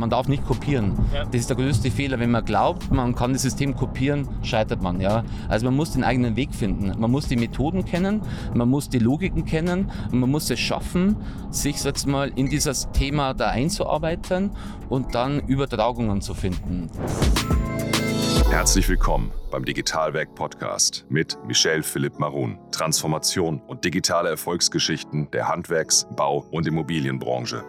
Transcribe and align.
man 0.00 0.10
darf 0.10 0.26
nicht 0.28 0.44
kopieren. 0.44 0.98
Ja. 1.14 1.24
Das 1.26 1.42
ist 1.42 1.50
der 1.50 1.56
größte 1.56 1.90
Fehler. 1.90 2.18
Wenn 2.18 2.30
man 2.30 2.44
glaubt, 2.44 2.90
man 2.90 3.14
kann 3.14 3.34
das 3.34 3.42
System 3.42 3.76
kopieren, 3.76 4.26
scheitert 4.42 4.82
man. 4.82 5.00
Ja? 5.00 5.22
Also 5.48 5.66
man 5.66 5.76
muss 5.76 5.92
den 5.92 6.02
eigenen 6.02 6.34
Weg 6.34 6.54
finden. 6.54 6.98
Man 6.98 7.10
muss 7.10 7.28
die 7.28 7.36
Methoden 7.36 7.84
kennen, 7.84 8.22
man 8.54 8.68
muss 8.68 8.88
die 8.88 8.98
Logiken 8.98 9.44
kennen 9.44 9.92
und 10.10 10.18
man 10.18 10.30
muss 10.30 10.50
es 10.50 10.58
schaffen, 10.58 11.16
sich 11.50 11.84
jetzt 11.84 12.06
mal 12.06 12.32
in 12.34 12.48
dieses 12.48 12.90
Thema 12.92 13.34
da 13.34 13.48
einzuarbeiten 13.48 14.50
und 14.88 15.14
dann 15.14 15.40
Übertragungen 15.40 16.22
zu 16.22 16.34
finden. 16.34 16.90
Herzlich 18.50 18.88
willkommen 18.88 19.30
beim 19.50 19.64
Digitalwerk 19.64 20.34
Podcast 20.34 21.04
mit 21.08 21.38
Michel 21.46 21.82
Philipp 21.82 22.18
Marun. 22.18 22.58
Transformation 22.72 23.60
und 23.66 23.84
digitale 23.84 24.30
Erfolgsgeschichten 24.30 25.30
der 25.30 25.46
Handwerks-, 25.46 26.06
Bau- 26.16 26.46
und 26.50 26.66
Immobilienbranche. 26.66 27.64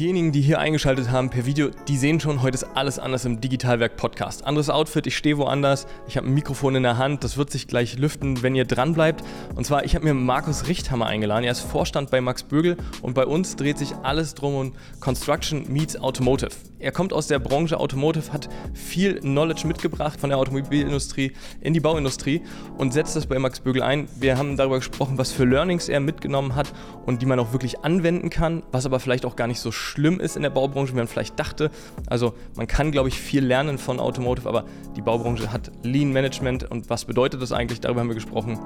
Diejenigen, 0.00 0.32
die 0.32 0.40
hier 0.40 0.58
eingeschaltet 0.58 1.10
haben 1.10 1.28
per 1.28 1.44
Video, 1.44 1.68
die 1.86 1.98
sehen 1.98 2.20
schon, 2.20 2.40
heute 2.40 2.54
ist 2.54 2.64
alles 2.64 2.98
anders 2.98 3.26
im 3.26 3.42
Digitalwerk 3.42 3.98
Podcast. 3.98 4.46
Anderes 4.46 4.70
Outfit, 4.70 5.06
ich 5.06 5.14
stehe 5.14 5.36
woanders, 5.36 5.86
ich 6.08 6.16
habe 6.16 6.26
ein 6.26 6.32
Mikrofon 6.32 6.74
in 6.74 6.84
der 6.84 6.96
Hand, 6.96 7.22
das 7.22 7.36
wird 7.36 7.50
sich 7.50 7.68
gleich 7.68 7.98
lüften, 7.98 8.42
wenn 8.42 8.54
ihr 8.54 8.64
dran 8.64 8.94
bleibt. 8.94 9.22
Und 9.56 9.66
zwar, 9.66 9.84
ich 9.84 9.94
habe 9.94 10.06
mir 10.06 10.14
Markus 10.14 10.68
Richthammer 10.68 11.04
eingeladen. 11.04 11.44
Er 11.44 11.52
ist 11.52 11.60
Vorstand 11.60 12.10
bei 12.10 12.22
Max 12.22 12.44
Bögel 12.44 12.78
und 13.02 13.12
bei 13.12 13.26
uns 13.26 13.56
dreht 13.56 13.76
sich 13.76 13.94
alles 14.02 14.34
drum 14.34 14.54
um 14.54 14.72
Construction 15.00 15.70
meets 15.70 15.98
Automotive. 15.98 16.69
Er 16.80 16.92
kommt 16.92 17.12
aus 17.12 17.26
der 17.26 17.38
Branche 17.38 17.78
Automotive, 17.78 18.32
hat 18.32 18.48
viel 18.72 19.20
Knowledge 19.20 19.66
mitgebracht 19.66 20.18
von 20.18 20.30
der 20.30 20.38
Automobilindustrie 20.38 21.32
in 21.60 21.74
die 21.74 21.80
Bauindustrie 21.80 22.40
und 22.78 22.94
setzt 22.94 23.16
das 23.16 23.26
bei 23.26 23.38
Max 23.38 23.60
Bögel 23.60 23.82
ein. 23.82 24.08
Wir 24.18 24.38
haben 24.38 24.56
darüber 24.56 24.78
gesprochen, 24.78 25.18
was 25.18 25.30
für 25.30 25.44
Learnings 25.44 25.90
er 25.90 26.00
mitgenommen 26.00 26.54
hat 26.54 26.72
und 27.04 27.20
die 27.20 27.26
man 27.26 27.38
auch 27.38 27.52
wirklich 27.52 27.80
anwenden 27.80 28.30
kann, 28.30 28.62
was 28.72 28.86
aber 28.86 28.98
vielleicht 28.98 29.26
auch 29.26 29.36
gar 29.36 29.46
nicht 29.46 29.60
so 29.60 29.72
schlimm 29.72 30.20
ist 30.20 30.36
in 30.36 30.42
der 30.42 30.48
Baubranche, 30.48 30.94
wie 30.94 30.96
man 30.96 31.06
vielleicht 31.06 31.38
dachte. 31.38 31.70
Also 32.06 32.32
man 32.56 32.66
kann, 32.66 32.92
glaube 32.92 33.10
ich, 33.10 33.20
viel 33.20 33.44
lernen 33.44 33.76
von 33.76 34.00
Automotive, 34.00 34.48
aber 34.48 34.64
die 34.96 35.02
Baubranche 35.02 35.52
hat 35.52 35.70
Lean 35.82 36.12
Management 36.12 36.70
und 36.70 36.88
was 36.88 37.04
bedeutet 37.04 37.42
das 37.42 37.52
eigentlich? 37.52 37.80
Darüber 37.80 38.00
haben 38.00 38.08
wir 38.08 38.14
gesprochen. 38.14 38.58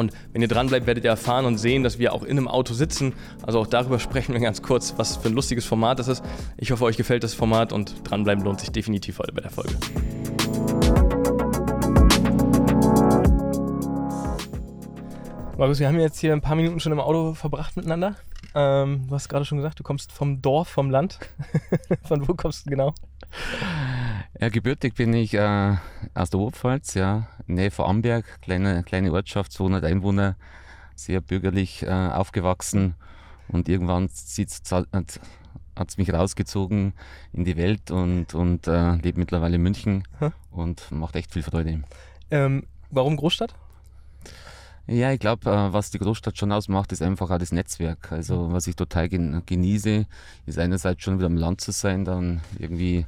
Und 0.00 0.12
wenn 0.32 0.40
ihr 0.40 0.48
dran 0.48 0.66
bleibt, 0.68 0.86
werdet 0.86 1.04
ihr 1.04 1.10
erfahren 1.10 1.44
und 1.44 1.58
sehen, 1.58 1.82
dass 1.82 1.98
wir 1.98 2.14
auch 2.14 2.22
in 2.22 2.30
einem 2.30 2.48
Auto 2.48 2.72
sitzen. 2.72 3.12
Also 3.42 3.60
auch 3.60 3.66
darüber 3.66 3.98
sprechen 3.98 4.32
wir 4.32 4.40
ganz 4.50 4.62
kurz, 4.62 4.94
was 4.96 5.18
für 5.18 5.28
ein 5.28 5.34
lustiges 5.34 5.66
Format 5.66 5.98
das 5.98 6.08
ist. 6.08 6.24
Ich 6.56 6.72
hoffe, 6.72 6.84
euch 6.84 6.96
gefällt 6.96 7.22
das 7.22 7.34
Format 7.34 7.72
und 7.72 7.94
dranbleiben 8.02 8.42
lohnt 8.42 8.60
sich 8.60 8.72
definitiv 8.72 9.18
heute 9.18 9.32
bei 9.32 9.42
der 9.42 9.50
Folge. 9.50 9.74
Markus, 15.58 15.78
wir 15.78 15.88
haben 15.88 16.00
jetzt 16.00 16.18
hier 16.18 16.32
ein 16.32 16.40
paar 16.40 16.56
Minuten 16.56 16.80
schon 16.80 16.92
im 16.92 17.00
Auto 17.00 17.34
verbracht 17.34 17.76
miteinander. 17.76 18.16
Ähm, 18.54 19.06
du 19.06 19.14
hast 19.14 19.28
gerade 19.28 19.44
schon 19.44 19.58
gesagt, 19.58 19.78
du 19.78 19.82
kommst 19.82 20.10
vom 20.12 20.40
Dorf, 20.40 20.68
vom 20.68 20.90
Land. 20.90 21.18
Von 22.04 22.26
wo 22.26 22.32
kommst 22.32 22.64
du 22.64 22.70
genau? 22.70 22.94
Ja, 24.38 24.48
gebürtig 24.48 24.94
bin 24.94 25.12
ich 25.12 25.34
äh, 25.34 25.76
aus 26.14 26.30
der 26.30 26.40
Oberpfalz, 26.40 26.94
ja, 26.94 27.26
Nähe 27.46 27.70
von 27.70 27.86
Amberg, 27.86 28.40
kleine, 28.40 28.84
kleine 28.84 29.12
Ortschaft, 29.12 29.52
200 29.52 29.84
Einwohner, 29.84 30.36
sehr 30.94 31.20
bürgerlich 31.20 31.82
äh, 31.82 31.90
aufgewachsen 31.90 32.94
und 33.48 33.68
irgendwann 33.68 34.04
hat 34.04 35.88
es 35.88 35.98
mich 35.98 36.12
rausgezogen 36.12 36.92
in 37.32 37.44
die 37.44 37.56
Welt 37.56 37.90
und, 37.90 38.34
und 38.34 38.68
äh, 38.68 38.94
lebe 38.96 39.18
mittlerweile 39.18 39.56
in 39.56 39.62
München 39.62 40.04
hm? 40.18 40.32
und 40.52 40.90
macht 40.92 41.16
echt 41.16 41.32
viel 41.32 41.42
Freude. 41.42 41.82
Ähm, 42.30 42.66
warum 42.90 43.16
Großstadt? 43.16 43.54
Ja, 44.86 45.12
ich 45.12 45.20
glaube, 45.20 45.50
äh, 45.50 45.72
was 45.72 45.90
die 45.90 45.98
Großstadt 45.98 46.38
schon 46.38 46.52
ausmacht, 46.52 46.92
ist 46.92 47.02
einfach 47.02 47.30
auch 47.30 47.38
das 47.38 47.52
Netzwerk. 47.52 48.12
Also 48.12 48.48
mhm. 48.48 48.52
was 48.52 48.66
ich 48.68 48.76
total 48.76 49.08
genieße, 49.08 50.06
ist 50.46 50.58
einerseits 50.58 51.02
schon 51.02 51.18
wieder 51.18 51.26
am 51.26 51.36
Land 51.36 51.60
zu 51.60 51.72
sein, 51.72 52.04
dann 52.04 52.40
irgendwie 52.58 53.06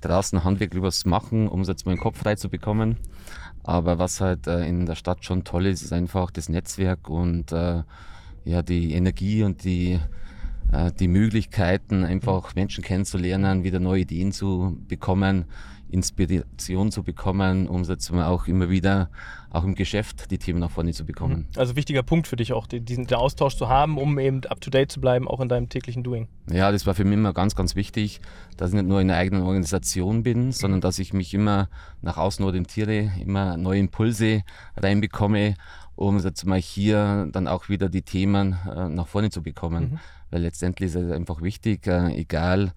draußen 0.00 0.44
handwerklich 0.44 0.82
was 0.82 1.04
machen, 1.04 1.48
um 1.48 1.62
jetzt 1.62 1.86
mal 1.86 1.94
den 1.94 2.00
Kopf 2.00 2.18
frei 2.18 2.36
zu 2.36 2.48
bekommen. 2.48 2.96
Aber 3.62 3.98
was 3.98 4.20
halt 4.20 4.46
äh, 4.46 4.66
in 4.66 4.86
der 4.86 4.94
Stadt 4.94 5.24
schon 5.24 5.44
toll 5.44 5.66
ist, 5.66 5.82
ist 5.82 5.92
einfach 5.92 6.30
das 6.30 6.48
Netzwerk 6.48 7.08
und 7.08 7.52
äh, 7.52 7.82
ja, 8.44 8.62
die 8.62 8.94
Energie 8.94 9.42
und 9.42 9.64
die, 9.64 10.00
die 10.98 11.08
Möglichkeiten, 11.08 12.04
einfach. 12.04 12.54
Menschen 12.54 12.82
kennenzulernen, 12.82 13.64
wieder 13.64 13.80
neue 13.80 14.02
Ideen 14.02 14.32
zu 14.32 14.78
bekommen. 14.88 15.44
Inspiration 15.90 16.90
zu 16.90 17.02
bekommen, 17.02 17.66
um 17.66 17.84
auch 18.22 18.46
immer 18.46 18.70
wieder 18.70 19.10
auch 19.50 19.64
im 19.64 19.74
Geschäft 19.74 20.30
die 20.30 20.38
Themen 20.38 20.60
nach 20.60 20.70
vorne 20.70 20.92
zu 20.92 21.04
bekommen. 21.04 21.48
Mhm. 21.52 21.58
Also 21.58 21.74
wichtiger 21.76 22.02
Punkt 22.02 22.28
für 22.28 22.36
dich 22.36 22.52
auch, 22.52 22.66
diesen 22.66 23.06
der 23.06 23.18
Austausch 23.18 23.56
zu 23.56 23.68
haben, 23.68 23.98
um 23.98 24.18
eben 24.18 24.44
up 24.44 24.60
to 24.60 24.70
date 24.70 24.92
zu 24.92 25.00
bleiben, 25.00 25.26
auch 25.26 25.40
in 25.40 25.48
deinem 25.48 25.68
täglichen 25.68 26.04
Doing. 26.04 26.28
Ja, 26.50 26.70
das 26.70 26.86
war 26.86 26.94
für 26.94 27.04
mich 27.04 27.14
immer 27.14 27.32
ganz, 27.32 27.56
ganz 27.56 27.74
wichtig, 27.74 28.20
dass 28.56 28.70
ich 28.70 28.76
nicht 28.76 28.86
nur 28.86 29.00
in 29.00 29.10
einer 29.10 29.18
eigenen 29.18 29.42
Organisation 29.42 30.22
bin, 30.22 30.52
sondern 30.52 30.80
dass 30.80 30.98
ich 30.98 31.12
mich 31.12 31.34
immer 31.34 31.68
nach 32.00 32.16
außen 32.16 32.44
orientiere, 32.44 33.10
immer 33.20 33.56
neue 33.56 33.80
Impulse 33.80 34.42
reinbekomme, 34.76 35.54
um 35.96 36.22
mal 36.44 36.60
hier 36.60 37.28
dann 37.32 37.48
auch 37.48 37.68
wieder 37.68 37.88
die 37.88 38.02
Themen 38.02 38.56
äh, 38.66 38.88
nach 38.88 39.08
vorne 39.08 39.30
zu 39.30 39.42
bekommen. 39.42 39.92
Mhm. 39.92 39.98
Weil 40.30 40.42
letztendlich 40.42 40.90
ist 40.90 40.94
es 40.94 41.10
einfach 41.10 41.42
wichtig, 41.42 41.86
äh, 41.86 42.14
egal 42.14 42.72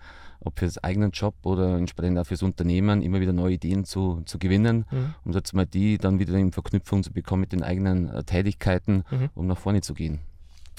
ob 0.46 0.60
für 0.60 0.66
das 0.66 0.84
eigenen 0.84 1.12
Job 1.12 1.36
oder 1.44 1.78
entsprechend 1.78 2.18
auch 2.20 2.26
fürs 2.26 2.44
Unternehmen, 2.44 3.02
immer 3.02 3.20
wieder 3.20 3.34
neue 3.34 3.54
Ideen 3.54 3.86
zu, 3.86 4.22
zu 4.26 4.40
gewinnen, 4.40 4.86
mhm. 4.92 5.16
um 5.26 5.34
jetzt 5.34 5.54
mal 5.54 5.66
die 5.66 5.98
dann 5.98 6.20
wieder 6.20 6.34
in 6.34 6.52
Verknüpfung 6.52 7.04
zu 7.04 7.12
bekommen 7.12 7.42
mit 7.42 7.52
den 7.52 7.64
eigenen 7.64 8.10
äh, 8.10 8.24
Tätigkeiten, 8.24 9.04
mhm. 9.10 9.30
um 9.36 9.48
nach 9.48 9.58
vorne 9.58 9.82
zu 9.82 9.94
gehen. 9.94 10.20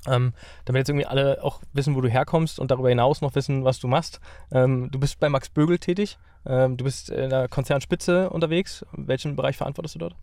Ähm, 0.07 0.35
damit 0.65 0.81
jetzt 0.81 0.91
irgendwie 0.91 1.07
alle 1.07 1.43
auch 1.43 1.63
wissen, 1.73 1.95
wo 1.95 2.01
du 2.01 2.09
herkommst 2.09 2.59
und 2.59 2.71
darüber 2.71 2.91
hinaus 2.91 3.23
noch 3.23 3.35
wissen, 3.35 3.65
was 3.65 3.79
du 3.79 3.89
machst. 3.89 4.21
Ähm, 4.53 4.91
du 4.91 4.99
bist 4.99 5.19
bei 5.19 5.29
Max 5.29 5.49
Bögel 5.49 5.79
tätig. 5.79 6.19
Ähm, 6.47 6.77
du 6.77 6.85
bist 6.85 7.09
in 7.09 7.31
der 7.31 7.49
Konzernspitze 7.49 8.29
unterwegs. 8.31 8.85
Welchen 8.93 9.37
Bereich 9.37 9.57
verantwortest 9.57 9.95
du 9.95 9.99
dort? 10.01 10.17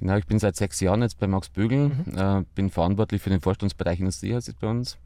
Genau, 0.00 0.16
ich 0.16 0.26
bin 0.26 0.38
seit 0.38 0.56
sechs 0.56 0.80
Jahren 0.80 1.02
jetzt 1.02 1.18
bei 1.18 1.26
Max 1.26 1.48
Bögel, 1.48 1.88
mhm. 1.88 2.16
äh, 2.16 2.44
bin 2.54 2.70
verantwortlich 2.70 3.20
für 3.20 3.30
den 3.30 3.40
Vorstandsbereich 3.40 3.98
Industrie, 3.98 4.34
heißt 4.34 4.48
es 4.48 4.54
bei 4.54 4.68
uns. 4.68 4.98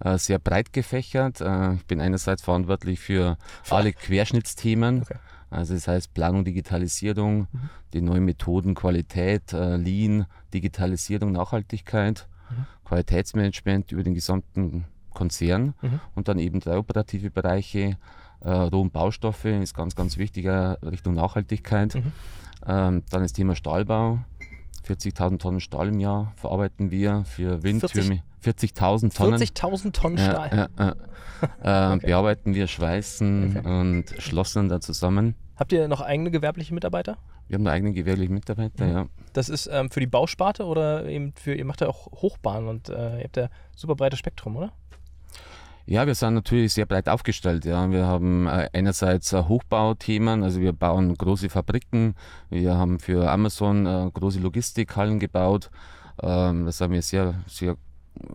Äh, 0.00 0.18
sehr 0.18 0.38
breit 0.38 0.72
gefächert. 0.72 1.40
Äh, 1.40 1.74
ich 1.74 1.86
bin 1.86 2.00
einerseits 2.00 2.42
verantwortlich 2.42 3.00
für 3.00 3.38
alle 3.70 3.92
Querschnittsthemen. 3.92 5.02
Okay. 5.02 5.16
Also 5.48 5.74
das 5.74 5.88
heißt 5.88 6.12
Planung, 6.12 6.44
Digitalisierung, 6.44 7.46
mhm. 7.52 7.70
die 7.92 8.02
neuen 8.02 8.24
Methoden, 8.24 8.74
Qualität, 8.74 9.52
äh, 9.52 9.76
Lean, 9.76 10.26
Digitalisierung, 10.52 11.32
Nachhaltigkeit, 11.32 12.26
mhm. 12.50 12.66
Qualitätsmanagement 12.84 13.92
über 13.92 14.02
den 14.02 14.14
gesamten 14.14 14.84
Konzern 15.14 15.74
mhm. 15.80 16.00
und 16.14 16.28
dann 16.28 16.38
eben 16.38 16.60
drei 16.60 16.76
operative 16.76 17.30
Bereiche. 17.30 17.96
Äh, 18.40 18.50
Roh- 18.50 18.82
und 18.82 18.92
Baustoffe 18.92 19.46
ist 19.46 19.74
ganz, 19.74 19.94
ganz 19.94 20.18
wichtig 20.18 20.46
Richtung 20.46 21.14
Nachhaltigkeit. 21.14 21.96
Ähm, 22.68 23.02
dann 23.10 23.22
das 23.22 23.32
Thema 23.32 23.54
Stahlbau. 23.54 24.18
40.000 24.86 25.38
Tonnen 25.38 25.60
Stahl 25.60 25.88
im 25.88 26.00
Jahr 26.00 26.32
verarbeiten 26.36 26.90
wir 26.90 27.24
für 27.24 27.62
Windtürme. 27.62 28.22
40.000 28.44 29.14
Tonnen. 29.14 29.40
40.000 29.40 29.92
Tonnen 29.92 30.18
Stahl. 30.18 30.50
Ja, 30.52 30.68
ja, 30.78 31.90
äh, 31.92 31.96
okay. 31.96 32.06
Bearbeiten 32.06 32.54
wir, 32.54 32.66
schweißen 32.68 33.56
okay. 33.58 33.68
und 33.68 34.04
schlossen 34.18 34.68
da 34.68 34.80
zusammen. 34.80 35.34
Habt 35.56 35.72
ihr 35.72 35.88
noch 35.88 36.00
eigene 36.00 36.30
gewerbliche 36.30 36.72
Mitarbeiter? 36.74 37.18
Wir 37.48 37.56
haben 37.56 37.62
noch 37.62 37.72
eigene 37.72 37.92
gewerbliche 37.92 38.32
Mitarbeiter, 38.32 38.84
mhm. 38.84 38.92
ja. 38.92 39.06
Das 39.32 39.48
ist 39.48 39.68
ähm, 39.72 39.90
für 39.90 40.00
die 40.00 40.06
Bausparte 40.06 40.64
oder 40.64 41.06
eben 41.06 41.32
für, 41.34 41.54
ihr 41.54 41.64
macht 41.64 41.80
ja 41.80 41.88
auch 41.88 42.06
Hochbahn 42.12 42.68
und 42.68 42.88
äh, 42.88 43.18
ihr 43.18 43.24
habt 43.24 43.36
ja 43.36 43.48
super 43.74 43.94
breites 43.94 44.18
Spektrum, 44.18 44.56
oder? 44.56 44.72
Ja, 45.88 46.04
wir 46.04 46.16
sind 46.16 46.34
natürlich 46.34 46.72
sehr 46.72 46.84
breit 46.84 47.08
aufgestellt. 47.08 47.64
Ja. 47.64 47.88
Wir 47.90 48.06
haben 48.06 48.48
äh, 48.48 48.68
einerseits 48.72 49.32
äh, 49.32 49.44
Hochbauthemen, 49.44 50.42
also 50.42 50.60
wir 50.60 50.72
bauen 50.72 51.14
große 51.14 51.48
Fabriken, 51.48 52.16
wir 52.50 52.76
haben 52.76 52.98
für 52.98 53.30
Amazon 53.30 53.86
äh, 53.86 54.10
große 54.12 54.40
Logistikhallen 54.40 55.20
gebaut. 55.20 55.70
Ähm, 56.20 56.64
da 56.64 56.72
sind 56.72 56.90
wir 56.90 57.02
sehr, 57.02 57.34
sehr 57.46 57.76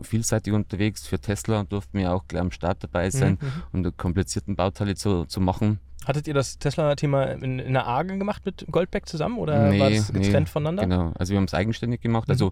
vielseitig 0.01 0.53
unterwegs. 0.53 1.05
Für 1.07 1.19
Tesla 1.19 1.63
durften 1.63 1.97
wir 1.97 2.13
auch 2.13 2.25
gleich 2.27 2.41
am 2.41 2.51
Start 2.51 2.83
dabei 2.83 3.09
sein, 3.09 3.37
mhm. 3.41 3.63
um 3.73 3.83
die 3.83 3.91
komplizierten 3.91 4.55
Bauteile 4.55 4.95
zu, 4.95 5.25
zu 5.25 5.41
machen. 5.41 5.79
Hattet 6.05 6.27
ihr 6.27 6.33
das 6.33 6.57
Tesla-Thema 6.57 7.25
in, 7.25 7.59
in 7.59 7.73
der 7.73 7.85
Arge 7.85 8.17
gemacht 8.17 8.43
mit 8.45 8.65
Goldbeck 8.71 9.07
zusammen 9.07 9.37
oder 9.37 9.69
nee, 9.69 9.79
war 9.79 9.89
das 9.91 10.11
getrennt 10.11 10.47
nee, 10.47 10.51
voneinander? 10.51 10.83
Genau, 10.83 11.11
also 11.17 11.31
wir 11.31 11.37
haben 11.37 11.45
es 11.45 11.53
eigenständig 11.53 12.01
gemacht. 12.01 12.27
Mhm. 12.27 12.31
Also 12.31 12.51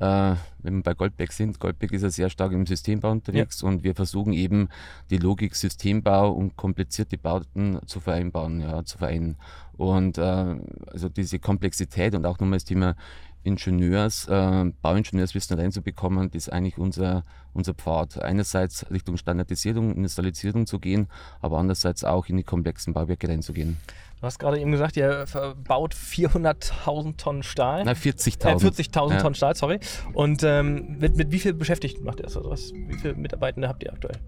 äh, 0.00 0.36
wenn 0.58 0.76
wir 0.76 0.82
bei 0.82 0.94
Goldbeck 0.94 1.32
sind, 1.32 1.58
Goldbeck 1.58 1.92
ist 1.92 2.02
ja 2.02 2.10
sehr 2.10 2.28
stark 2.28 2.52
im 2.52 2.66
Systembau 2.66 3.10
unterwegs 3.10 3.62
ja. 3.62 3.68
und 3.68 3.82
wir 3.82 3.94
versuchen 3.94 4.34
eben 4.34 4.68
die 5.08 5.16
Logik 5.16 5.54
Systembau 5.54 6.32
und 6.32 6.56
komplizierte 6.56 7.16
Bauten 7.16 7.78
zu 7.86 8.00
vereinbaren, 8.00 8.60
ja, 8.60 8.84
zu 8.84 8.98
vereinen. 8.98 9.36
Und 9.76 10.18
äh, 10.18 10.56
also 10.92 11.08
diese 11.08 11.38
Komplexität 11.38 12.14
und 12.14 12.26
auch 12.26 12.38
nochmal 12.38 12.58
das 12.58 12.64
Thema 12.64 12.94
Ingenieurs, 13.44 14.28
äh, 14.28 14.64
Bauingenieurswissen 14.82 15.58
reinzubekommen, 15.58 16.30
das 16.30 16.46
ist 16.46 16.52
eigentlich 16.52 16.78
unser, 16.78 17.24
unser 17.52 17.74
Pfad. 17.74 18.22
Einerseits 18.22 18.90
Richtung 18.90 19.16
Standardisierung, 19.16 19.94
Industrialisierung 19.94 20.66
zu 20.66 20.78
gehen, 20.78 21.08
aber 21.40 21.58
andererseits 21.58 22.04
auch 22.04 22.26
in 22.26 22.36
die 22.36 22.44
komplexen 22.44 22.92
Bauwerke 22.92 23.28
reinzugehen. 23.28 23.78
Du 24.20 24.26
hast 24.26 24.38
gerade 24.38 24.60
eben 24.60 24.70
gesagt, 24.70 24.96
ihr 24.96 25.24
baut 25.64 25.94
400.000 25.94 27.16
Tonnen 27.16 27.42
Stahl. 27.42 27.84
Nein, 27.84 27.96
40.000. 27.96 28.46
Äh, 28.46 28.68
40.000 28.68 29.10
ja. 29.10 29.20
Tonnen 29.20 29.34
Stahl, 29.34 29.56
sorry. 29.56 29.80
Und 30.12 30.44
ähm, 30.44 30.98
mit, 31.00 31.16
mit 31.16 31.32
wie 31.32 31.40
viel 31.40 31.54
Beschäftigten 31.54 32.04
macht 32.04 32.20
ihr 32.20 32.24
das? 32.24 32.36
Also 32.36 32.48
was, 32.48 32.72
wie 32.72 32.94
viele 32.94 33.14
Mitarbeitende 33.14 33.68
habt 33.68 33.82
ihr 33.82 33.92
aktuell? 33.92 34.20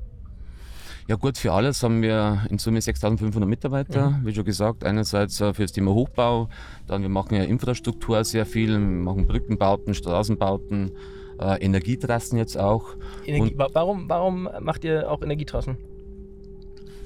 Ja 1.07 1.17
gut, 1.17 1.37
für 1.37 1.53
alles 1.53 1.83
haben 1.83 2.01
wir 2.01 2.47
in 2.49 2.59
Summe 2.59 2.79
6.500 2.79 3.45
Mitarbeiter, 3.45 4.11
mhm. 4.11 4.27
wie 4.27 4.35
schon 4.35 4.45
gesagt. 4.45 4.85
Einerseits 4.85 5.39
äh, 5.41 5.53
für 5.53 5.63
das 5.63 5.73
Thema 5.73 5.93
Hochbau, 5.93 6.49
dann 6.87 7.03
wir 7.03 7.11
machen 7.11 7.35
ja 7.35 7.43
Infrastruktur 7.43 8.25
sehr 8.25 8.47
viel, 8.47 8.71
wir 8.71 8.79
machen 8.79 9.27
Brückenbauten, 9.27 9.93
Straßenbauten, 9.93 10.93
äh, 11.39 11.63
Energietrassen 11.63 12.39
jetzt 12.39 12.57
auch. 12.57 12.97
Energie, 13.27 13.55
warum, 13.57 14.09
warum 14.09 14.49
macht 14.61 14.85
ihr 14.85 15.11
auch 15.11 15.21
Energietrassen? 15.21 15.77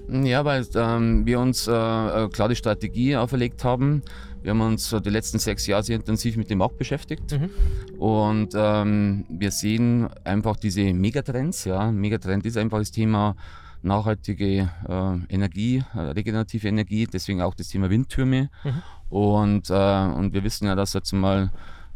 Ja, 0.09 0.45
weil 0.45 0.65
ähm, 0.75 1.27
wir 1.27 1.41
uns 1.41 1.67
äh, 1.67 1.73
äh, 1.73 2.29
klar 2.29 2.49
die 2.49 2.57
Strategie 2.57 3.17
auferlegt 3.17 3.65
haben. 3.65 4.03
Wir 4.43 4.53
haben 4.53 4.61
uns 4.61 4.95
die 5.05 5.11
letzten 5.11 5.41
sechs 5.41 5.67
Jahre 5.67 5.83
sehr 5.83 5.97
intensiv 5.97 6.37
mit 6.37 6.49
dem 6.49 6.59
Markt 6.59 6.79
beschäftigt 6.79 7.33
mhm. 7.33 7.51
und 7.99 8.51
ähm, 8.55 9.27
wir 9.29 9.51
sehen 9.51 10.09
einfach 10.23 10.57
diese 10.57 10.95
Megatrends. 10.95 11.65
Ja. 11.65 11.91
Megatrend 11.91 12.47
ist 12.47 12.57
einfach 12.57 12.79
das 12.79 12.93
Thema 12.93 13.35
nachhaltige 13.83 14.71
äh, 14.89 15.35
Energie, 15.35 15.85
äh, 15.95 16.01
regenerative 16.01 16.69
Energie, 16.69 17.07
deswegen 17.07 17.43
auch 17.43 17.55
das 17.55 17.69
Thema 17.69 17.91
Windtürme. 17.91 18.51
Mhm. 18.65 18.83
Und, 19.11 19.71
äh, 19.71 19.75
und 19.75 20.35
wir 20.35 20.45
wissen 20.45 20.67
ja, 20.67 20.75
dass 20.75 20.93
jetzt 20.93 21.13
mal 21.13 21.51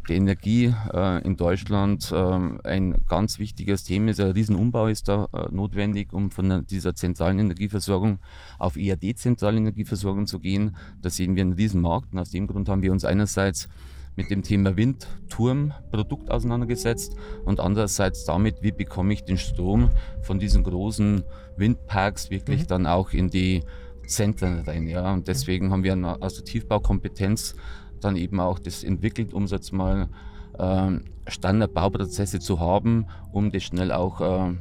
die 0.08 0.14
Energie 0.14 0.75
äh, 0.93 1.23
in 1.23 1.37
Deutschland 1.37 2.11
äh, 2.12 2.17
ein 2.64 3.02
ganz 3.08 3.38
wichtiges 3.38 3.84
Thema 3.84 4.11
ist. 4.11 4.20
Ein 4.20 4.32
Riesenumbau 4.32 4.88
ist 4.88 5.08
da 5.08 5.29
äh, 5.32 5.46
notwendig, 5.50 6.12
um 6.12 6.31
von 6.31 6.67
dieser 6.67 6.94
zentralen 6.94 7.38
Energieversorgung 7.38 8.19
auf 8.58 8.76
eher 8.76 8.96
dezentrale 8.96 9.58
Energieversorgung 9.58 10.26
zu 10.26 10.40
gehen. 10.40 10.76
Da 11.00 11.11
sehen 11.11 11.37
wir 11.37 11.43
einen 11.43 11.52
Riesenmarkt 11.52 12.12
und 12.12 12.19
aus 12.19 12.31
dem 12.31 12.46
Grund 12.46 12.69
haben 12.69 12.82
wir 12.82 12.93
uns 12.93 13.05
einerseits 13.05 13.69
mit 14.17 14.31
dem 14.31 14.43
Thema 14.43 14.76
Windturmprodukt 14.76 16.31
auseinandergesetzt 16.31 17.17
und 17.44 17.61
andererseits 17.61 18.25
damit, 18.25 18.62
wie 18.62 18.73
bekomme 18.73 19.12
ich 19.14 19.25
den 19.25 19.38
Strom 19.38 19.91
von 20.20 20.38
diesen 20.38 20.64
großen 20.64 21.25
Windparks 21.56 22.31
wirklich 22.31 22.62
mhm. 22.62 22.67
dann 22.67 22.87
auch 22.87 23.12
in 23.12 23.31
die 23.31 23.62
Zentren 24.06 24.61
rein. 24.61 24.87
Ja? 24.87 25.12
Und 25.12 25.29
deswegen 25.29 25.70
haben 25.70 25.85
wir 25.85 26.19
aus 26.20 26.35
der 26.35 26.44
Tiefbaukompetenz 26.44 27.55
dann 28.00 28.17
eben 28.17 28.41
auch 28.41 28.59
das 28.59 28.85
entwickelt, 28.85 29.32
um 29.32 29.47
jetzt 29.47 29.73
mal 29.73 30.09
äh, 30.58 30.91
Standardbauprozesse 31.29 32.41
zu 32.41 32.61
haben, 32.61 33.06
um 33.32 33.50
das 33.50 33.62
schnell 33.62 33.93
auch 33.93 34.20
äh, 34.20 34.55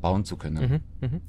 bauen 0.00 0.24
zu 0.24 0.36
können. 0.36 0.82
Mhm, 1.00 1.08
mh. 1.08 1.20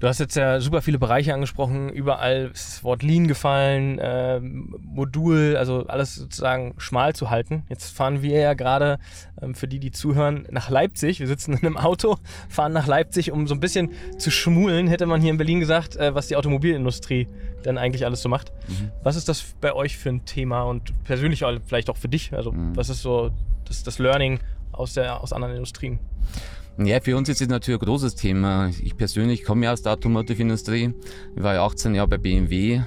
Du 0.00 0.08
hast 0.08 0.18
jetzt 0.18 0.34
ja 0.36 0.60
super 0.60 0.82
viele 0.82 0.98
Bereiche 0.98 1.32
angesprochen, 1.32 1.88
überall 1.88 2.50
ist 2.52 2.66
das 2.66 2.84
Wort 2.84 3.02
Lean 3.02 3.28
gefallen, 3.28 3.98
äh, 3.98 4.40
Modul, 4.40 5.56
also 5.56 5.86
alles 5.86 6.16
sozusagen 6.16 6.74
schmal 6.78 7.14
zu 7.14 7.30
halten. 7.30 7.62
Jetzt 7.68 7.96
fahren 7.96 8.20
wir 8.20 8.38
ja 8.38 8.54
gerade, 8.54 8.98
ähm, 9.40 9.54
für 9.54 9.68
die, 9.68 9.78
die 9.78 9.92
zuhören, 9.92 10.46
nach 10.50 10.68
Leipzig. 10.68 11.20
Wir 11.20 11.28
sitzen 11.28 11.52
in 11.52 11.60
einem 11.60 11.76
Auto, 11.76 12.18
fahren 12.48 12.72
nach 12.72 12.86
Leipzig, 12.86 13.30
um 13.30 13.46
so 13.46 13.54
ein 13.54 13.60
bisschen 13.60 13.90
zu 14.18 14.30
schmulen, 14.30 14.88
hätte 14.88 15.06
man 15.06 15.20
hier 15.20 15.30
in 15.30 15.38
Berlin 15.38 15.60
gesagt, 15.60 15.96
äh, 15.96 16.14
was 16.14 16.26
die 16.26 16.36
Automobilindustrie 16.36 17.28
denn 17.64 17.78
eigentlich 17.78 18.04
alles 18.04 18.20
so 18.20 18.28
macht. 18.28 18.52
Mhm. 18.68 18.90
Was 19.04 19.16
ist 19.16 19.28
das 19.28 19.54
bei 19.60 19.72
euch 19.72 19.96
für 19.96 20.10
ein 20.10 20.24
Thema 20.24 20.62
und 20.62 20.92
persönlich 21.04 21.44
vielleicht 21.64 21.88
auch 21.88 21.96
für 21.96 22.08
dich? 22.08 22.32
Also 22.34 22.52
mhm. 22.52 22.76
was 22.76 22.88
ist 22.88 23.00
so 23.00 23.30
das, 23.64 23.84
das 23.84 23.98
Learning 23.98 24.40
aus, 24.72 24.94
der, 24.94 25.22
aus 25.22 25.32
anderen 25.32 25.54
Industrien? 25.54 26.00
Ja, 26.76 27.00
für 27.00 27.16
uns 27.16 27.28
ist 27.28 27.40
es 27.40 27.46
natürlich 27.46 27.80
ein 27.80 27.86
großes 27.86 28.16
Thema. 28.16 28.68
Ich 28.82 28.96
persönlich 28.96 29.44
komme 29.44 29.66
ja 29.66 29.72
aus 29.72 29.82
der 29.82 29.92
Automotive-Industrie. 29.92 30.92
Ich 31.36 31.42
war 31.42 31.54
ja 31.54 31.64
18 31.64 31.94
Jahre 31.94 32.08
bei 32.08 32.18
BMW, 32.18 32.80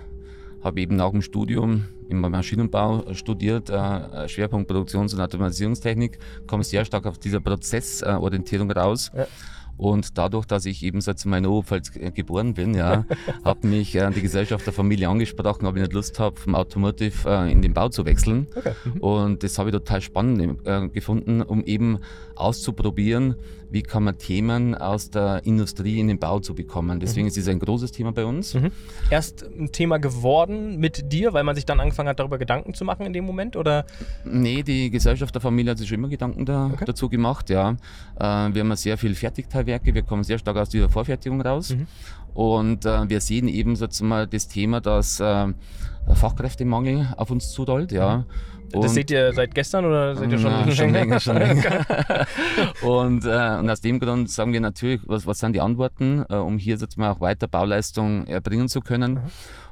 habe 0.62 0.82
eben 0.82 0.98
nach 0.98 1.12
dem 1.12 1.22
Studium 1.22 1.86
im 2.10 2.20
Maschinenbau 2.20 3.14
studiert, 3.14 3.70
äh, 3.70 4.28
Schwerpunkt 4.28 4.68
Produktions- 4.68 5.14
und 5.14 5.22
Automatisierungstechnik, 5.22 6.20
komme 6.48 6.66
sehr 6.66 6.84
stark 6.84 7.06
auf 7.06 7.18
dieser 7.18 7.40
Prozessorientierung 7.40 8.70
raus. 8.72 9.10
Ja. 9.16 9.26
Und 9.78 10.18
dadurch, 10.18 10.46
dass 10.46 10.66
ich 10.66 10.84
eben 10.84 11.02
seit 11.02 11.24
meiner 11.26 11.50
Oberpfalz 11.50 11.92
geboren 11.92 12.54
bin, 12.54 12.74
ja, 12.74 13.06
hat 13.44 13.64
mich 13.64 13.96
äh, 13.96 14.10
die 14.12 14.22
Gesellschaft 14.22 14.66
der 14.66 14.74
Familie 14.74 15.10
angesprochen, 15.10 15.66
ob 15.66 15.76
ich 15.76 15.82
nicht 15.82 15.94
Lust 15.94 16.20
habe, 16.20 16.40
vom 16.40 16.56
Automotive 16.56 17.30
äh, 17.30 17.52
in 17.52 17.62
den 17.62 17.74
Bau 17.74 17.90
zu 17.90 18.06
wechseln. 18.06 18.48
Okay. 18.56 18.74
Mhm. 18.86 19.02
Und 19.02 19.44
das 19.44 19.58
habe 19.60 19.70
ich 19.70 19.74
total 19.74 20.02
spannend 20.02 20.60
äh, 20.66 20.88
gefunden, 20.90 21.42
um 21.42 21.64
eben 21.64 22.00
auszuprobieren, 22.36 23.36
wie 23.70 23.84
kann 23.84 24.04
man 24.04 24.18
Themen 24.18 24.76
aus 24.76 25.10
der 25.10 25.42
Industrie 25.46 26.00
in 26.00 26.08
den 26.08 26.20
Bau 26.20 26.40
zu 26.40 26.56
bekommen. 26.56 27.00
Deswegen 27.00 27.26
mhm. 27.26 27.30
ist 27.30 27.38
es 27.38 27.48
ein 27.48 27.60
großes 27.60 27.92
Thema 27.92 28.12
bei 28.12 28.26
uns. 28.26 28.54
Mhm. 28.54 28.72
Erst 29.10 29.44
ein 29.44 29.72
Thema 29.72 29.98
geworden 29.98 30.78
mit 30.78 31.12
dir, 31.12 31.34
weil 31.34 31.44
man 31.44 31.56
sich 31.56 31.66
dann 31.66 31.80
angefangen 31.80 32.10
hat, 32.10 32.20
darüber 32.20 32.38
Gedanken 32.38 32.74
zu 32.74 32.86
machen 32.86 33.06
in 33.06 33.14
dem 33.14 33.26
Moment? 33.26 33.56
Oder? 33.56 33.86
Nee, 34.24 34.64
die 34.64 34.90
Gesellschaft 34.90 35.36
der 35.36 35.42
Familie 35.42 35.72
hat 35.72 35.78
sich 35.78 35.90
schon 35.90 36.00
immer 36.00 36.08
Gedanken 36.08 36.46
da, 36.46 36.72
okay. 36.74 36.86
dazu 36.86 37.10
gemacht. 37.10 37.50
Ja. 37.50 37.72
Äh, 38.20 38.54
wir 38.54 38.62
haben 38.62 38.76
sehr 38.76 38.98
viel 38.98 39.16
Fertigteilwerke, 39.68 39.94
wir 39.94 40.04
kommen 40.04 40.24
sehr 40.24 40.38
stark 40.38 40.58
aus 40.58 40.70
dieser 40.70 40.90
Vorfertigung 40.90 41.42
raus. 41.42 41.72
Mhm. 41.72 41.88
Und 42.34 42.86
äh, 42.86 43.10
wir 43.10 43.20
sehen 43.20 43.48
eben 43.48 43.76
sozusagen 43.76 44.30
das 44.30 44.48
Thema, 44.48 44.80
dass 44.80 45.20
äh, 45.20 45.48
Fachkräftemangel 46.14 47.08
auf 47.18 47.32
uns 47.32 47.52
zudollt. 47.52 47.92
Ja. 47.92 48.26
Und 48.74 48.84
das 48.84 48.94
seht 48.94 49.10
ihr 49.12 49.32
seit 49.34 49.56
gestern 49.56 49.86
oder 49.86 50.16
seid 50.16 50.30
ihr 50.30 50.40
schon, 50.40 50.52
na, 50.52 50.72
schon 50.72 50.90
länger? 50.90 51.20
Schon 51.22 51.38
länger. 51.38 51.86
und, 52.82 53.26
äh, 53.26 53.60
und 53.60 53.70
aus 53.70 53.80
dem 53.80 54.00
Grund 54.00 54.30
sagen 54.30 54.52
wir 54.52 54.60
natürlich, 54.60 55.02
was, 55.06 55.26
was 55.26 55.40
sind 55.40 55.54
die 55.54 55.62
Antworten, 55.62 56.26
äh, 56.30 56.36
um 56.36 56.58
hier 56.58 56.78
sozusagen 56.78 57.10
auch 57.10 57.22
weiter 57.22 57.48
Bauleistung 57.48 58.28
erbringen 58.28 58.68
zu 58.68 58.82
können. 58.82 59.14
Mhm. 59.14 59.22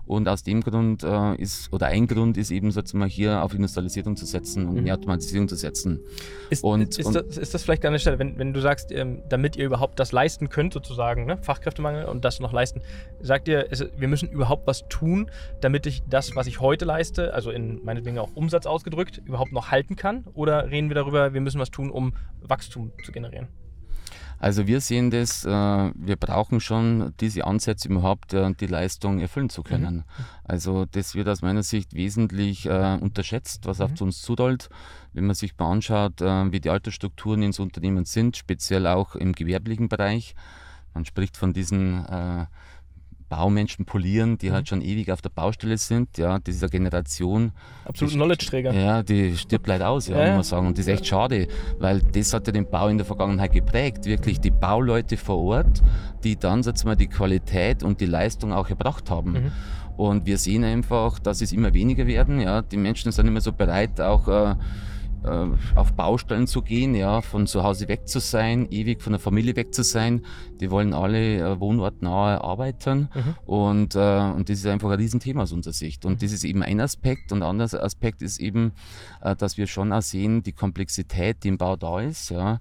Und 0.06 0.28
aus 0.28 0.44
dem 0.44 0.62
Grund 0.62 1.04
äh, 1.04 1.36
ist, 1.36 1.74
oder 1.74 1.88
ein 1.88 2.08
Grund 2.08 2.38
ist 2.38 2.52
eben 2.52 2.72
sozusagen 2.72 3.10
hier 3.10 3.44
auf 3.44 3.54
Industrialisierung 3.54 4.16
zu 4.16 4.26
setzen 4.26 4.68
und 4.68 4.76
mhm. 4.76 4.84
mehr 4.84 4.94
Automatisierung 4.96 5.48
zu 5.48 5.56
setzen. 5.56 6.00
Ist, 6.50 6.64
und, 6.64 6.98
ist, 6.98 7.06
und 7.06 7.16
das, 7.16 7.38
ist 7.38 7.54
das 7.54 7.64
vielleicht 7.64 7.86
an 7.86 7.94
der 7.94 8.00
Stelle, 8.00 8.20
wenn, 8.20 8.38
wenn 8.38 8.54
du 8.54 8.62
sagst, 8.62 8.92
ähm, 8.92 9.24
damit 9.30 9.56
ihr 9.56 9.66
überhaupt 9.66 10.00
das 10.00 10.12
leisten 10.12 10.50
könnt, 10.50 10.74
sozusagen, 10.74 11.26
ne? 11.26 11.38
Fachkräftemangel 11.42 12.06
und 12.06 12.24
das 12.24 12.40
noch 12.40 12.54
leisten, 12.54 12.82
sagt 13.20 13.48
ihr, 13.48 13.68
es, 13.72 13.86
wir 13.98 14.08
müssen 14.08 14.30
überhaupt 14.30 14.68
was 14.68 14.88
tun, 14.90 15.32
damit 15.62 15.86
ich 15.88 16.04
das, 16.08 16.36
was 16.36 16.48
ich 16.48 16.60
heute 16.60 16.86
leiste, 16.86 17.34
also 17.34 17.52
in 17.52 17.84
meinetwegen 17.84 18.20
auch 18.20 18.30
Umsatz 18.36 18.66
ausgedrückt, 18.66 19.22
überhaupt 19.26 19.52
noch 19.52 19.72
halten 19.72 19.96
kann? 19.96 20.26
Oder 20.34 20.70
reden 20.70 20.90
wir 20.90 20.96
darüber, 20.96 21.34
wir 21.34 21.42
müssen 21.42 21.60
was 21.60 21.72
tun, 21.72 21.90
um 21.90 22.14
Wachstum 22.42 22.92
zu 23.04 23.12
generieren? 23.12 23.48
Also 24.40 24.68
wir 24.68 24.82
sehen 24.82 25.12
das, 25.12 25.46
äh, 25.46 25.50
wir 25.50 26.16
brauchen 26.16 26.60
schon 26.60 27.14
diese 27.20 27.46
Ansätze 27.46 27.90
überhaupt, 27.90 28.34
äh, 28.34 28.54
die 28.54 28.68
Leistung 28.68 29.20
erfüllen 29.20 29.50
zu 29.50 29.64
können. 29.64 29.96
Mhm. 29.96 30.04
Also 30.44 30.86
das 30.86 31.16
wird 31.16 31.28
aus 31.30 31.42
meiner 31.42 31.64
Sicht 31.64 31.94
wesentlich 31.94 32.66
äh, 32.66 32.98
unterschätzt, 33.00 33.66
was 33.66 33.80
mhm. 33.80 33.86
auf 33.86 34.02
uns 34.02 34.22
zudollt. 34.22 34.70
Wenn 35.14 35.26
man 35.26 35.36
sich 35.36 35.58
mal 35.58 35.72
anschaut, 35.72 36.20
wie 36.20 36.60
die 36.60 36.70
Altersstrukturen 36.70 37.42
ins 37.42 37.60
Unternehmen 37.60 38.04
sind, 38.04 38.36
speziell 38.36 38.86
auch 38.86 39.16
im 39.16 39.32
gewerblichen 39.32 39.88
Bereich. 39.88 40.36
Man 40.94 41.06
spricht 41.06 41.38
von 41.38 41.54
diesen 41.54 42.06
Baumenschen 43.36 43.84
polieren, 43.84 44.38
die 44.38 44.48
halt 44.48 44.52
mhm. 44.52 44.56
halt 44.56 44.70
schon 44.70 44.82
ewig 44.82 45.12
auf 45.12 45.22
der 45.22 45.30
Baustelle 45.30 45.78
sind, 45.78 46.18
ja, 46.18 46.40
dieser 46.40 46.70
Generation. 46.70 47.52
Absolut 47.84 48.14
Knowledge-Träger. 48.14 48.74
Ja, 48.74 49.04
die 49.04 49.36
stirbt 49.36 49.68
leider 49.68 49.90
aus, 49.90 50.08
ja, 50.08 50.18
ja, 50.18 50.26
muss 50.28 50.36
man 50.36 50.44
sagen. 50.44 50.68
Und 50.68 50.78
das 50.78 50.88
ist 50.88 50.94
echt 50.94 51.08
schade, 51.08 51.48
weil 51.80 52.00
das 52.00 52.34
hat 52.34 52.48
ja 52.48 52.54
den 52.54 52.70
Bau 52.70 52.88
in 52.88 52.98
der 52.98 53.06
Vergangenheit 53.06 53.52
geprägt. 53.52 54.06
Wirklich 54.06 54.40
die 54.40 54.52
Bauleute 54.52 55.18
vor 55.18 55.42
Ort, 55.44 55.84
die 56.24 56.38
dann 56.38 56.64
mal 56.86 56.96
die 56.96 57.08
Qualität 57.08 57.84
und 57.84 58.00
die 58.00 58.06
Leistung 58.06 58.54
auch 58.54 58.70
erbracht 58.70 59.10
haben. 59.10 59.32
Mhm. 59.34 59.52
Und 59.98 60.26
wir 60.26 60.38
sehen 60.38 60.64
einfach, 60.64 61.20
dass 61.20 61.42
es 61.42 61.52
immer 61.52 61.74
weniger 61.74 62.08
werden. 62.08 62.40
Ja. 62.40 62.62
Die 62.62 62.78
Menschen 62.78 63.12
sind 63.12 63.28
immer 63.28 63.42
so 63.42 63.52
bereit, 63.52 64.00
auch 64.00 64.28
äh, 64.28 64.56
auf 65.76 65.94
Baustellen 65.94 66.48
zu 66.48 66.62
gehen, 66.62 66.96
ja, 66.96 67.22
von 67.22 67.48
zu 67.48 67.64
Hause 67.64 67.88
weg 67.88 68.08
zu 68.08 68.20
sein, 68.20 68.68
ewig 68.70 69.02
von 69.02 69.14
der 69.14 69.20
Familie 69.20 69.56
weg 69.56 69.74
zu 69.74 69.84
sein. 69.84 70.22
Die 70.60 70.72
wollen 70.72 70.94
alle 70.94 71.38
äh, 71.38 71.60
wohnortnahe 71.60 72.44
arbeiten 72.44 73.10
mhm. 73.14 73.36
und, 73.46 73.96
äh, 73.96 74.20
und 74.20 74.50
das 74.50 74.60
ist 74.60 74.68
einfach 74.68 74.90
ein 74.90 75.00
Riesenthema 75.00 75.44
aus 75.44 75.52
unserer 75.52 75.74
Sicht. 75.74 76.06
Und 76.06 76.14
mhm. 76.14 76.18
das 76.20 76.32
ist 76.32 76.44
eben 76.44 76.64
ein 76.64 76.80
Aspekt 76.80 77.32
und 77.32 77.44
ein 77.44 77.50
anderer 77.50 77.84
Aspekt 77.84 78.22
ist 78.22 78.40
eben, 78.40 78.74
äh, 79.22 79.36
dass 79.36 79.58
wir 79.58 79.68
schon 79.68 79.92
auch 79.92 80.02
sehen, 80.02 80.44
die 80.44 80.54
Komplexität, 80.54 81.44
die 81.44 81.50
im 81.50 81.58
Bau 81.58 81.76
da 81.76 82.00
ist, 82.00 82.30
ja, 82.30 82.60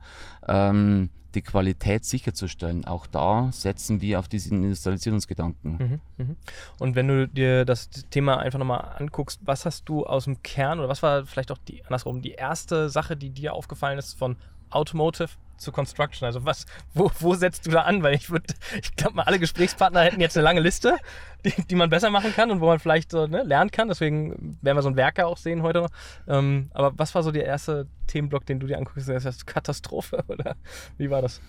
ähm, 0.49 1.11
die 1.35 1.43
Qualität 1.43 2.05
sicherzustellen. 2.05 2.85
Auch 2.85 3.07
da 3.07 3.51
setzen 3.53 4.01
wir 4.01 4.19
auf 4.19 4.29
diesen 4.29 4.63
Industrialisierungsgedanken. 4.63 6.01
Mhm, 6.19 6.25
mh. 6.25 6.37
Und 6.79 6.95
wenn 6.95 7.09
du 7.09 7.29
dir 7.29 7.65
das 7.65 7.91
Thema 8.11 8.39
einfach 8.39 8.59
nochmal 8.59 8.97
anguckst, 8.99 9.41
was 9.45 9.67
hast 9.67 9.89
du 9.89 10.05
aus 10.07 10.25
dem 10.25 10.43
Kern 10.43 10.79
oder 10.79 10.89
was 10.89 11.03
war 11.03 11.27
vielleicht 11.27 11.53
auch 11.53 11.59
die, 11.59 11.85
andersrum, 11.85 12.23
die 12.23 12.33
erste 12.33 12.89
Sache, 12.89 13.17
die 13.17 13.31
dir 13.31 13.55
aufgefallen 13.55 13.99
ist 13.99 14.15
von 14.15 14.37
Automotive 14.71 15.31
zu 15.57 15.73
Construction? 15.73 16.27
Also 16.27 16.45
was, 16.45 16.67
wo, 16.95 17.11
wo 17.21 17.35
setzt 17.35 17.67
du 17.67 17.71
da 17.71 17.83
an? 17.83 18.03
Weil 18.03 18.15
ich 18.15 18.31
würde, 18.31 18.55
ich 18.81 18.95
glaube 18.97 19.17
mal, 19.17 19.23
alle 19.25 19.39
Gesprächspartner 19.39 20.01
hätten 20.03 20.21
jetzt 20.21 20.37
eine 20.37 20.45
lange 20.45 20.61
Liste, 20.61 20.97
die, 21.45 21.53
die 21.71 21.75
man 21.75 21.91
besser 21.91 22.11
machen 22.11 22.33
kann 22.35 22.51
und 22.51 22.61
wo 22.61 22.67
man 22.67 22.79
vielleicht 22.79 23.11
so 23.11 23.27
ne, 23.27 23.43
lernen 23.43 23.71
kann. 23.71 23.89
Deswegen 23.89 24.59
werden 24.63 24.77
wir 24.77 24.83
so 24.83 24.89
einen 24.89 24.97
Werker 24.97 25.27
auch 25.27 25.39
sehen 25.39 25.63
heute. 25.63 25.87
Ähm, 26.29 26.71
aber 26.75 26.93
was 26.99 27.15
war 27.15 27.23
so 27.23 27.31
der 27.31 27.45
erste 27.45 27.87
Themenblock, 28.07 28.47
den 28.47 28.61
du 28.61 28.67
dir 28.67 28.79
anguckst? 28.79 29.09
Das 29.09 29.25
heißt 29.25 29.47
Katastrophe 29.47 30.25
oder 30.29 30.57
wie 30.99 31.11
war 31.11 31.23
das? 31.23 31.41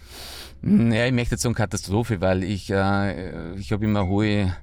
Ja, 0.62 1.06
ich 1.06 1.14
möchte 1.14 1.36
jetzt 1.36 1.42
so 1.42 1.50
eine 1.50 1.56
Katastrophe, 1.56 2.22
weil 2.22 2.44
ich, 2.44 2.70
äh, 2.70 3.54
ich 3.56 3.72
habe 3.72 3.86
immer 3.86 4.08
hohe 4.08 4.56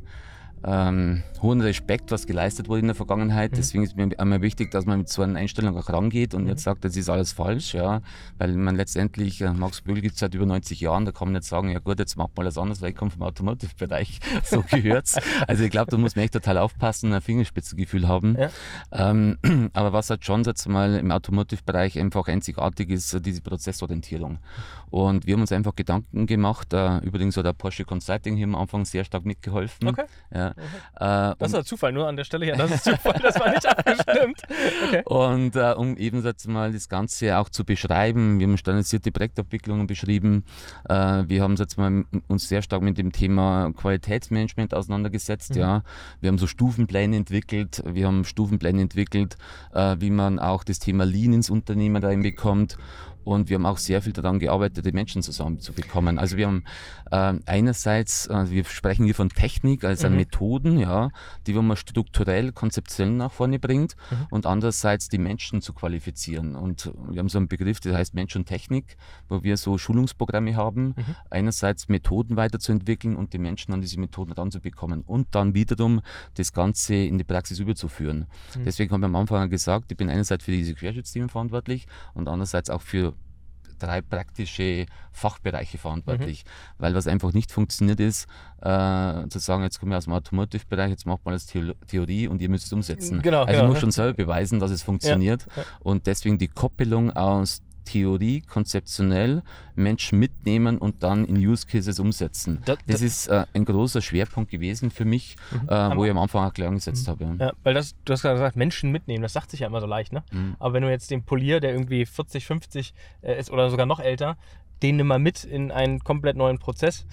ähm, 0.64 1.23
hohen 1.42 1.61
Respekt, 1.61 2.11
was 2.11 2.26
geleistet 2.26 2.69
wurde 2.69 2.81
in 2.81 2.87
der 2.87 2.95
Vergangenheit. 2.95 3.52
Mhm. 3.52 3.57
Deswegen 3.57 3.85
ist 3.85 3.97
mir 3.97 4.09
einmal 4.19 4.42
wichtig, 4.42 4.71
dass 4.71 4.87
man 4.87 5.00
mit 5.00 5.09
so 5.09 5.23
einer 5.23 5.38
Einstellung 5.38 5.76
auch 5.76 5.88
rangeht 5.88 6.35
und 6.35 6.45
mhm. 6.45 6.49
jetzt 6.49 6.62
sagt, 6.62 6.85
das 6.85 6.97
ist 6.97 7.09
alles 7.09 7.33
falsch, 7.33 7.75
ja. 7.75 8.00
Weil 8.38 8.54
man 8.54 8.76
letztendlich, 8.76 9.40
äh, 9.40 9.52
Max 9.52 9.81
Böhl 9.81 10.00
gibt 10.00 10.14
es 10.14 10.21
seit 10.21 10.35
über 10.35 10.47
90 10.47 10.81
Jahren, 10.81 11.04
da 11.04 11.12
kann 11.12 11.28
man 11.28 11.35
nicht 11.35 11.45
sagen, 11.45 11.71
ja 11.71 11.81
gut, 11.81 11.99
jetzt 11.99 12.16
macht 12.16 12.37
mal 12.37 12.45
alles 12.45 12.59
anders, 12.59 12.81
weil 12.81 12.90
ich 12.90 12.97
komme 12.97 13.11
vom 13.11 13.23
Automotive-Bereich. 13.23 14.21
So 14.45 14.62
gehört's. 14.62 15.16
also 15.47 15.64
ich 15.64 15.71
glaube, 15.71 15.90
da 15.90 15.97
muss 15.97 16.16
man 16.16 16.25
echt 16.25 16.35
total 16.35 16.59
aufpassen, 16.59 17.12
ein 17.12 17.21
Fingerspitzengefühl 17.21 18.09
haben. 18.09 18.37
Ja. 18.38 18.50
Ähm, 18.90 19.38
aber 19.73 19.92
was 19.92 20.11
halt 20.11 20.25
schon 20.25 20.42
jetzt 20.45 20.69
mal 20.69 20.95
im 20.97 21.11
Automotive-Bereich 21.11 21.99
einfach 21.99 22.28
einzigartig 22.28 22.90
ist, 22.90 23.25
diese 23.25 23.40
Prozessorientierung. 23.40 24.38
Und 24.90 25.26
wir 25.26 25.35
haben 25.35 25.40
uns 25.40 25.52
einfach 25.52 25.75
Gedanken 25.75 26.26
gemacht, 26.26 26.73
äh, 26.75 26.99
übrigens 26.99 27.37
hat 27.37 27.47
der 27.47 27.52
Porsche 27.52 27.85
Consulting 27.85 28.37
hier 28.37 28.47
am 28.47 28.54
Anfang 28.54 28.85
sehr 28.85 29.04
stark 29.04 29.25
mitgeholfen. 29.25 29.88
Okay. 29.88 30.04
Ja. 30.35 30.51
Okay. 30.56 31.32
Äh, 31.32 31.35
das 31.38 31.52
ist 31.52 31.66
Zufall, 31.66 31.92
nur 31.92 32.09
an 32.09 32.16
der 32.16 32.25
Stelle 32.25 32.44
hier, 32.44 32.56
das 32.56 32.71
ist 32.71 32.85
Zufall, 32.85 33.18
das 33.23 33.38
war 33.38 33.50
nicht 33.50 33.66
abgestimmt. 33.68 34.42
Okay. 34.87 35.02
Und 35.04 35.56
äh, 35.56 35.73
um 35.76 35.97
eben 35.97 36.23
jetzt 36.25 36.49
mal 36.49 36.73
das 36.73 36.88
Ganze 36.88 37.38
auch 37.38 37.49
zu 37.49 37.64
beschreiben, 37.64 38.38
wir 38.38 38.47
haben 38.47 38.56
standardisierte 38.56 39.12
Projektabwicklungen 39.12 39.87
beschrieben, 39.87 40.44
äh, 40.88 40.94
wir 41.26 41.42
haben 41.42 41.56
jetzt 41.56 41.78
mal 41.78 42.04
uns 42.28 42.49
sehr 42.49 42.62
stark 42.62 42.82
mit 42.82 42.99
dem 42.99 43.12
Thema 43.12 43.73
Qualitätsmanagement 43.76 44.75
auseinandergesetzt. 44.75 45.54
Mhm. 45.54 45.61
Ja. 45.61 45.82
Wir 46.21 46.28
haben 46.28 46.38
so 46.38 46.47
Stufenpläne 46.47 47.16
entwickelt, 47.16 47.82
wir 47.87 48.06
haben 48.06 48.25
Stufenpläne 48.25 48.82
entwickelt, 48.82 49.37
äh, 49.75 49.97
wie 49.99 50.11
man 50.11 50.38
auch 50.38 50.64
das 50.64 50.78
Thema 50.78 51.04
Lean 51.04 51.32
ins 51.32 51.50
Unternehmen 51.50 52.02
reinbekommt 52.02 52.76
und 53.24 53.48
wir 53.48 53.54
haben 53.54 53.66
auch 53.66 53.78
sehr 53.78 54.02
viel 54.02 54.12
daran 54.12 54.38
gearbeitet, 54.38 54.84
die 54.84 54.92
Menschen 54.92 55.22
zusammenzubekommen. 55.22 56.18
Also 56.18 56.36
wir 56.36 56.46
haben 56.46 56.64
äh, 57.10 57.34
einerseits, 57.46 58.26
äh, 58.26 58.50
wir 58.50 58.64
sprechen 58.64 59.04
hier 59.04 59.14
von 59.14 59.28
Technik, 59.28 59.84
also 59.84 60.08
mhm. 60.08 60.16
Methoden, 60.16 60.78
ja, 60.78 61.10
die 61.46 61.52
man 61.52 61.76
strukturell, 61.76 62.52
konzeptionell 62.52 63.14
nach 63.14 63.32
vorne 63.32 63.58
bringt 63.58 63.96
mhm. 64.10 64.26
und 64.30 64.46
andererseits 64.46 65.08
die 65.08 65.18
Menschen 65.18 65.62
zu 65.62 65.72
qualifizieren. 65.72 66.56
Und 66.56 66.92
wir 67.08 67.20
haben 67.20 67.28
so 67.28 67.38
einen 67.38 67.48
Begriff, 67.48 67.80
der 67.80 67.96
heißt 67.96 68.14
Mensch 68.14 68.34
und 68.36 68.46
Technik, 68.46 68.96
wo 69.28 69.42
wir 69.42 69.56
so 69.56 69.78
Schulungsprogramme 69.78 70.56
haben, 70.56 70.94
mhm. 70.96 71.16
einerseits 71.30 71.88
Methoden 71.88 72.36
weiterzuentwickeln 72.36 73.16
und 73.16 73.32
die 73.32 73.38
Menschen 73.38 73.72
an 73.74 73.80
diese 73.80 74.00
Methoden 74.00 74.32
ranzubekommen 74.32 75.02
und 75.02 75.28
dann 75.34 75.54
wiederum 75.54 76.00
das 76.34 76.52
Ganze 76.52 76.94
in 76.94 77.18
die 77.18 77.24
Praxis 77.24 77.58
überzuführen. 77.58 78.26
Mhm. 78.56 78.64
Deswegen 78.64 78.92
haben 78.92 79.00
wir 79.00 79.06
am 79.06 79.16
Anfang 79.16 79.48
gesagt, 79.50 79.90
ich 79.92 79.96
bin 79.96 80.08
einerseits 80.08 80.44
für 80.44 80.50
diese 80.50 80.74
Querschnittsteam 80.74 81.28
verantwortlich 81.28 81.86
und 82.14 82.28
andererseits 82.28 82.70
auch 82.70 82.82
für 82.82 83.12
drei 83.82 84.00
praktische 84.00 84.86
Fachbereiche 85.12 85.78
verantwortlich. 85.78 86.44
Mhm. 86.44 86.82
Weil 86.82 86.94
was 86.94 87.06
einfach 87.06 87.32
nicht 87.32 87.50
funktioniert 87.50 88.00
ist, 88.00 88.26
äh, 88.60 89.28
zu 89.28 89.38
sagen, 89.38 89.62
jetzt 89.62 89.80
komme 89.80 89.92
ich 89.92 89.98
aus 89.98 90.04
dem 90.04 90.12
Automotive-Bereich, 90.12 90.90
jetzt 90.90 91.06
macht 91.06 91.24
man 91.24 91.34
das 91.34 91.46
Theorie 91.46 92.28
und 92.28 92.40
ihr 92.40 92.48
müsst 92.48 92.66
es 92.66 92.72
umsetzen. 92.72 93.20
Genau, 93.22 93.40
also 93.42 93.52
genau, 93.52 93.64
ich 93.64 93.70
muss 93.70 93.80
schon 93.80 93.90
selber 93.90 94.14
beweisen, 94.14 94.60
dass 94.60 94.70
es 94.70 94.82
funktioniert. 94.82 95.46
Ja, 95.56 95.62
ja. 95.62 95.68
Und 95.80 96.06
deswegen 96.06 96.38
die 96.38 96.48
Koppelung 96.48 97.10
aus 97.10 97.62
Theorie 97.84 98.40
konzeptionell 98.40 99.42
Menschen 99.74 100.18
mitnehmen 100.18 100.78
und 100.78 101.02
dann 101.02 101.24
in 101.24 101.36
Use 101.36 101.66
Cases 101.66 101.98
umsetzen. 101.98 102.62
Das, 102.64 102.78
das, 102.78 102.86
das 102.86 103.02
ist 103.02 103.26
äh, 103.28 103.46
ein 103.54 103.64
großer 103.64 104.02
Schwerpunkt 104.02 104.50
gewesen 104.50 104.90
für 104.90 105.04
mich, 105.04 105.36
mhm. 105.50 105.68
äh, 105.68 105.96
wo 105.96 106.04
ich 106.04 106.10
am 106.10 106.18
Anfang 106.18 106.46
auch 106.46 106.52
klar 106.52 106.70
gesetzt 106.70 107.06
mhm. 107.06 107.10
habe. 107.10 107.36
Ja, 107.38 107.52
weil 107.62 107.74
das, 107.74 107.94
du 108.04 108.12
hast 108.12 108.22
gerade 108.22 108.34
gesagt, 108.34 108.56
Menschen 108.56 108.90
mitnehmen, 108.90 109.22
das 109.22 109.32
sagt 109.32 109.50
sich 109.50 109.60
ja 109.60 109.66
immer 109.66 109.80
so 109.80 109.86
leicht, 109.86 110.12
ne? 110.12 110.22
Mhm. 110.32 110.56
Aber 110.58 110.74
wenn 110.74 110.82
du 110.82 110.90
jetzt 110.90 111.10
den 111.10 111.24
Polier, 111.24 111.60
der 111.60 111.72
irgendwie 111.72 112.06
40, 112.06 112.46
50 112.46 112.94
äh, 113.22 113.38
ist 113.38 113.50
oder 113.50 113.70
sogar 113.70 113.86
noch 113.86 114.00
älter, 114.00 114.36
den 114.82 114.96
nimm 114.96 115.06
mal 115.06 115.18
mit 115.18 115.44
in 115.44 115.70
einen 115.70 116.00
komplett 116.00 116.36
neuen 116.36 116.58
Prozess. 116.58 117.06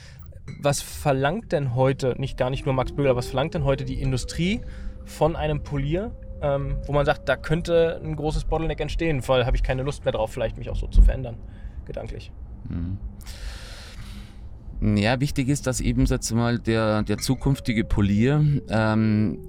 Was 0.62 0.82
verlangt 0.82 1.52
denn 1.52 1.76
heute, 1.76 2.16
nicht 2.18 2.38
gar 2.38 2.50
nicht 2.50 2.66
nur 2.66 2.74
Max 2.74 2.92
Bögel, 2.92 3.12
aber 3.12 3.20
was 3.20 3.28
verlangt 3.28 3.54
denn 3.54 3.64
heute 3.64 3.86
die 3.86 4.02
Industrie 4.02 4.62
von 5.06 5.36
einem 5.36 5.64
Polier, 5.64 6.12
ähm, 6.42 6.78
wo 6.86 6.94
man 6.94 7.06
sagt, 7.06 7.28
da 7.28 7.36
könnte 7.36 8.00
ein 8.04 8.16
großes 8.16 8.46
Bottleneck 8.46 8.80
entstehen, 8.80 9.22
weil 9.28 9.46
habe 9.46 9.56
ich 9.56 9.64
keine 9.64 9.84
Lust 9.84 10.06
mehr 10.06 10.12
drauf, 10.12 10.32
vielleicht 10.32 10.58
mich 10.58 10.70
auch 10.70 10.76
so 10.76 10.88
zu 10.88 11.02
verändern, 11.02 11.38
gedanklich. 11.86 12.32
Mhm. 12.68 12.98
Ja, 14.98 15.20
wichtig 15.20 15.50
ist, 15.50 15.68
dass 15.68 15.82
eben 15.82 16.06
jetzt 16.06 16.32
mal 16.32 16.58
der, 16.58 17.04
der 17.04 17.18
zukünftige 17.18 17.84
Polier 17.84 18.42
ähm, 18.70 19.40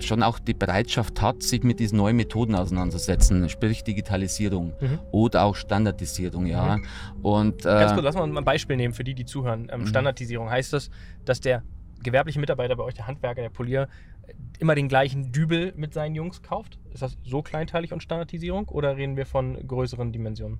schon 0.00 0.22
auch 0.24 0.40
die 0.40 0.54
Bereitschaft 0.54 1.22
hat, 1.22 1.42
sich 1.42 1.62
mit 1.62 1.78
diesen 1.78 1.98
neuen 1.98 2.16
Methoden 2.16 2.56
auseinanderzusetzen, 2.56 3.48
sprich 3.48 3.84
Digitalisierung 3.84 4.72
mhm. 4.80 4.98
oder 5.12 5.44
auch 5.44 5.54
Standardisierung, 5.54 6.46
ja. 6.46 6.78
Mhm. 6.78 6.86
Und, 7.22 7.60
äh, 7.60 7.68
Ganz 7.68 7.92
kurz, 7.92 8.04
lass 8.04 8.14
mal 8.16 8.36
ein 8.36 8.44
Beispiel 8.44 8.76
nehmen 8.76 8.94
für 8.94 9.04
die, 9.04 9.14
die 9.14 9.24
zuhören. 9.24 9.68
Ähm, 9.70 9.82
mhm. 9.82 9.86
Standardisierung 9.86 10.50
heißt 10.50 10.72
das, 10.72 10.90
dass 11.24 11.40
der 11.40 11.62
gewerbliche 12.02 12.40
Mitarbeiter 12.40 12.76
bei 12.76 12.84
euch, 12.84 12.94
der 12.94 13.06
Handwerker, 13.06 13.42
der 13.42 13.50
Polier, 13.50 13.88
immer 14.58 14.74
den 14.74 14.88
gleichen 14.88 15.32
Dübel 15.32 15.72
mit 15.76 15.94
seinen 15.94 16.14
Jungs 16.14 16.42
kauft? 16.42 16.78
Ist 16.92 17.02
das 17.02 17.18
so 17.24 17.42
kleinteilig 17.42 17.92
und 17.92 18.02
Standardisierung 18.02 18.68
oder 18.68 18.96
reden 18.96 19.16
wir 19.16 19.26
von 19.26 19.66
größeren 19.66 20.12
Dimensionen? 20.12 20.58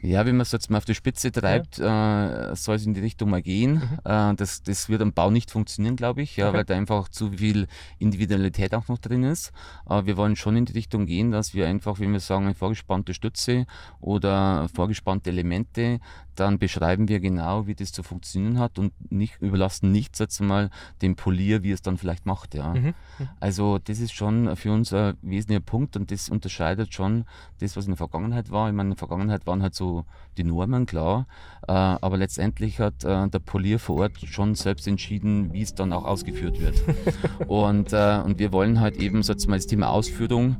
Ja, 0.00 0.24
wenn 0.24 0.36
man 0.36 0.42
es 0.42 0.52
jetzt 0.52 0.70
mal 0.70 0.78
auf 0.78 0.84
die 0.84 0.94
Spitze 0.94 1.32
treibt, 1.32 1.78
ja. 1.78 2.50
äh, 2.50 2.56
soll 2.56 2.76
es 2.76 2.86
in 2.86 2.94
die 2.94 3.00
Richtung 3.00 3.30
mal 3.30 3.42
gehen. 3.42 3.74
Mhm. 3.74 3.98
Äh, 4.04 4.34
das, 4.36 4.62
das 4.62 4.88
wird 4.88 5.02
am 5.02 5.12
Bau 5.12 5.30
nicht 5.30 5.50
funktionieren, 5.50 5.96
glaube 5.96 6.22
ich, 6.22 6.36
ja, 6.36 6.48
okay. 6.48 6.58
weil 6.58 6.64
da 6.64 6.76
einfach 6.76 7.08
zu 7.08 7.32
viel 7.32 7.66
Individualität 7.98 8.74
auch 8.74 8.86
noch 8.88 8.98
drin 8.98 9.24
ist. 9.24 9.52
Aber 9.84 10.06
wir 10.06 10.16
wollen 10.16 10.36
schon 10.36 10.56
in 10.56 10.66
die 10.66 10.72
Richtung 10.72 11.06
gehen, 11.06 11.32
dass 11.32 11.52
wir 11.52 11.66
einfach, 11.66 11.98
wenn 11.98 12.12
wir 12.12 12.20
sagen, 12.20 12.44
eine 12.44 12.54
vorgespannte 12.54 13.12
Stütze 13.12 13.66
oder 14.00 14.68
vorgespannte 14.72 15.30
Elemente, 15.30 15.98
dann 16.38 16.58
beschreiben 16.58 17.08
wir 17.08 17.20
genau, 17.20 17.66
wie 17.66 17.74
das 17.74 17.92
zu 17.92 18.02
funktionieren 18.02 18.58
hat 18.58 18.78
und 18.78 18.92
nicht, 19.10 19.40
überlassen 19.40 19.90
nichts 19.92 20.18
jetzt 20.18 20.40
mal 20.40 20.70
dem 21.02 21.16
Polier, 21.16 21.62
wie 21.62 21.72
es 21.72 21.82
dann 21.82 21.98
vielleicht 21.98 22.26
macht. 22.26 22.54
Ja. 22.54 22.74
Mhm. 22.74 22.94
mhm. 23.18 23.28
Also 23.40 23.78
das 23.78 23.98
ist 23.98 24.12
schon 24.12 24.54
für 24.56 24.72
uns 24.72 24.92
ein 24.92 25.16
wesentlicher 25.22 25.60
Punkt 25.60 25.96
und 25.96 26.10
das 26.10 26.28
unterscheidet 26.28 26.94
schon 26.94 27.24
das, 27.60 27.76
was 27.76 27.86
in 27.86 27.92
der 27.92 27.96
Vergangenheit 27.96 28.50
war. 28.50 28.68
Ich 28.68 28.74
meine, 28.74 28.88
in 28.88 28.94
der 28.94 28.98
Vergangenheit 28.98 29.46
waren 29.46 29.62
halt 29.62 29.74
so 29.74 30.04
die 30.36 30.44
Normen, 30.44 30.86
klar, 30.86 31.26
äh, 31.66 31.72
aber 31.72 32.16
letztendlich 32.16 32.78
hat 32.78 33.04
äh, 33.04 33.28
der 33.28 33.38
Polier 33.40 33.78
vor 33.78 34.00
Ort 34.00 34.18
schon 34.24 34.54
selbst 34.54 34.86
entschieden, 34.86 35.52
wie 35.52 35.62
es 35.62 35.74
dann 35.74 35.92
auch 35.92 36.04
ausgeführt 36.04 36.60
wird. 36.60 36.76
und, 37.48 37.92
äh, 37.92 38.20
und 38.24 38.38
wir 38.38 38.52
wollen 38.52 38.80
halt 38.80 38.96
eben 38.96 39.22
so 39.22 39.32
jetzt 39.32 39.48
mal 39.48 39.56
das 39.56 39.66
Thema 39.66 39.90
Ausführung 39.90 40.56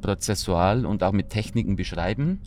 prozessual 0.00 0.86
und 0.86 1.02
auch 1.02 1.12
mit 1.12 1.28
Techniken 1.28 1.76
beschreiben 1.76 2.40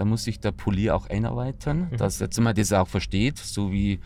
da 0.00 0.06
muss 0.06 0.24
sich 0.24 0.40
der 0.40 0.52
Polier 0.52 0.96
auch 0.96 1.10
einarbeiten, 1.10 1.88
mhm. 1.90 1.98
dass 1.98 2.22
er 2.22 2.30
zumal 2.30 2.54
das 2.54 2.72
auch 2.72 2.88
versteht, 2.88 3.36
so 3.36 3.70
wie 3.70 4.00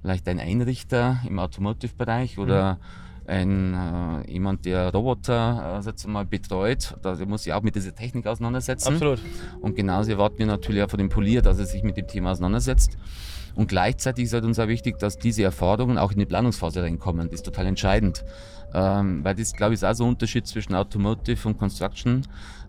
vielleicht 0.00 0.28
ein 0.28 0.38
Einrichter 0.38 1.18
im 1.28 1.40
Automotive-Bereich 1.40 2.38
oder 2.38 2.78
mhm. 3.26 3.28
ein, 3.28 3.74
äh, 4.24 4.30
jemand, 4.30 4.64
der 4.66 4.92
Roboter 4.92 5.82
äh, 5.84 6.08
mal 6.08 6.24
betreut, 6.24 6.94
da 7.02 7.16
muss 7.26 7.42
sich 7.42 7.52
auch 7.52 7.62
mit 7.62 7.74
dieser 7.74 7.92
Technik 7.92 8.28
auseinandersetzen. 8.28 8.92
Absolut. 8.92 9.18
Und 9.60 9.74
genauso 9.74 10.12
erwarten 10.12 10.38
wir 10.38 10.46
natürlich 10.46 10.80
auch 10.84 10.90
von 10.90 10.98
dem 10.98 11.08
Polier, 11.08 11.42
dass 11.42 11.58
er 11.58 11.66
sich 11.66 11.82
mit 11.82 11.96
dem 11.96 12.06
Thema 12.06 12.30
auseinandersetzt. 12.30 12.96
Und 13.56 13.66
gleichzeitig 13.66 14.26
ist 14.26 14.32
halt 14.32 14.44
uns 14.44 14.60
auch 14.60 14.68
wichtig, 14.68 15.00
dass 15.00 15.18
diese 15.18 15.42
Erfahrungen 15.42 15.98
auch 15.98 16.12
in 16.12 16.20
die 16.20 16.26
Planungsphase 16.26 16.82
reinkommen. 16.82 17.26
Das 17.30 17.40
ist 17.40 17.46
total 17.46 17.66
entscheidend. 17.66 18.24
Ähm, 18.72 19.24
weil 19.24 19.34
das, 19.34 19.54
glaube 19.54 19.74
ich, 19.74 19.78
ist 19.78 19.84
auch 19.84 19.94
so 19.94 20.04
ein 20.04 20.10
Unterschied 20.10 20.46
zwischen 20.46 20.74
Automotive 20.74 21.48
und 21.48 21.58
Construction. 21.58 22.22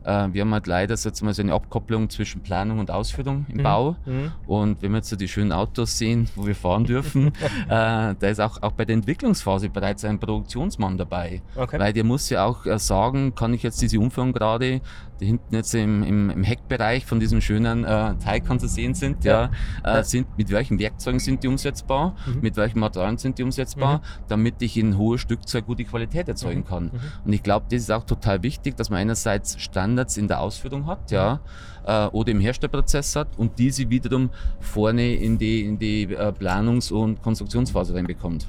Äh, 0.07 0.33
wir 0.33 0.41
haben 0.41 0.53
halt 0.53 0.67
leider 0.67 0.95
mal 1.21 1.33
so 1.33 1.41
eine 1.41 1.53
Abkopplung 1.53 2.09
zwischen 2.09 2.41
Planung 2.41 2.79
und 2.79 2.89
Ausführung 2.89 3.45
im 3.49 3.57
mhm. 3.57 3.63
Bau. 3.63 3.95
Mhm. 4.05 4.31
Und 4.47 4.81
wenn 4.81 4.91
wir 4.91 4.99
jetzt 4.99 5.09
so 5.09 5.17
die 5.17 5.27
schönen 5.27 5.51
Autos 5.51 5.97
sehen, 5.97 6.29
wo 6.35 6.47
wir 6.47 6.55
fahren 6.55 6.85
dürfen, 6.85 7.27
äh, 7.67 7.69
da 7.69 8.15
ist 8.21 8.39
auch, 8.39 8.61
auch 8.61 8.71
bei 8.71 8.85
der 8.85 8.95
Entwicklungsphase 8.95 9.69
bereits 9.69 10.05
ein 10.05 10.17
Produktionsmann 10.17 10.97
dabei. 10.97 11.41
Okay. 11.55 11.77
Weil 11.77 11.91
der 11.91 12.05
muss 12.05 12.29
ja 12.29 12.45
auch 12.45 12.65
äh, 12.65 12.79
sagen, 12.79 13.35
kann 13.35 13.53
ich 13.53 13.63
jetzt 13.63 13.81
diese 13.81 13.99
Umführung 13.99 14.31
gerade 14.31 14.81
die 15.19 15.25
hinten 15.25 15.55
jetzt 15.55 15.73
im, 15.73 16.03
im, 16.03 16.29
im 16.29 16.43
Heckbereich 16.43 17.05
von 17.05 17.19
diesem 17.19 17.41
schönen 17.41 17.83
äh, 17.83 18.15
Taycan 18.15 18.59
zu 18.59 18.67
sehen 18.67 18.93
sind, 18.93 19.23
ja, 19.23 19.49
ja 19.83 19.99
äh, 19.99 20.03
sind, 20.03 20.37
mit 20.37 20.51
welchen 20.51 20.79
Werkzeugen 20.79 21.19
sind 21.19 21.43
die 21.43 21.47
umsetzbar, 21.47 22.15
mhm. 22.25 22.41
mit 22.41 22.55
welchen 22.55 22.79
Materialien 22.79 23.17
sind 23.17 23.37
die 23.37 23.43
umsetzbar, 23.43 23.97
mhm. 23.97 24.01
damit 24.27 24.61
ich 24.61 24.77
in 24.77 24.97
hoher 24.97 25.17
Stückzahl 25.17 25.61
gute 25.61 25.83
Qualität 25.83 26.27
erzeugen 26.27 26.61
mhm. 26.61 26.65
kann. 26.65 26.83
Mhm. 26.85 26.99
Und 27.25 27.33
ich 27.33 27.43
glaube, 27.43 27.65
das 27.69 27.81
ist 27.81 27.91
auch 27.91 28.03
total 28.03 28.43
wichtig, 28.43 28.77
dass 28.77 28.89
man 28.89 28.99
einerseits 28.99 29.61
Standards 29.97 30.17
in 30.17 30.27
der 30.27 30.39
Ausführung 30.39 30.85
hat, 30.85 31.11
ja, 31.11 31.39
äh, 31.85 32.05
oder 32.07 32.31
im 32.31 32.39
Herstellprozess 32.39 33.15
hat 33.15 33.27
und 33.37 33.57
diese 33.57 33.89
wiederum 33.89 34.29
vorne 34.59 35.15
in 35.15 35.37
die, 35.37 35.65
in 35.65 35.79
die 35.79 36.03
äh, 36.03 36.31
Planungs- 36.31 36.91
und 36.91 37.21
Konstruktionsphase 37.21 37.95
reinbekommt. 37.95 38.47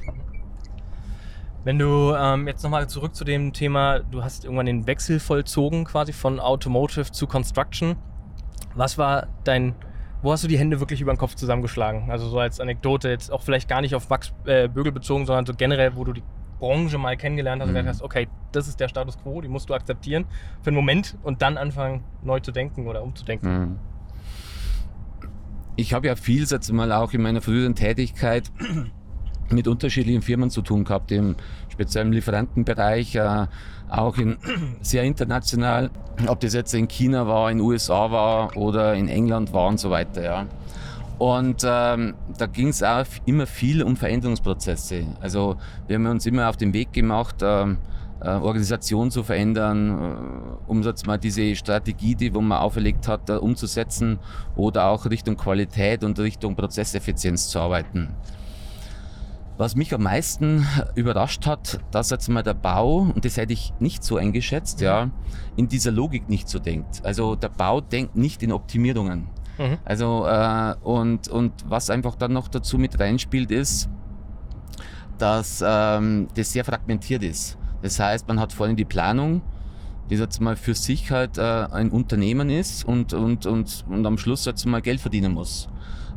Wenn 1.64 1.78
du 1.78 2.14
ähm, 2.14 2.47
jetzt 2.47 2.62
nochmal 2.62 2.88
zurück 2.88 3.14
zu 3.14 3.25
dem 3.25 3.52
Thema, 3.52 4.00
du 4.00 4.23
hast 4.23 4.45
irgendwann 4.45 4.67
den 4.67 4.87
Wechsel 4.87 5.21
vollzogen 5.21 5.85
quasi 5.85 6.12
von 6.12 6.38
Automotive 6.40 7.11
zu 7.11 7.26
Construction. 7.26 7.97
Was 8.75 8.97
war 8.97 9.26
dein, 9.45 9.75
wo 10.23 10.33
hast 10.33 10.45
du 10.45 10.49
die 10.49 10.59
Hände 10.59 10.81
wirklich 10.81 11.00
über 11.00 11.12
den 11.12 11.19
Kopf 11.19 11.35
zusammengeschlagen? 11.35 12.11
Also 12.11 12.28
so 12.28 12.38
als 12.38 12.61
Anekdote, 12.61 13.09
jetzt 13.09 13.33
auch 13.33 13.43
vielleicht 13.43 13.69
gar 13.69 13.81
nicht 13.81 13.95
auf 13.95 14.09
Max 14.09 14.33
äh, 14.45 14.69
Bögel 14.69 14.93
bezogen, 14.93 15.26
sondern 15.26 15.47
so 15.47 15.52
generell, 15.55 15.97
wo 15.97 16.05
du 16.05 16.12
die 16.12 16.23
Branche 16.59 16.99
mal 16.99 17.17
kennengelernt 17.17 17.62
hast 17.62 17.69
mhm. 17.69 17.77
und 17.77 17.85
gesagt 17.85 18.00
hast, 18.00 18.03
okay, 18.03 18.29
das 18.53 18.69
ist 18.69 18.81
der 18.81 18.88
Status 18.88 19.19
quo, 19.19 19.41
die 19.41 19.49
musst 19.49 19.69
du 19.69 19.75
akzeptieren 19.75 20.25
für 20.62 20.69
einen 20.69 20.77
Moment 20.77 21.17
und 21.23 21.43
dann 21.43 21.57
anfangen 21.57 22.03
neu 22.23 22.41
zu 22.41 22.53
denken 22.53 22.87
oder 22.87 23.03
umzudenken. 23.03 23.59
Mhm. 23.59 23.79
Ich 25.77 25.95
habe 25.95 26.09
ja 26.09 26.17
viel, 26.17 26.45
jetzt 26.45 26.73
mal 26.73 26.91
auch 26.93 27.12
in 27.12 27.23
meiner 27.23 27.41
früheren 27.41 27.75
Tätigkeit 27.75 28.50
mit 29.50 29.69
unterschiedlichen 29.69 30.23
Firmen 30.23 30.50
zu 30.50 30.62
tun 30.62 30.85
gehabt, 30.85 31.12
im 31.12 31.37
speziellen 31.69 32.12
Lieferantenbereich, 32.12 33.15
äh, 33.15 33.47
auch 33.88 34.19
in, 34.19 34.38
sehr 34.81 35.05
international, 35.05 35.91
ob 36.27 36.41
das 36.41 36.55
jetzt 36.55 36.75
in 36.75 36.88
China 36.88 37.29
war, 37.29 37.50
in 37.50 37.59
den 37.59 37.67
USA 37.67 38.11
war 38.11 38.57
oder 38.57 38.95
in 38.95 39.09
England 39.09 39.53
war 39.53 39.69
und 39.69 39.79
so 39.79 39.91
weiter. 39.91 40.25
Ja. 40.25 40.47
Und 41.18 41.64
ähm, 41.66 42.14
da 42.37 42.46
ging 42.46 42.68
es 42.68 42.82
auch 42.82 43.04
immer 43.26 43.46
viel 43.46 43.82
um 43.82 43.96
Veränderungsprozesse. 43.96 45.04
Also 45.20 45.56
wir 45.88 45.96
haben 45.96 46.06
uns 46.06 46.26
immer 46.26 46.48
auf 46.48 46.56
den 46.56 46.72
Weg 46.72 46.92
gemacht, 46.92 47.37
ähm, 47.42 47.78
äh, 48.20 48.28
Organisation 48.30 49.10
zu 49.10 49.25
verändern, 49.25 49.90
äh, 49.90 50.70
um 50.70 50.82
jetzt 50.82 51.06
mal 51.06 51.18
diese 51.18 51.56
Strategie, 51.56 52.14
die 52.14 52.34
wo 52.34 52.40
man 52.40 52.58
auferlegt 52.58 53.08
hat, 53.08 53.30
umzusetzen 53.30 54.18
oder 54.56 54.87
auch 54.87 55.06
Richtung 55.06 55.37
Qualität 55.37 56.04
und 56.04 56.18
Richtung 56.20 56.54
Prozesseffizienz 56.54 57.48
zu 57.48 57.58
arbeiten. 57.58 58.14
Was 59.56 59.75
mich 59.75 59.92
am 59.92 60.04
meisten 60.04 60.64
überrascht 60.94 61.44
hat, 61.46 61.80
dass 61.90 62.10
jetzt 62.10 62.28
mal 62.28 62.44
der 62.44 62.54
Bau, 62.54 63.08
und 63.12 63.25
das 63.25 63.37
hätte 63.37 63.52
ich 63.52 63.72
nicht 63.80 64.04
so 64.04 64.16
eingeschätzt, 64.16 64.80
ja, 64.80 65.10
in 65.56 65.66
dieser 65.66 65.90
Logik 65.90 66.28
nicht 66.28 66.48
so 66.48 66.60
denkt. 66.60 67.04
Also 67.04 67.34
der 67.34 67.48
Bau 67.48 67.80
denkt 67.80 68.14
nicht 68.14 68.44
in 68.44 68.52
Optimierungen. 68.52 69.26
Mhm. 69.59 69.79
Also 69.85 70.27
äh, 70.27 70.75
und, 70.83 71.29
und 71.29 71.53
was 71.69 71.91
einfach 71.91 72.15
dann 72.15 72.33
noch 72.33 72.49
dazu 72.49 72.79
mit 72.79 72.99
reinspielt, 72.99 73.50
ist, 73.50 73.88
dass 75.19 75.62
ähm, 75.67 76.29
das 76.35 76.53
sehr 76.53 76.65
fragmentiert 76.65 77.23
ist. 77.23 77.59
Das 77.83 77.99
heißt, 78.00 78.27
man 78.29 78.41
hat 78.41 78.53
vorhin 78.53 78.77
die 78.77 78.85
Planung, 78.85 79.43
die 80.11 80.17
jetzt 80.17 80.41
mal 80.41 80.57
für 80.57 80.75
sich 80.75 81.11
halt 81.11 81.38
äh, 81.38 81.43
ein 81.43 81.91
Unternehmen 81.91 82.50
ist 82.50 82.85
und, 82.85 83.12
und, 83.12 83.47
und, 83.47 83.85
und 83.88 84.07
am 84.07 84.19
Schluss 84.19 84.45
jetzt 84.45 84.65
mal 84.67 84.81
Geld 84.81 85.00
verdienen 85.00 85.33
muss. 85.33 85.69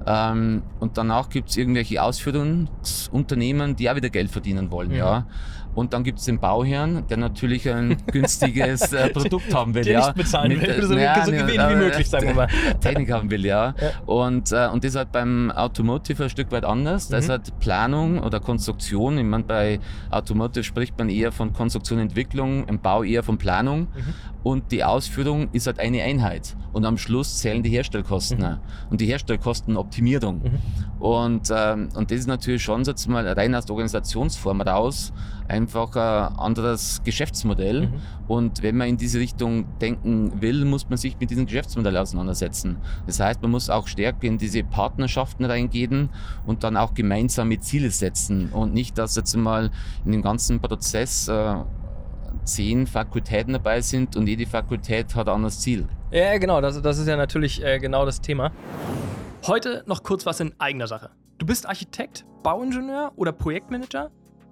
Ähm, 0.05 0.63
und 0.79 0.97
danach 0.97 1.29
gibt 1.29 1.49
es 1.49 1.57
irgendwelche 1.57 2.01
Ausführungsunternehmen, 2.01 3.75
die 3.75 3.89
auch 3.89 3.95
wieder 3.95 4.09
Geld 4.09 4.31
verdienen 4.31 4.71
wollen. 4.71 4.89
Mhm. 4.89 4.95
Ja. 4.95 5.25
Und 5.73 5.93
dann 5.93 6.03
gibt 6.03 6.19
es 6.19 6.25
den 6.25 6.39
Bauherrn, 6.39 7.05
der 7.07 7.17
natürlich 7.17 7.69
ein 7.69 7.97
günstiges 8.11 8.91
äh, 8.93 9.09
Produkt 9.09 9.53
haben 9.53 9.73
will. 9.73 9.83
Der 9.83 9.93
ja. 9.93 10.07
nicht 10.07 10.17
bezahlen 10.17 10.51
will, 10.51 10.77
Mit, 10.77 10.83
so, 10.83 10.97
ja, 10.97 11.25
so 11.25 11.31
gewinn 11.31 11.61
wie 11.69 11.75
möglich, 11.75 12.09
sagen 12.09 12.27
wir 12.27 12.33
mal. 12.33 12.47
Technik 12.81 13.11
haben 13.11 13.31
will, 13.31 13.45
ja. 13.45 13.73
ja. 13.79 13.91
Und, 14.05 14.51
äh, 14.51 14.67
und 14.67 14.83
das 14.83 14.91
ist 14.91 14.97
halt 14.97 15.11
beim 15.11 15.51
Automotive 15.51 16.23
ein 16.23 16.29
Stück 16.29 16.51
weit 16.51 16.65
anders. 16.65 17.07
Mhm. 17.07 17.11
Da 17.11 17.17
ist 17.19 17.29
halt 17.29 17.59
Planung 17.59 18.19
oder 18.19 18.39
Konstruktion. 18.39 19.17
Ich 19.17 19.23
meine, 19.23 19.43
bei 19.43 19.79
Automotive 20.09 20.63
spricht 20.63 20.97
man 20.97 21.09
eher 21.09 21.31
von 21.31 21.53
Konstruktion, 21.53 21.99
Entwicklung, 21.99 22.67
im 22.67 22.79
Bau 22.79 23.03
eher 23.03 23.23
von 23.23 23.37
Planung. 23.37 23.81
Mhm. 23.81 24.13
Und 24.43 24.71
die 24.71 24.83
Ausführung 24.83 25.49
ist 25.51 25.67
halt 25.67 25.79
eine 25.79 26.01
Einheit. 26.01 26.55
Und 26.73 26.85
am 26.85 26.97
Schluss 26.97 27.37
zählen 27.37 27.61
die 27.61 27.69
Herstellkosten. 27.69 28.39
Mhm. 28.39 28.57
Und 28.89 29.01
die 29.01 29.05
Herstellkostenoptimierung. 29.05 30.41
Mhm. 30.41 31.01
Und, 31.01 31.49
ähm, 31.55 31.89
und 31.95 32.11
das 32.11 32.19
ist 32.19 32.27
natürlich 32.27 32.63
schon 32.63 32.83
jetzt 32.83 33.07
mal 33.07 33.27
rein 33.27 33.55
aus 33.55 33.65
der 33.65 33.73
Organisationsform 33.73 34.61
raus 34.61 35.13
einfach 35.51 35.95
ein 35.95 36.37
anderes 36.37 37.01
Geschäftsmodell. 37.03 37.87
Mhm. 37.87 38.01
Und 38.27 38.63
wenn 38.63 38.77
man 38.77 38.87
in 38.87 38.97
diese 38.97 39.19
Richtung 39.19 39.65
denken 39.79 40.41
will, 40.41 40.65
muss 40.65 40.89
man 40.89 40.97
sich 40.97 41.19
mit 41.19 41.29
diesem 41.29 41.45
Geschäftsmodell 41.45 41.97
auseinandersetzen. 41.97 42.77
Das 43.05 43.19
heißt, 43.19 43.41
man 43.41 43.51
muss 43.51 43.69
auch 43.69 43.87
stärker 43.87 44.25
in 44.27 44.37
diese 44.37 44.63
Partnerschaften 44.63 45.45
reingehen 45.45 46.09
und 46.45 46.63
dann 46.63 46.77
auch 46.77 46.93
gemeinsame 46.93 47.59
Ziele 47.59 47.91
setzen 47.91 48.49
und 48.49 48.73
nicht, 48.73 48.97
dass 48.97 49.15
jetzt 49.15 49.35
mal 49.35 49.69
in 50.05 50.13
dem 50.13 50.21
ganzen 50.21 50.61
Prozess 50.61 51.27
äh, 51.27 51.55
zehn 52.45 52.87
Fakultäten 52.87 53.53
dabei 53.53 53.81
sind 53.81 54.15
und 54.15 54.27
jede 54.27 54.45
Fakultät 54.45 55.13
hat 55.15 55.27
ein 55.27 55.35
anderes 55.35 55.59
Ziel. 55.59 55.87
Ja, 56.11 56.37
genau, 56.37 56.61
das, 56.61 56.81
das 56.81 56.97
ist 56.97 57.07
ja 57.07 57.17
natürlich 57.17 57.63
äh, 57.63 57.79
genau 57.79 58.05
das 58.05 58.21
Thema. 58.21 58.51
Heute 59.45 59.83
noch 59.85 60.03
kurz 60.03 60.25
was 60.25 60.39
in 60.39 60.53
eigener 60.59 60.87
Sache. 60.87 61.09
Du 61.37 61.45
bist 61.45 61.67
Architekt, 61.67 62.25
Bauingenieur 62.43 63.11
oder 63.15 63.31
Projektmanager? 63.31 64.11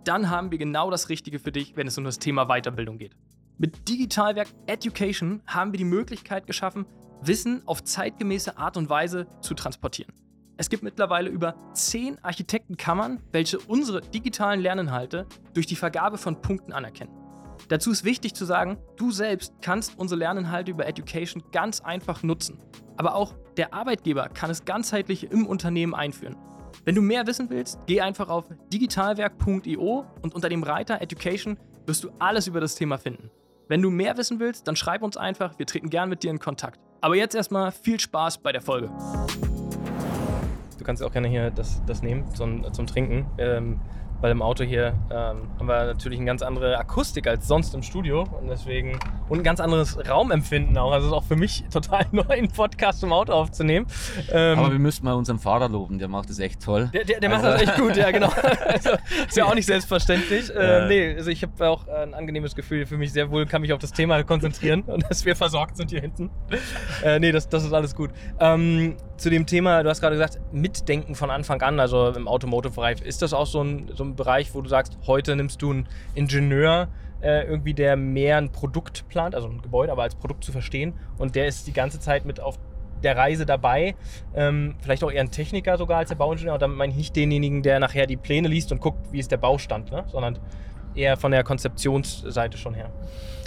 Dann 0.09 0.31
haben 0.31 0.49
wir 0.49 0.57
genau 0.57 0.89
das 0.89 1.09
Richtige 1.09 1.37
für 1.37 1.51
dich, 1.51 1.77
wenn 1.77 1.85
es 1.85 1.95
um 1.99 2.03
das 2.03 2.17
Thema 2.17 2.45
Weiterbildung 2.45 2.97
geht. 2.97 3.15
Mit 3.59 3.87
Digitalwerk 3.87 4.47
Education 4.65 5.43
haben 5.45 5.71
wir 5.71 5.77
die 5.77 5.85
Möglichkeit 5.85 6.47
geschaffen, 6.47 6.87
Wissen 7.21 7.61
auf 7.67 7.83
zeitgemäße 7.83 8.57
Art 8.57 8.75
und 8.75 8.89
Weise 8.89 9.27
zu 9.41 9.53
transportieren. 9.53 10.11
Es 10.57 10.69
gibt 10.69 10.81
mittlerweile 10.81 11.29
über 11.29 11.53
zehn 11.73 12.17
Architektenkammern, 12.23 13.21
welche 13.31 13.59
unsere 13.59 14.01
digitalen 14.01 14.61
Lerninhalte 14.61 15.27
durch 15.53 15.67
die 15.67 15.75
Vergabe 15.75 16.17
von 16.17 16.41
Punkten 16.41 16.73
anerkennen. 16.73 17.13
Dazu 17.67 17.91
ist 17.91 18.03
wichtig 18.03 18.33
zu 18.33 18.45
sagen, 18.45 18.79
du 18.97 19.11
selbst 19.11 19.53
kannst 19.61 19.99
unsere 19.99 20.17
Lerninhalte 20.17 20.71
über 20.71 20.87
Education 20.87 21.43
ganz 21.51 21.81
einfach 21.81 22.23
nutzen. 22.23 22.59
Aber 22.97 23.13
auch 23.13 23.35
der 23.57 23.75
Arbeitgeber 23.75 24.27
kann 24.29 24.49
es 24.49 24.65
ganzheitlich 24.65 25.31
im 25.31 25.45
Unternehmen 25.45 25.93
einführen. 25.93 26.35
Wenn 26.85 26.95
du 26.95 27.01
mehr 27.01 27.27
wissen 27.27 27.49
willst, 27.49 27.77
geh 27.87 27.99
einfach 27.99 28.29
auf 28.29 28.45
digitalwerk.io 28.71 30.05
und 30.21 30.33
unter 30.33 30.47
dem 30.47 30.63
Reiter 30.63 31.01
Education 31.01 31.57
wirst 31.85 32.03
du 32.05 32.09
alles 32.19 32.47
über 32.47 32.61
das 32.61 32.75
Thema 32.75 32.97
finden. 32.97 33.29
Wenn 33.67 33.81
du 33.81 33.89
mehr 33.89 34.17
wissen 34.17 34.39
willst, 34.39 34.67
dann 34.67 34.75
schreib 34.75 35.01
uns 35.01 35.17
einfach, 35.17 35.59
wir 35.59 35.65
treten 35.65 35.89
gern 35.89 36.09
mit 36.09 36.23
dir 36.23 36.31
in 36.31 36.39
Kontakt. 36.39 36.79
Aber 37.01 37.15
jetzt 37.15 37.35
erstmal 37.35 37.71
viel 37.71 37.99
Spaß 37.99 38.39
bei 38.39 38.51
der 38.51 38.61
Folge. 38.61 38.89
Du 40.77 40.85
kannst 40.85 41.03
auch 41.03 41.11
gerne 41.11 41.27
hier 41.27 41.51
das, 41.51 41.81
das 41.85 42.01
nehmen 42.01 42.33
zum, 42.33 42.73
zum 42.73 42.87
Trinken. 42.87 43.27
Ähm, 43.37 43.81
weil 44.21 44.31
im 44.31 44.41
Auto 44.41 44.63
hier 44.63 44.93
ähm, 45.09 45.49
haben 45.57 45.67
wir 45.67 45.85
natürlich 45.85 46.19
eine 46.19 46.25
ganz 46.25 46.41
andere 46.41 46.77
Akustik 46.77 47.27
als 47.27 47.47
sonst 47.47 47.73
im 47.73 47.83
Studio 47.83 48.27
und 48.39 48.47
deswegen 48.49 48.99
und 49.29 49.39
ein 49.39 49.43
ganz 49.43 49.59
anderes 49.59 49.97
Raumempfinden 50.07 50.77
auch. 50.77 50.91
Also 50.91 51.07
es 51.07 51.11
ist 51.11 51.17
auch 51.17 51.23
für 51.23 51.35
mich 51.35 51.63
total 51.71 52.05
neu, 52.11 52.23
einen 52.23 52.49
Podcast 52.49 53.03
im 53.03 53.13
Auto 53.13 53.33
aufzunehmen. 53.33 53.87
Ähm, 54.31 54.59
Aber 54.59 54.71
wir 54.71 54.79
müssten 54.79 55.05
mal 55.05 55.13
unseren 55.13 55.39
Fahrer 55.39 55.69
loben, 55.69 55.99
der 55.99 56.07
macht 56.07 56.29
das 56.29 56.39
echt 56.39 56.61
toll. 56.61 56.89
Der, 56.93 57.03
der, 57.03 57.19
der 57.19 57.29
macht 57.29 57.43
das 57.43 57.61
echt 57.61 57.75
gut, 57.77 57.95
ja 57.95 58.11
genau. 58.11 58.29
Also, 58.69 58.89
ist 59.27 59.37
ja 59.37 59.45
auch 59.45 59.55
nicht 59.55 59.65
selbstverständlich. 59.65 60.53
Äh, 60.53 60.87
nee, 60.87 61.15
also 61.15 61.29
ich 61.29 61.41
habe 61.43 61.69
auch 61.69 61.87
ein 61.87 62.13
angenehmes 62.13 62.55
Gefühl 62.55 62.85
für 62.85 62.97
mich 62.97 63.11
sehr 63.11 63.31
wohl, 63.31 63.45
kann 63.45 63.61
mich 63.61 63.73
auf 63.73 63.79
das 63.79 63.91
Thema 63.91 64.21
konzentrieren 64.23 64.81
und 64.83 65.03
dass 65.09 65.25
wir 65.25 65.35
versorgt 65.35 65.77
sind 65.77 65.89
hier 65.89 66.01
hinten. 66.01 66.29
Äh, 67.03 67.19
nee, 67.19 67.31
das, 67.31 67.49
das 67.49 67.63
ist 67.63 67.73
alles 67.73 67.95
gut. 67.95 68.11
Ähm, 68.39 68.97
zu 69.17 69.29
dem 69.29 69.45
Thema, 69.45 69.83
du 69.83 69.89
hast 69.89 70.01
gerade 70.01 70.15
gesagt, 70.15 70.39
Mitdenken 70.51 71.15
von 71.15 71.29
Anfang 71.29 71.61
an, 71.61 71.79
also 71.79 72.09
im 72.09 72.27
Automotive-Bereich. 72.27 73.01
Ist 73.01 73.21
das 73.21 73.33
auch 73.33 73.45
so 73.45 73.61
ein, 73.61 73.91
so 73.93 74.03
ein 74.03 74.08
Bereich, 74.15 74.53
wo 74.53 74.61
du 74.61 74.69
sagst, 74.69 74.97
heute 75.07 75.35
nimmst 75.35 75.61
du 75.61 75.71
einen 75.71 75.87
Ingenieur, 76.15 76.87
äh, 77.21 77.45
irgendwie, 77.45 77.73
der 77.73 77.95
mehr 77.95 78.37
ein 78.37 78.51
Produkt 78.51 79.07
plant, 79.09 79.35
also 79.35 79.47
ein 79.47 79.61
Gebäude, 79.61 79.91
aber 79.91 80.03
als 80.03 80.15
Produkt 80.15 80.43
zu 80.43 80.51
verstehen 80.51 80.93
und 81.17 81.35
der 81.35 81.47
ist 81.47 81.67
die 81.67 81.73
ganze 81.73 81.99
Zeit 81.99 82.25
mit 82.25 82.39
auf 82.39 82.57
der 83.03 83.15
Reise 83.15 83.45
dabei, 83.45 83.95
ähm, 84.35 84.75
vielleicht 84.81 85.03
auch 85.03 85.11
eher 85.11 85.21
ein 85.21 85.31
Techniker 85.31 85.77
sogar 85.77 85.99
als 85.99 86.09
der 86.09 86.15
Bauingenieur 86.15 86.53
und 86.53 86.61
damit 86.61 86.77
meine 86.77 86.91
ich 86.91 86.97
nicht 86.97 87.15
denjenigen, 87.15 87.63
der 87.63 87.79
nachher 87.79 88.07
die 88.07 88.17
Pläne 88.17 88.47
liest 88.47 88.71
und 88.71 88.81
guckt, 88.81 89.11
wie 89.11 89.19
ist 89.19 89.31
der 89.31 89.37
Baustand, 89.37 89.91
ne? 89.91 90.03
sondern 90.07 90.39
eher 90.95 91.17
von 91.17 91.31
der 91.31 91.43
Konzeptionsseite 91.43 92.57
schon 92.57 92.73
her. 92.73 92.91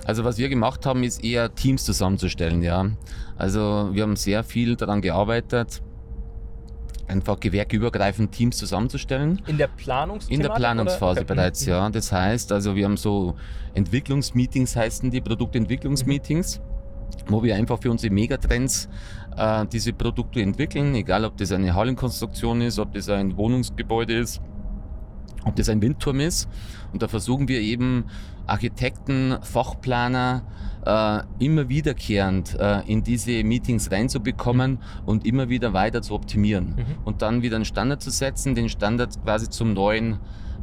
Also 0.04 0.24
was 0.24 0.38
wir 0.38 0.48
gemacht 0.48 0.84
haben, 0.86 1.04
ist 1.04 1.22
eher 1.22 1.54
Teams 1.54 1.84
zusammenzustellen, 1.84 2.62
ja. 2.62 2.86
Also 3.36 3.90
wir 3.92 4.02
haben 4.02 4.16
sehr 4.16 4.42
viel 4.42 4.76
daran 4.76 5.00
gearbeitet, 5.00 5.82
einfach 7.12 7.38
gewerkübergreifend 7.38 8.32
Teams 8.32 8.56
zusammenzustellen. 8.56 9.40
In 9.46 9.58
der 9.58 9.68
Planungsphase? 9.68 10.34
In 10.34 10.40
der 10.40 10.50
Planungsphase 10.50 11.20
okay. 11.20 11.34
bereits, 11.34 11.66
ja. 11.66 11.88
Das 11.90 12.10
heißt, 12.10 12.50
also 12.52 12.74
wir 12.74 12.86
haben 12.86 12.96
so 12.96 13.36
Entwicklungsmeetings, 13.74 14.74
heißen 14.74 15.10
die 15.10 15.20
Produktentwicklungsmeetings, 15.20 16.58
mhm. 16.58 17.32
wo 17.32 17.42
wir 17.42 17.54
einfach 17.54 17.78
für 17.80 17.90
unsere 17.90 18.12
Megatrends 18.12 18.88
äh, 19.36 19.66
diese 19.66 19.92
Produkte 19.92 20.40
entwickeln, 20.40 20.94
egal 20.94 21.24
ob 21.24 21.36
das 21.36 21.52
eine 21.52 21.74
Hallenkonstruktion 21.74 22.62
ist, 22.62 22.78
ob 22.78 22.92
das 22.92 23.08
ein 23.08 23.36
Wohnungsgebäude 23.36 24.18
ist, 24.18 24.40
ob 25.44 25.54
das 25.56 25.68
ein 25.68 25.80
Windturm 25.80 26.20
ist. 26.20 26.48
Und 26.92 27.02
da 27.02 27.08
versuchen 27.08 27.48
wir 27.48 27.60
eben 27.60 28.04
Architekten, 28.46 29.38
Fachplaner 29.42 30.42
immer 31.38 31.68
wiederkehrend 31.68 32.58
äh, 32.58 32.80
in 32.86 33.02
diese 33.04 33.44
Meetings 33.44 33.90
reinzubekommen 33.90 34.78
und 35.06 35.24
immer 35.24 35.48
wieder 35.48 35.72
weiter 35.72 36.02
zu 36.02 36.14
optimieren. 36.14 36.74
Mhm. 36.76 36.84
Und 37.04 37.22
dann 37.22 37.42
wieder 37.42 37.56
einen 37.56 37.64
Standard 37.64 38.02
zu 38.02 38.10
setzen, 38.10 38.54
den 38.54 38.68
Standard 38.68 39.22
quasi 39.22 39.48
zum 39.48 39.74
neuen 39.74 40.18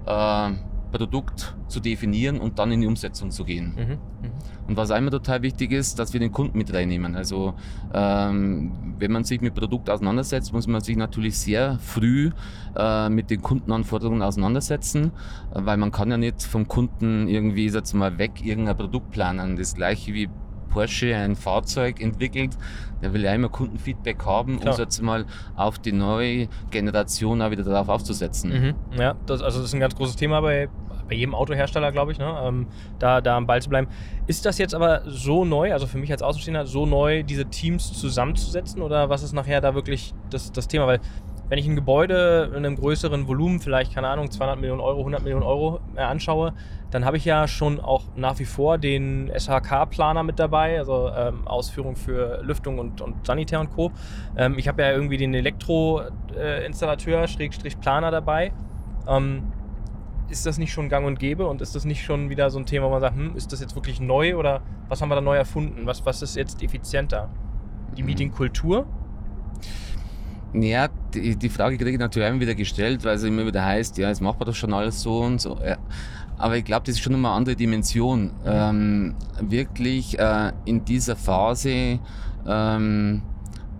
äh, 0.06 0.52
Produkt 0.92 1.56
zu 1.68 1.80
definieren 1.80 2.40
und 2.40 2.60
dann 2.60 2.72
in 2.72 2.82
die 2.82 2.88
Umsetzung 2.88 3.32
zu 3.32 3.46
gehen. 3.46 3.74
Mhm. 3.76 4.28
Mhm. 4.28 4.32
Und 4.68 4.78
was 4.78 4.92
einmal 4.92 5.12
total 5.12 5.42
wichtig 5.42 5.72
ist, 5.72 6.00
dass 6.00 6.14
wir 6.14 6.20
den 6.20 6.32
Kunden 6.32 6.58
mit 6.58 6.74
reinnehmen. 6.74 7.16
Also 7.16 7.54
ähm, 7.94 8.72
wenn 8.98 9.12
man 9.12 9.24
sich 9.24 9.42
mit 9.42 9.56
Produkt 9.56 9.90
auseinandersetzt, 9.90 10.54
muss 10.54 10.68
man 10.68 10.82
sich 10.82 10.98
natürlich 10.98 11.38
sehr 11.38 11.80
früh 11.80 12.32
äh, 12.76 13.10
mit 13.10 13.30
den 13.30 13.42
Kundenanforderungen 13.42 14.22
auseinandersetzen, 14.22 15.12
weil 15.52 15.78
man 15.78 15.92
kann 15.92 16.12
ja 16.12 16.18
nicht 16.18 16.44
vom 16.44 16.68
Kunden 16.68 17.28
irgendwie 17.28 17.68
jetzt 17.68 17.94
mal 17.94 18.18
weg 18.18 18.44
irgendein 18.44 18.78
Produkt 18.78 19.12
planen. 19.12 19.56
Das 19.56 19.76
gleiche 19.76 20.14
wie 20.14 20.30
Porsche 20.70 21.16
ein 21.16 21.36
Fahrzeug 21.36 22.02
entwickelt, 22.02 22.58
der 23.02 23.14
will 23.14 23.24
ja 23.24 23.34
immer 23.34 23.50
Kundenfeedback 23.50 24.26
haben, 24.26 24.60
Klar. 24.60 24.76
um 24.76 24.80
jetzt 24.80 25.02
mal 25.02 25.26
auf 25.56 25.80
die 25.80 25.92
neue 25.92 26.48
Generation 26.72 27.42
auch 27.42 27.52
wieder 27.52 27.64
darauf 27.64 27.90
aufzusetzen. 27.90 28.52
Mhm. 28.52 29.00
Ja, 29.00 29.16
das, 29.26 29.42
also 29.42 29.60
das 29.60 29.70
ist 29.70 29.74
ein 29.74 29.80
ganz 29.80 29.96
großes 29.96 30.16
Thema 30.16 30.42
bei, 30.42 30.70
bei 31.08 31.16
jedem 31.16 31.34
Autohersteller, 31.34 31.92
glaube 31.92 32.12
ich, 32.12 32.20
ne? 32.20 32.40
Ähm, 32.44 32.68
da, 33.00 33.22
da 33.22 33.38
am 33.38 33.48
Ball 33.48 33.62
zu 33.62 33.70
bleiben. 33.70 33.88
Ist 34.28 34.46
das 34.46 34.58
jetzt 34.58 34.76
aber 34.76 35.02
so 35.08 35.44
neu, 35.44 35.74
also 35.74 35.88
für 35.88 35.98
mich 35.98 36.12
als 36.12 36.22
Außenstehender, 36.22 36.68
so 36.68 36.86
neu, 36.86 37.24
diese 37.24 37.46
Teams 37.46 37.94
zusammenzusetzen 37.94 38.82
oder 38.82 39.10
was 39.10 39.24
ist 39.24 39.34
nachher 39.34 39.62
da 39.62 39.74
wirklich 39.74 40.14
das, 40.30 40.52
das 40.52 40.68
Thema? 40.68 40.88
Weil 40.88 41.00
wenn 41.50 41.58
ich 41.58 41.68
ein 41.68 41.76
Gebäude 41.76 42.52
in 42.52 42.58
einem 42.58 42.76
größeren 42.76 43.28
Volumen, 43.28 43.60
vielleicht, 43.60 43.94
keine 43.94 44.08
Ahnung, 44.08 44.32
200 44.32 44.60
Millionen 44.60 44.82
Euro, 44.82 45.00
100 45.00 45.24
Millionen 45.24 45.44
Euro 45.44 45.80
äh, 45.96 46.02
anschaue, 46.02 46.54
dann 46.92 47.06
habe 47.06 47.18
ich 47.18 47.26
ja 47.26 47.48
schon 47.48 47.80
auch 47.80 48.04
nach 48.16 48.40
wie 48.40 48.46
vor 48.46 48.78
den 48.78 49.32
SHK-Planer 49.36 50.24
mit 50.24 50.40
dabei, 50.40 50.80
also 50.80 51.10
ähm, 51.16 51.48
Ausführung 51.48 51.96
für 51.96 52.42
Lüftung 52.44 52.80
und, 52.80 53.02
und 53.02 53.26
Sanitär 53.26 53.60
und 53.60 53.72
Co. 53.72 53.92
Ähm, 54.38 54.58
ich 54.58 54.68
habe 54.68 54.82
ja 54.82 54.92
irgendwie 54.92 55.18
den 55.18 55.34
Elektroinstallateur, 55.34 57.24
äh, 57.24 57.28
Schrägstrich 57.28 57.80
Planer 57.80 58.12
dabei. 58.12 58.52
Ähm, 59.08 59.52
ist 60.30 60.46
das 60.46 60.58
nicht 60.60 60.72
schon 60.72 60.90
gang 60.90 61.08
und 61.08 61.20
gäbe 61.20 61.48
und 61.48 61.62
ist 61.62 61.76
das 61.76 61.86
nicht 61.86 62.04
schon 62.04 62.30
wieder 62.30 62.50
so 62.50 62.60
ein 62.60 62.66
Thema, 62.66 62.86
wo 62.86 62.92
man 62.92 63.02
sagt, 63.02 63.16
hm, 63.16 63.36
ist 63.36 63.52
das 63.52 63.62
jetzt 63.62 63.76
wirklich 63.76 64.00
neu 64.00 64.36
oder 64.36 64.62
was 64.88 65.02
haben 65.02 65.10
wir 65.10 65.16
da 65.16 65.22
neu 65.22 65.36
erfunden? 65.36 65.86
Was, 65.86 66.06
was 66.06 66.22
ist 66.22 66.36
jetzt 66.36 66.62
effizienter? 66.62 67.30
Die 67.98 68.04
mhm. 68.04 68.08
Meetingkultur? 68.08 68.86
Ja, 70.54 70.88
die, 71.14 71.36
die 71.36 71.50
Frage 71.50 71.78
kriege 71.78 71.92
ich 71.92 72.00
natürlich 72.00 72.28
immer 72.28 72.40
wieder 72.40 72.56
gestellt, 72.56 73.04
weil 73.04 73.16
es 73.16 73.24
immer 73.24 73.46
wieder 73.46 73.64
heißt, 73.64 73.98
ja, 73.98 74.10
jetzt 74.10 74.22
macht 74.22 74.40
man 74.40 74.48
doch 74.48 74.56
schon 74.56 74.74
alles 74.74 75.02
so 75.02 75.20
und 75.20 75.40
so. 75.40 75.58
Ja. 75.64 75.78
Aber 76.38 76.58
ich 76.58 76.66
glaube, 76.66 76.86
das 76.86 76.96
ist 76.96 77.02
schon 77.02 77.14
immer 77.14 77.30
eine 77.30 77.38
andere 77.38 77.56
Dimension. 77.56 78.32
Ähm, 78.46 79.16
wirklich 79.42 80.18
äh, 80.18 80.54
in 80.66 80.86
dieser 80.86 81.16
Phase 81.16 82.00
ähm, 82.48 83.22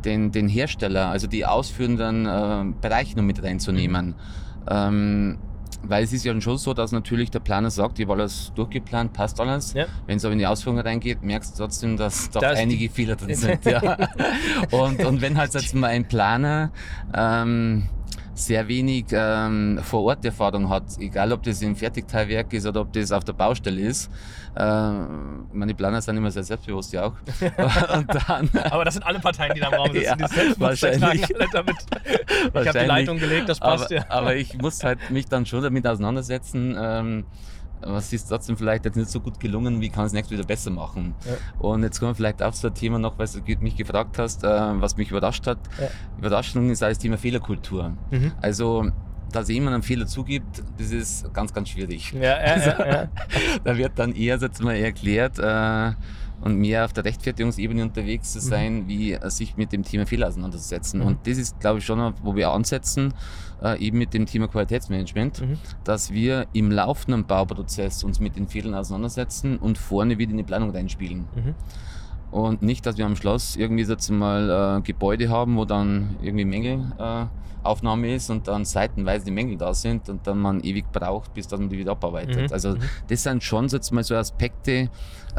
den, 0.06 0.32
den 0.32 0.48
Hersteller, 0.48 1.10
also 1.10 1.28
die 1.28 1.46
ausführenden 1.46 2.26
äh, 2.26 2.66
Bereiche 2.82 3.18
noch 3.18 3.24
mit 3.24 3.42
reinzunehmen. 3.42 4.16
Ähm, 4.70 5.38
weil 5.84 6.04
es 6.04 6.14
ist 6.14 6.26
ja 6.26 6.40
schon 6.42 6.58
so, 6.58 6.74
dass 6.74 6.92
natürlich 6.92 7.32
der 7.32 7.40
Planer 7.40 7.72
sagt, 7.72 8.00
ich 8.00 8.06
habe 8.06 8.14
alles 8.14 8.52
durchgeplant, 8.56 9.14
passt 9.14 9.40
alles. 9.40 9.74
Ja. 9.74 9.86
Wenn 10.08 10.18
es 10.18 10.26
aber 10.26 10.34
in 10.34 10.40
die 10.40 10.48
Ausführung 10.48 10.80
reingeht, 10.80 11.24
merkst 11.24 11.54
du 11.54 11.64
trotzdem, 11.64 11.98
dass 11.98 12.30
da 12.32 12.42
einige 12.42 12.90
Fehler 12.90 13.16
drin 13.16 13.36
sind. 13.36 13.66
ja. 13.66 13.98
und, 14.72 15.04
und 15.04 15.22
wenn 15.22 15.38
halt 15.38 15.54
jetzt 15.54 15.74
mal 15.76 15.88
ein 15.88 16.08
Planer 16.08 16.72
ähm, 17.14 17.90
sehr 18.40 18.68
wenig 18.68 19.06
ähm, 19.12 19.80
vor 19.84 20.04
Ort 20.04 20.26
Erfahrung 20.26 20.70
hat, 20.70 20.84
egal 21.00 21.32
ob 21.32 21.44
das 21.44 21.62
im 21.62 21.76
Fertigteilwerk 21.76 22.52
ist 22.54 22.66
oder 22.66 22.82
ob 22.82 22.94
das 22.94 23.12
auf 23.12 23.24
der 23.24 23.34
Baustelle 23.34 23.82
ist. 23.82 24.10
Äh, 24.56 24.62
meine 25.54 25.74
Planer 25.76 26.02
sind 26.02 26.18
immer 26.18 26.32
sehr 26.32 26.44
selbstbewusst, 26.44 26.94
ja 26.94 27.06
auch. 27.06 27.14
dann, 28.28 28.50
Aber 28.72 28.86
das 28.86 28.96
sind 28.96 29.04
alle 29.04 29.20
Parteien, 29.20 29.54
die 29.54 29.60
da 29.60 29.68
im 29.68 29.74
Raum 29.74 29.92
sitzen, 29.92 30.02
ja, 30.02 30.16
die 30.16 31.36
alle 31.36 31.48
damit. 31.52 31.76
Ich 32.46 32.68
habe 32.68 32.80
die 32.80 32.86
Leitung 32.86 33.20
gelegt, 33.20 33.50
das 33.50 33.60
passt 33.60 33.86
aber, 33.86 33.96
ja. 33.96 34.06
Aber 34.10 34.36
ich 34.36 34.58
muss 34.58 34.84
halt 34.84 35.12
mich 35.12 35.28
dann 35.28 35.46
schon 35.46 35.62
damit 35.62 35.86
auseinandersetzen. 35.86 36.76
Ähm, 36.80 37.26
was 37.82 38.12
ist 38.14 38.28
trotzdem 38.28 38.58
vielleicht 38.58 38.86
jetzt 38.86 38.96
nicht 38.96 39.10
so 39.10 39.20
gut 39.20 39.40
gelungen, 39.40 39.82
wie 39.82 39.90
kann 39.90 40.06
es 40.06 40.14
nächstes 40.14 40.38
wieder 40.38 40.48
besser 40.48 40.72
machen? 40.72 41.16
Ja. 41.26 41.34
Und 41.60 41.84
jetzt 41.84 42.00
kommen 42.00 42.12
wir 42.12 42.16
vielleicht 42.16 42.44
auf 42.44 42.56
so 42.56 42.68
ein 42.68 42.74
Thema 42.74 43.00
noch, 43.00 43.18
weil 43.18 43.28
du 43.28 43.42
mich 43.62 43.76
gefragt 43.76 44.18
hast, 44.18 44.44
äh, 44.44 44.48
was 44.48 44.98
mich 44.98 45.12
überrascht 45.12 45.48
hat. 45.48 45.60
Ja. 45.80 45.88
Überraschung 46.18 46.70
ist 46.70 46.82
das 46.82 47.00
Thema 47.00 47.18
Fehlerkultur. 47.18 47.94
Mhm. 48.12 48.32
Also 48.42 48.92
dass 49.32 49.48
jemand 49.50 49.76
einen 49.76 49.84
Fehler 49.84 50.08
zugibt, 50.08 50.64
das 50.78 50.92
ist 50.92 51.32
ganz, 51.34 51.54
ganz 51.54 51.70
schwierig. 51.70 52.14
Ja, 52.14 52.36
also, 52.36 52.72
da 53.64 53.78
wird 53.78 53.92
dann 53.96 54.14
eher 54.14 54.38
jetzt 54.38 54.62
mal 54.62 54.76
erklärt 54.76 55.38
äh, 55.38 55.92
und 56.42 56.58
mehr 56.58 56.86
auf 56.86 56.94
der 56.94 57.06
Rechtfertigungsebene 57.06 57.84
unterwegs 57.84 58.34
zu 58.34 58.40
mhm. 58.40 58.44
sein, 58.44 58.76
mhm. 58.76 58.88
wie 58.88 59.14
äh, 59.14 59.30
sich 59.30 59.58
mit 59.58 59.72
dem 59.72 59.84
Thema 59.84 60.06
Fehler 60.06 60.28
auseinanderzusetzen. 60.28 61.02
Mhm. 61.02 61.08
Und 61.08 61.28
das 61.28 61.38
ist, 61.38 61.60
glaube 61.60 61.80
ich, 61.80 61.86
schon, 61.86 62.14
wo 62.24 62.36
wir 62.36 62.50
ansetzen, 62.52 63.14
äh, 63.62 63.80
eben 63.80 63.98
mit 63.98 64.14
dem 64.14 64.26
Thema 64.26 64.48
Qualitätsmanagement, 64.48 65.42
mhm. 65.42 65.58
dass 65.84 66.12
wir 66.12 66.48
im 66.54 66.72
laufenden 66.72 67.26
Bauprozess 67.26 68.04
uns 68.04 68.20
mit 68.20 68.36
den 68.36 68.48
Fehlern 68.48 68.74
auseinandersetzen 68.74 69.58
und 69.58 69.78
vorne 69.78 70.18
wieder 70.18 70.32
in 70.32 70.38
die 70.38 70.44
Planung 70.44 70.72
reinspielen. 70.72 71.26
Und 72.32 72.62
nicht, 72.62 72.86
dass 72.86 72.98
wir 72.98 73.06
am 73.06 73.16
Schloss 73.16 73.56
irgendwie 73.56 73.84
jetzt 73.84 74.10
mal 74.10 74.78
äh, 74.80 74.82
Gebäude 74.82 75.30
haben, 75.30 75.58
wo 75.58 75.66
dann 75.66 76.16
irgendwie 76.22 76.46
Mängelaufnahme 76.46 78.08
äh, 78.08 78.16
ist 78.16 78.30
und 78.30 78.48
dann 78.48 78.66
seitenweise 78.66 79.26
die 79.26 79.32
Mängel 79.32 79.58
da 79.58 79.74
sind 79.74 80.10
und 80.10 80.28
dann 80.28 80.40
man 80.40 80.62
ewig 80.62 80.92
braucht, 80.92 81.34
bis 81.34 81.48
dass 81.48 81.60
man 81.60 81.70
die 81.70 81.80
wieder 81.80 81.92
abarbeitet. 81.92 82.50
Mhm. 82.50 82.54
Also 82.54 82.70
mhm. 82.76 82.82
das 83.08 83.24
sind 83.24 83.44
schon 83.44 83.68
jetzt 83.68 83.92
mal 83.92 84.04
so 84.04 84.16
Aspekte, 84.16 84.90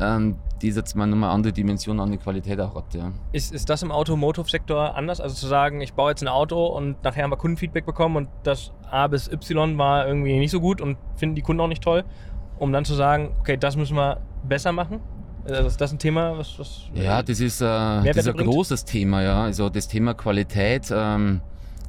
ähm, 0.00 0.36
die 0.62 0.70
jetzt 0.70 0.96
mal 0.96 1.06
nochmal 1.06 1.30
andere 1.30 1.52
Dimensionen 1.52 2.00
an 2.00 2.10
die 2.10 2.18
Qualität 2.18 2.60
auch 2.60 2.74
hat. 2.74 2.92
Ja. 2.92 3.12
Ist, 3.30 3.52
ist 3.52 3.70
das 3.70 3.82
im 3.82 3.92
Automotive-Sektor 3.92 4.96
anders? 4.96 5.20
Also 5.20 5.36
zu 5.36 5.46
sagen, 5.46 5.80
ich 5.80 5.94
baue 5.94 6.10
jetzt 6.10 6.22
ein 6.22 6.28
Auto 6.28 6.66
und 6.66 7.02
nachher 7.04 7.22
haben 7.22 7.30
wir 7.30 7.36
Kundenfeedback 7.36 7.86
bekommen 7.86 8.16
und 8.16 8.28
das 8.42 8.72
A 8.90 9.06
bis 9.06 9.30
Y 9.30 9.78
war 9.78 10.08
irgendwie 10.08 10.36
nicht 10.38 10.50
so 10.50 10.60
gut 10.60 10.80
und 10.80 10.96
finden 11.14 11.36
die 11.36 11.42
Kunden 11.42 11.60
auch 11.60 11.68
nicht 11.68 11.82
toll, 11.82 12.04
um 12.58 12.72
dann 12.72 12.84
zu 12.84 12.94
sagen, 12.94 13.30
okay, 13.38 13.56
das 13.56 13.76
müssen 13.76 13.96
wir 13.96 14.20
besser 14.42 14.72
machen? 14.72 15.00
Also 15.44 15.68
ist 15.68 15.80
das 15.80 15.92
ein 15.92 15.98
Thema, 15.98 16.36
was. 16.36 16.58
was 16.58 16.82
ja, 16.94 17.22
das 17.22 17.40
ist, 17.40 17.60
äh, 17.60 17.64
das 17.64 18.16
ist 18.16 18.28
ein 18.28 18.36
großes 18.36 18.84
Thema, 18.84 19.22
ja. 19.22 19.42
Also 19.42 19.68
das 19.68 19.88
Thema 19.88 20.14
Qualität. 20.14 20.92
Ähm, 20.92 21.40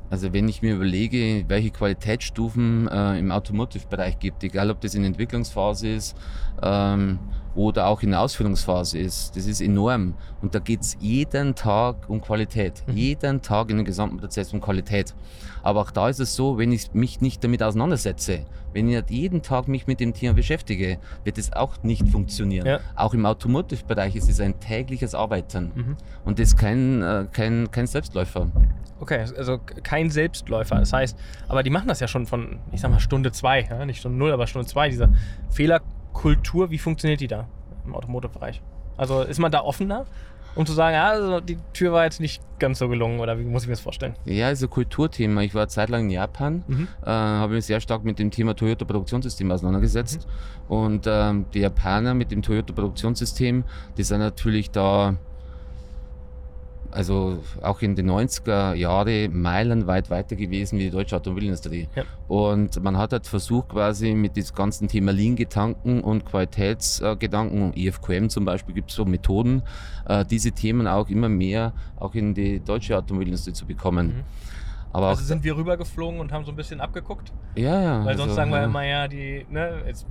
also 0.09 0.33
wenn 0.33 0.49
ich 0.49 0.61
mir 0.61 0.75
überlege, 0.75 1.45
welche 1.47 1.71
Qualitätsstufen 1.71 2.89
äh, 2.89 3.17
im 3.17 3.31
Automotive-Bereich 3.31 4.19
gibt, 4.19 4.43
egal 4.43 4.69
ob 4.69 4.81
das 4.81 4.93
in 4.93 5.05
Entwicklungsphase 5.05 5.87
ist 5.87 6.17
ähm, 6.61 7.17
oder 7.55 7.87
auch 7.87 8.01
in 8.01 8.11
der 8.11 8.21
Ausführungsphase 8.21 8.97
ist, 8.97 9.35
das 9.35 9.45
ist 9.45 9.61
enorm. 9.61 10.15
Und 10.41 10.55
da 10.55 10.59
geht 10.59 10.81
es 10.81 10.97
jeden 10.99 11.53
Tag 11.55 12.09
um 12.09 12.21
Qualität. 12.21 12.83
Mhm. 12.87 12.95
Jeden 12.95 13.41
Tag 13.41 13.69
in 13.69 13.77
dem 13.77 13.85
gesamten 13.85 14.17
Prozess 14.17 14.53
um 14.53 14.61
Qualität. 14.61 15.13
Aber 15.63 15.81
auch 15.81 15.91
da 15.91 16.09
ist 16.09 16.19
es 16.19 16.35
so, 16.35 16.57
wenn 16.57 16.71
ich 16.71 16.93
mich 16.93 17.21
nicht 17.21 17.43
damit 17.43 17.61
auseinandersetze, 17.61 18.45
wenn 18.73 18.87
ich 18.87 18.95
nicht 18.95 19.11
jeden 19.11 19.41
Tag 19.41 19.67
mich 19.67 19.85
mit 19.85 19.99
dem 19.99 20.13
Thema 20.13 20.33
beschäftige, 20.33 20.97
wird 21.23 21.37
es 21.37 21.53
auch 21.53 21.83
nicht 21.83 22.07
funktionieren. 22.07 22.65
Ja. 22.65 22.79
Auch 22.95 23.13
im 23.13 23.25
Automotive-Bereich 23.25 24.15
ist 24.15 24.29
es 24.29 24.39
ein 24.39 24.59
tägliches 24.59 25.13
Arbeiten. 25.13 25.71
Mhm. 25.75 25.97
Und 26.25 26.39
das 26.39 26.49
ist 26.49 26.57
kein, 26.57 27.03
äh, 27.03 27.25
kein, 27.31 27.69
kein 27.69 27.85
Selbstläufer. 27.85 28.47
Okay, 28.99 29.25
also 29.35 29.59
kein 29.83 30.09
Selbstläufer. 30.09 30.75
Das 30.75 30.93
heißt, 30.93 31.17
aber 31.47 31.63
die 31.63 31.71
machen 31.71 31.87
das 31.87 31.99
ja 31.99 32.07
schon 32.07 32.27
von, 32.27 32.59
ich 32.71 32.81
sag 32.81 32.91
mal, 32.91 32.99
Stunde 32.99 33.31
zwei, 33.31 33.61
ja? 33.69 33.85
nicht 33.85 33.99
Stunde 33.99 34.17
null, 34.17 34.31
aber 34.31 34.47
Stunde 34.47 34.67
zwei, 34.67 34.89
diese 34.89 35.09
Fehlerkultur, 36.11 36.69
wie 36.69 36.77
funktioniert 36.77 37.21
die 37.21 37.27
da 37.27 37.47
im 37.85 37.95
Automotive-Bereich? 37.95 38.61
Also 38.97 39.21
ist 39.21 39.39
man 39.39 39.51
da 39.51 39.61
offener? 39.61 40.05
um 40.53 40.65
zu 40.65 40.73
sagen, 40.73 40.95
ja, 40.95 41.11
also 41.11 41.39
die 41.39 41.57
Tür 41.71 41.93
war 41.93 42.03
jetzt 42.03 42.19
nicht 42.19 42.41
ganz 42.59 42.79
so 42.79 42.89
gelungen 42.89 43.21
oder 43.21 43.39
wie 43.39 43.45
muss 43.45 43.63
ich 43.63 43.69
mir 43.69 43.75
das 43.75 43.79
vorstellen? 43.79 44.15
Ja, 44.25 44.47
also 44.47 44.67
Kulturthema. 44.67 45.43
Ich 45.43 45.55
war 45.55 45.69
zeitlang 45.69 46.03
in 46.03 46.09
Japan, 46.09 46.65
mhm. 46.67 46.87
äh, 47.05 47.09
habe 47.09 47.53
mich 47.53 47.65
sehr 47.65 47.79
stark 47.79 48.03
mit 48.03 48.19
dem 48.19 48.31
Thema 48.31 48.53
Toyota 48.53 48.83
Produktionssystem 48.83 49.49
auseinandergesetzt 49.49 50.27
mhm. 50.67 50.75
und 50.75 51.05
ähm, 51.07 51.45
die 51.53 51.59
Japaner 51.59 52.13
mit 52.13 52.31
dem 52.31 52.41
Toyota 52.41 52.73
Produktionssystem, 52.73 53.63
die 53.97 54.03
sind 54.03 54.19
natürlich 54.19 54.71
da 54.71 55.15
also 56.91 57.39
auch 57.61 57.81
in 57.81 57.95
den 57.95 58.09
90er 58.09 58.73
Jahren 58.73 59.41
meilenweit 59.41 60.09
weiter 60.09 60.35
gewesen 60.35 60.79
wie 60.79 60.85
die 60.85 60.91
deutsche 60.91 61.15
Automobilindustrie. 61.15 61.87
Ja. 61.95 62.03
Und 62.27 62.81
man 62.83 62.97
hat 62.97 63.13
halt 63.13 63.27
versucht, 63.27 63.69
quasi 63.69 64.13
mit 64.13 64.35
diesem 64.35 64.55
ganzen 64.55 64.87
Thema 64.87 65.11
Lean-Gedanken 65.11 66.01
und 66.01 66.25
Qualitätsgedanken, 66.25 67.61
und 67.61 67.77
EFQM 67.77 68.29
zum 68.29 68.45
Beispiel, 68.45 68.75
gibt 68.75 68.89
es 68.89 68.95
so 68.95 69.05
Methoden, 69.05 69.63
äh, 70.07 70.25
diese 70.25 70.51
Themen 70.51 70.87
auch 70.87 71.09
immer 71.09 71.29
mehr 71.29 71.73
auch 71.97 72.15
in 72.15 72.33
die 72.33 72.59
deutsche 72.59 72.97
Automobilindustrie 72.97 73.53
zu 73.53 73.65
bekommen. 73.65 74.07
Mhm. 74.07 74.50
Aber 74.93 75.07
also 75.07 75.23
sind 75.23 75.43
wir 75.43 75.55
rübergeflogen 75.55 76.19
und 76.19 76.31
haben 76.31 76.45
so 76.45 76.51
ein 76.51 76.55
bisschen 76.55 76.81
abgeguckt? 76.81 77.31
Ja, 77.55 77.81
ja. 77.81 78.05
Weil 78.05 78.17
sonst 78.17 78.31
also, 78.31 78.35
sagen 78.35 78.51
wir 78.51 78.59
ja. 78.59 78.65
immer, 78.65 78.85
ja, 78.85 79.07
die, 79.07 79.45
ne, 79.49 79.83
jetzt 79.85 80.05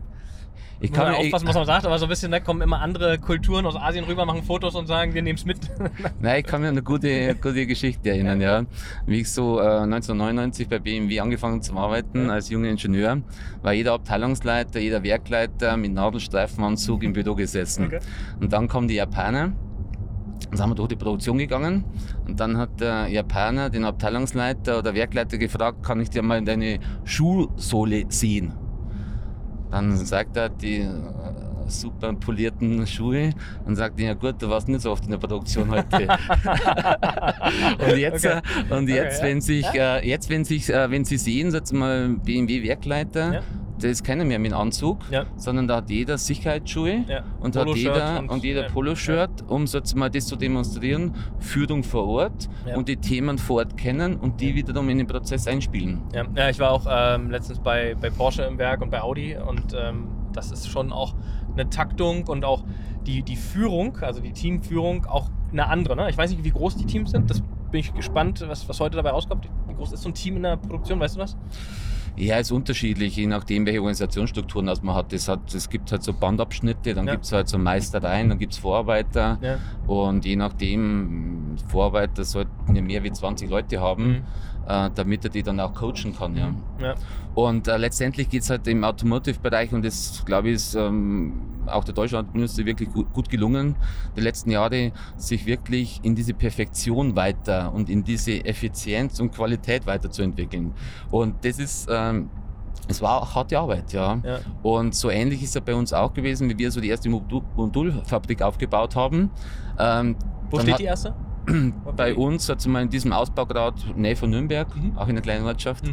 ich 0.83 0.93
kann 0.93 1.15
aufpassen, 1.15 1.47
was 1.47 1.55
man 1.55 1.67
sagt, 1.67 1.85
aber 1.85 1.99
so 1.99 2.07
ein 2.07 2.09
bisschen, 2.09 2.31
da 2.31 2.39
ne, 2.39 2.45
kommen 2.45 2.63
immer 2.63 2.81
andere 2.81 3.19
Kulturen 3.19 3.67
aus 3.67 3.77
Asien 3.77 4.05
rüber, 4.07 4.25
machen 4.25 4.43
Fotos 4.43 4.75
und 4.75 4.87
sagen, 4.87 5.13
wir 5.13 5.21
nehmen 5.21 5.37
es 5.39 5.45
mit. 5.45 5.59
Nein, 6.21 6.41
ich 6.41 6.47
kann 6.47 6.63
mir 6.63 6.69
eine 6.69 6.83
gute, 6.83 7.35
gute 7.35 7.67
Geschichte 7.67 8.11
erinnern, 8.11 8.41
ja. 8.41 8.65
Wie 9.07 9.21
ich 9.21 9.31
so 9.31 9.61
äh, 9.61 9.83
1999 9.83 10.69
bei 10.69 10.79
BMW 10.79 11.21
angefangen 11.21 11.61
zu 11.61 11.77
arbeiten 11.77 12.31
als 12.31 12.49
junger 12.49 12.71
Ingenieur, 12.71 13.21
war 13.63 13.73
jeder 13.75 13.93
Abteilungsleiter, 13.93 14.81
jeder 14.81 15.03
Werkleiter 15.03 15.77
mit 15.77 15.93
Nadelstreifenanzug 15.93 17.03
im 17.03 17.13
Büro 17.13 17.35
gesessen. 17.35 17.87
Okay. 17.87 18.01
Und 18.41 18.53
dann 18.53 18.67
kommen 18.67 18.89
die 18.89 18.95
Japaner. 18.95 19.53
Dann 20.51 20.59
sind 20.59 20.69
wir 20.69 20.75
durch 20.75 20.89
die 20.89 20.97
Produktion 20.97 21.39
gegangen 21.39 21.85
und 22.27 22.41
dann 22.41 22.57
hat 22.57 22.81
der 22.81 23.07
Japaner 23.07 23.71
den 23.71 23.85
Abteilungsleiter 23.85 24.79
oder 24.79 24.95
Werkleiter 24.95 25.39
gefragt, 25.39 25.85
kann 25.85 26.01
ich 26.01 26.11
dir 26.11 26.23
mal 26.23 26.43
deine 26.43 26.81
Schuhsohle 27.05 28.05
sehen? 28.09 28.53
Dann 29.71 29.97
sagt 29.97 30.37
er 30.37 30.49
die 30.49 30.79
äh, 30.79 30.89
super 31.69 32.13
polierten 32.15 32.85
Schuhe 32.85 33.31
und 33.65 33.77
sagt, 33.77 34.01
ja 34.01 34.15
gut, 34.15 34.43
du 34.43 34.51
warst 34.51 34.69
nicht 34.69 34.81
so 34.81 34.91
oft 34.91 35.05
in 35.05 35.13
der 35.13 35.19
Produktion 35.19 35.71
heute. 35.71 36.09
und 37.79 37.97
jetzt, 37.97 38.27
okay. 38.27 38.41
Äh, 38.69 38.75
und 38.75 38.89
jetzt, 38.89 39.21
okay, 39.21 39.29
wenn 39.29 39.37
ja. 39.37 39.43
sich, 39.43 39.67
äh, 39.75 40.09
jetzt, 40.09 40.29
wenn 40.29 40.45
sich, 40.45 40.69
wenn 40.69 41.05
Sie 41.05 41.17
sehen, 41.17 41.53
jetzt 41.53 41.73
mal 41.73 42.09
BMW 42.09 42.65
Werkleiter, 42.65 43.35
ja 43.35 43.43
da 43.81 43.89
ist 43.89 44.05
keiner 44.05 44.25
mehr 44.25 44.39
mit 44.39 44.53
Anzug, 44.53 44.99
ja. 45.11 45.25
sondern 45.37 45.69
da 45.69 45.77
hat 45.77 45.91
jeder 45.91 46.19
Sicherheitsschuhe 46.19 47.05
ja. 47.09 47.25
und 47.41 47.57
hat 47.57 47.69
jeder 47.75 48.19
und, 48.19 48.29
und 48.29 48.45
jeder 48.45 48.63
ja. 48.63 48.69
Poloshirt, 48.69 49.45
um 49.49 49.67
so 49.67 49.81
mal 49.95 50.11
das 50.11 50.27
zu 50.27 50.37
demonstrieren, 50.37 51.15
Führung 51.39 51.83
vor 51.83 52.07
Ort 52.07 52.49
und 52.75 52.89
die 52.89 52.97
Themen 52.97 53.39
vor 53.39 53.59
Ort 53.59 53.77
kennen 53.77 54.17
und 54.17 54.41
die 54.41 54.55
wiederum 54.55 54.89
in 54.89 54.99
den 54.99 55.07
Prozess 55.07 55.47
einspielen. 55.47 56.03
Ja, 56.13 56.25
ja 56.35 56.51
ich 56.51 56.59
war 56.59 56.71
auch 56.71 56.87
ähm, 56.89 57.31
letztens 57.31 57.59
bei, 57.59 57.95
bei 58.01 58.11
Porsche 58.11 58.43
im 58.43 58.59
Werk 58.59 58.83
und 58.83 58.91
bei 58.91 59.01
Audi 59.01 59.37
und 59.37 59.75
ähm, 59.75 60.09
das 60.33 60.51
ist 60.53 60.69
schon 60.69 60.93
auch 60.93 61.15
eine 61.53 61.69
Taktung 61.69 62.27
und 62.29 62.45
auch 62.45 62.63
die, 63.07 63.23
die 63.23 63.37
Führung, 63.37 63.97
also 63.99 64.21
die 64.21 64.33
Teamführung, 64.33 65.07
auch 65.07 65.31
eine 65.53 65.67
andere. 65.67 65.97
Ne? 65.97 66.09
Ich 66.11 66.17
weiß 66.17 66.31
nicht, 66.31 66.45
wie 66.45 66.51
groß 66.51 66.77
die 66.77 66.87
Teams 66.87 67.11
sind, 67.11 67.31
das 67.31 67.43
bin 67.71 67.81
ich 67.81 67.95
gespannt, 67.95 68.45
was, 68.47 68.69
was 68.69 68.81
heute 68.81 68.97
dabei 68.97 69.11
rauskommt. 69.11 69.49
Die 69.69 69.75
groß 69.75 69.93
ist 69.93 70.03
so 70.03 70.11
ein 70.11 70.15
Team 70.15 70.37
in 70.37 70.43
der 70.43 70.57
Produktion, 70.57 71.01
weißt 71.01 71.17
du 71.17 71.21
das? 71.21 71.37
Ja, 72.17 72.39
ist 72.39 72.51
unterschiedlich, 72.53 73.17
je 73.17 73.27
nachdem, 73.27 73.65
welche 73.67 73.81
Organisationsstrukturen 73.81 74.67
das 74.67 74.83
man 74.83 74.95
hat. 74.95 75.13
Es, 75.13 75.29
hat, 75.29 75.55
es 75.55 75.71
gibt 75.71 75.91
halt 75.93 76.03
so 76.03 76.13
Bandabschnitte, 76.13 76.95
dann 76.95 77.07
Ja. 77.07 77.13
gibt 77.15 77.25
es 77.25 77.33
halt 77.33 77.49
so 77.49 77.57
Meistereien, 77.59 78.29
dann 78.29 78.39
gibt 78.39 78.53
es 78.53 78.59
Vorarbeiter. 78.59 79.39
Ja. 79.41 79.59
Und 79.87 80.25
je 80.25 80.37
nachdem, 80.37 81.57
Vorarbeiter 81.69 82.25
sollten 82.25 82.75
ja 82.77 82.83
mehr 82.83 83.03
wie 83.05 83.13
20 83.13 83.49
Leute 83.49 83.81
haben, 83.81 84.09
Mhm. 84.09 84.23
Äh, 84.67 84.91
damit 84.95 85.25
er 85.25 85.31
die 85.31 85.43
dann 85.43 85.59
auch 85.61 85.75
coachen 85.75 86.15
kann. 86.17 86.37
Ja. 86.37 86.55
Ja. 86.81 86.95
Und 87.35 87.69
äh, 87.69 87.77
letztendlich 87.77 88.29
geht 88.29 88.43
es 88.43 88.51
halt 88.51 88.67
im 88.67 88.85
Automotive-Bereich 88.85 89.73
und 89.73 89.85
das, 89.85 90.23
glaube 90.25 90.49
ich, 90.49 90.55
ist 90.57 90.75
ähm, 90.75 91.43
auch 91.67 91.85
der 91.85 91.95
Deutschlandminister 91.95 92.65
wirklich 92.65 92.91
gut, 92.91 93.13
gut 93.13 93.29
gelungen, 93.29 93.77
die 94.17 94.21
letzten 94.21 94.51
Jahre 94.51 94.93
sich 95.17 95.47
wirklich 95.47 96.01
in 96.03 96.15
diese 96.15 96.35
Perfektion 96.35 97.15
weiter 97.17 97.73
und 97.73 97.89
in 97.89 98.03
diese 98.03 98.45
Effizienz 98.45 99.21
und 99.21 99.33
Qualität 99.33 99.87
weiterzuentwickeln. 99.87 100.73
Und 101.11 101.45
das 101.45 101.59
ist, 101.59 101.89
ähm, 101.91 102.31
es 102.89 103.01
war 103.01 103.33
harte 103.35 103.59
Arbeit, 103.59 103.93
ja. 103.93 104.21
Ja. 104.25 104.39
Und 104.63 104.95
so 104.97 105.11
ähnlich 105.11 105.43
ist 105.45 105.55
es 105.55 105.63
bei 105.63 105.75
uns 105.75 105.93
auch 105.93 106.13
gewesen, 106.13 106.49
wie 106.49 106.59
wir 106.59 106.73
so 106.73 106.81
die 106.81 106.89
erste 106.89 107.09
Modul 107.09 107.43
Modulfabrik 107.55 108.43
aufgebaut 108.43 108.97
haben. 108.97 109.31
Ähm, 109.79 110.17
Wo 110.51 110.59
steht 110.59 110.73
hat- 110.73 110.81
die 110.81 110.85
erste? 110.85 111.15
bei 111.97 112.15
uns, 112.15 112.49
also 112.51 112.69
mal 112.71 112.83
in 112.83 112.91
diesem 112.91 113.13
Ausbaugrad 113.13 113.75
Nähe 113.97 114.17
von 114.17 114.31
Nürnberg, 114.31 114.69
Mhm. 114.77 114.97
auch 114.97 115.05
in 115.05 115.11
einer 115.11 115.21
kleinen 115.21 115.45
Ortschaft. 115.47 115.85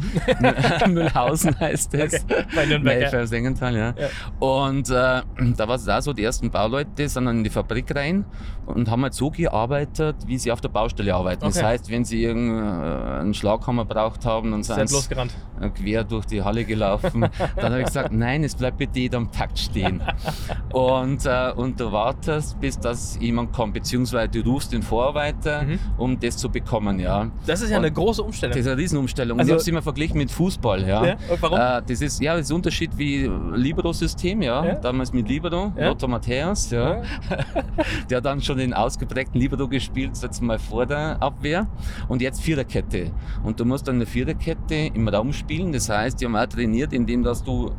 Müllhausen 0.88 1.58
heißt 1.60 1.94
es. 1.94 2.24
Bei 2.54 2.66
Nürnberg. 2.66 2.98
Nähe 2.98 3.10
Ja. 3.12 3.26
Sengenthal, 3.26 3.74
ja. 3.76 3.94
Ja. 3.98 4.08
Und 4.46 4.90
äh, 4.90 5.22
da 5.56 5.68
war 5.68 5.76
es 5.76 5.88
auch 5.88 6.00
so, 6.00 6.12
die 6.12 6.22
ersten 6.24 6.50
Bauleute 6.50 7.08
sind 7.08 7.24
dann 7.26 7.38
in 7.38 7.44
die 7.44 7.50
Fabrik 7.50 7.94
rein 7.94 8.24
und 8.66 8.90
haben 8.90 9.02
halt 9.02 9.14
so 9.14 9.30
gearbeitet, 9.30 10.16
wie 10.26 10.38
sie 10.38 10.52
auf 10.52 10.60
der 10.60 10.68
Baustelle 10.68 11.14
arbeiten. 11.14 11.40
Das 11.44 11.56
Okay. 11.58 11.66
heißt, 11.66 11.90
wenn 11.90 12.04
sie 12.04 12.22
irgendeinen 12.22 13.34
Schlaghammer 13.34 13.84
braucht 13.84 14.24
haben, 14.24 14.50
dann 14.50 14.62
sind 14.62 14.88
sie 14.88 14.94
losgerannt. 14.94 15.34
äh, 15.60 15.68
quer 15.70 16.04
durch 16.04 16.26
die 16.26 16.42
Halle 16.42 16.64
gelaufen. 16.64 17.26
Dann 17.56 17.72
habe 17.72 17.80
ich 17.80 17.86
gesagt, 17.86 18.12
nein, 18.12 18.44
es 18.44 18.54
bleibt 18.54 18.78
bitte 18.78 18.98
jeder 19.00 19.18
am 19.18 19.32
Takt 19.32 19.58
stehen. 19.58 20.02
Und, 20.72 21.24
äh, 21.26 21.52
und 21.56 21.80
du 21.80 21.90
wartest, 21.90 22.60
bis 22.60 22.78
das 22.78 23.18
jemand 23.20 23.52
kommt, 23.52 23.74
beziehungsweise 23.74 24.28
du 24.28 24.40
rufst 24.50 24.72
den 24.72 24.82
Vorarbeiter, 24.82 25.47
Mhm. 25.66 25.78
um 25.96 26.20
das 26.20 26.36
zu 26.36 26.48
bekommen, 26.50 26.98
ja. 27.00 27.30
Das 27.46 27.60
ist 27.62 27.70
ja 27.70 27.78
Und 27.78 27.84
eine 27.84 27.92
große 27.92 28.22
Umstellung. 28.22 28.52
Das 28.56 28.60
ist 28.64 28.70
eine 28.70 28.80
Riesenumstellung. 28.80 29.38
Also- 29.38 29.48
ich 29.48 29.52
habe 29.52 29.60
es 29.60 29.68
immer 29.68 29.82
verglichen 29.82 30.18
mit 30.18 30.30
Fußball, 30.30 30.86
ja. 30.86 31.04
Ja, 31.04 31.16
warum? 31.40 31.58
Äh, 31.58 31.82
das 31.86 32.00
ist 32.00 32.20
ja 32.22 32.34
das 32.36 32.46
ist 32.46 32.50
ein 32.50 32.56
Unterschied 32.56 32.90
wie 32.96 33.30
Libero-System, 33.54 34.42
ja. 34.42 34.64
Ja. 34.64 34.74
Damals 34.76 35.12
mit 35.12 35.28
Libero, 35.28 35.72
Ja. 35.76 35.88
Lothar 35.88 36.08
Matthäus, 36.08 36.70
ja. 36.70 37.02
Der 38.10 38.18
hat 38.18 38.24
dann 38.24 38.40
schon 38.40 38.58
den 38.58 38.74
ausgeprägten 38.74 39.40
Libero 39.40 39.68
gespielt, 39.68 40.12
jetzt 40.20 40.40
mal 40.42 40.58
vor 40.58 40.86
der 40.86 41.20
Abwehr. 41.22 41.66
Und 42.08 42.22
jetzt 42.22 42.40
Viererkette. 42.42 43.10
Und 43.42 43.60
du 43.60 43.64
musst 43.64 43.88
dann 43.88 43.96
eine 43.96 44.06
Viererkette 44.06 44.74
im 44.94 45.08
Raum 45.08 45.32
spielen. 45.32 45.72
Das 45.72 45.88
heißt, 45.88 46.20
die 46.20 46.24
haben 46.26 46.36
auch 46.36 46.46
trainiert, 46.46 46.92
indem 46.92 47.22
dass 47.22 47.42
du 47.42 47.70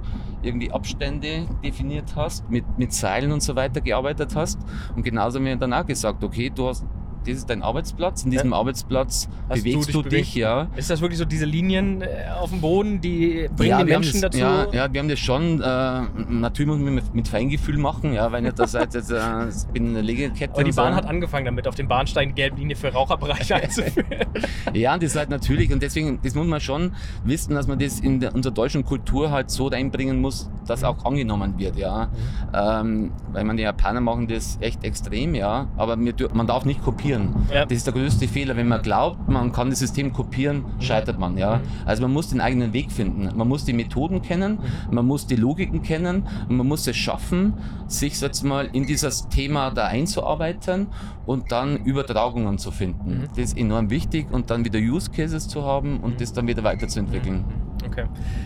irgendwie 0.42 0.72
Abstände 0.72 1.46
definiert 1.64 2.14
hast, 2.16 2.50
mit, 2.50 2.64
mit 2.78 2.94
Seilen 2.94 3.32
und 3.32 3.44
so 3.44 3.56
weiter 3.56 3.82
gearbeitet 3.82 4.36
hast. 4.36 4.58
Und 4.96 5.04
genauso 5.04 5.38
haben 5.40 5.46
wir 5.46 5.56
dann 5.58 5.74
auch 5.74 5.86
gesagt, 5.86 6.24
okay, 6.24 6.50
du 6.54 6.68
hast, 6.70 6.86
das 7.26 7.38
ist 7.38 7.50
dein 7.50 7.64
Arbeitsplatz. 7.64 8.24
In 8.24 8.32
diesem 8.32 8.54
Arbeitsplatz 8.54 9.28
Hast 9.48 9.60
du 9.60 9.64
bewegst 9.64 9.88
dich 9.88 9.96
du 9.96 10.02
dich, 10.04 10.36
ja. 10.36 10.68
Ist 10.76 10.90
das 10.90 11.02
wirklich 11.02 11.20
so 11.20 11.26
diese 11.26 11.46
Linien 11.46 12.02
äh, 12.02 12.08
auf 12.40 12.50
dem 12.50 12.62
Boden, 12.62 13.02
die 13.02 13.50
bringen 13.56 13.70
ja, 13.70 13.78
haben 13.80 13.88
Menschen 13.88 14.22
das, 14.22 14.32
dazu? 14.32 14.40
Ja, 14.40 14.68
ja, 14.72 14.94
wir 14.94 15.00
haben 15.00 15.10
das 15.10 15.20
schon. 15.20 15.62
Äh, 15.62 16.02
natürlich 16.30 16.68
muss 16.68 16.80
man 16.80 16.96
mit, 16.96 17.14
mit 17.14 17.28
Feingefühl 17.28 17.78
machen, 17.78 18.14
ja, 18.14 18.32
weil 18.32 18.42
nicht 18.42 18.58
das 18.58 18.74
jetzt, 18.74 18.96
jetzt 18.96 19.12
äh, 19.12 19.50
ich 19.50 19.66
bin 19.74 19.88
in 19.88 19.94
der 19.94 20.04
Legekette. 20.04 20.54
Aber 20.54 20.64
die 20.64 20.70
und 20.70 20.76
so. 20.76 20.82
Bahn 20.82 20.96
hat 20.96 21.06
angefangen 21.06 21.46
damit, 21.46 21.68
auf 21.68 21.76
dem 21.76 21.88
Bahnsteig 21.88 22.36
gelbe 22.36 22.58
Linie 22.58 22.76
für 22.76 22.94
Raucherbereiche 22.94 23.56
einzuführen. 23.64 24.26
Ja, 24.74 24.98
das 24.98 25.12
ist 25.12 25.16
halt 25.16 25.30
natürlich 25.30 25.72
und 25.72 25.82
deswegen, 25.82 26.20
das 26.22 26.36
muss 26.36 26.48
man 26.48 26.60
schon 26.60 26.94
wissen, 27.24 27.56
dass 27.56 27.68
man 27.68 27.80
das 27.80 28.00
in 28.00 28.20
der, 28.20 28.34
unserer 28.34 28.54
deutschen 28.54 28.86
Kultur 28.86 29.32
halt 29.32 29.50
so 29.50 29.68
reinbringen 29.68 30.22
muss, 30.22 30.50
dass 30.68 30.84
auch 30.84 31.06
angenommen 31.06 31.58
wird, 31.58 31.76
ja. 31.78 32.10
Ähm, 32.54 33.12
weil 33.32 33.44
man 33.44 33.58
die 33.58 33.64
Japaner 33.64 34.02
machen 34.02 34.28
das 34.28 34.58
echt 34.62 34.84
extrem, 34.84 35.36
ja. 35.36 35.68
Aber 35.78 36.00
wir, 36.00 36.14
man 36.34 36.48
darf 36.48 36.66
nicht 36.66 36.84
kopieren. 36.84 37.09
Ja. 37.54 37.66
Das 37.66 37.78
ist 37.78 37.88
der 37.88 37.94
größte 37.94 38.28
Fehler. 38.28 38.56
Wenn 38.56 38.68
man 38.68 38.82
glaubt, 38.82 39.28
man 39.28 39.52
kann 39.52 39.70
das 39.70 39.80
System 39.80 40.14
kopieren, 40.14 40.66
scheitert 40.80 41.20
man, 41.20 41.38
ja. 41.38 41.62
Also 41.86 42.02
man 42.02 42.12
muss 42.12 42.30
den 42.30 42.42
eigenen 42.42 42.74
Weg 42.74 42.92
finden. 42.92 43.30
Man 43.36 43.48
muss 43.48 43.66
die 43.66 43.74
Methoden 43.74 44.22
kennen, 44.22 44.60
man 44.92 45.06
muss 45.06 45.28
die 45.28 45.36
Logiken 45.36 45.82
kennen 45.82 46.28
und 46.48 46.58
man 46.58 46.68
muss 46.68 46.88
es 46.88 46.96
schaffen, 46.96 47.54
sich 47.88 48.20
jetzt 48.22 48.44
mal 48.44 48.70
in 48.72 48.86
dieses 48.86 49.28
Thema 49.30 49.72
da 49.72 49.86
einzuarbeiten 49.86 50.88
und 51.26 51.52
dann 51.52 51.78
Übertragungen 51.78 52.58
zu 52.58 52.72
finden. 52.72 53.28
Das 53.30 53.38
ist 53.40 53.58
enorm 53.58 53.90
wichtig 53.90 54.28
und 54.32 54.50
dann 54.50 54.66
wieder 54.66 54.80
Use 54.80 55.10
Cases 55.12 55.48
zu 55.48 55.64
haben 55.64 56.00
und 56.00 56.22
das 56.22 56.34
dann 56.34 56.48
wieder 56.48 56.64
weiterzuentwickeln. 56.64 57.46
Okay. 57.86 58.06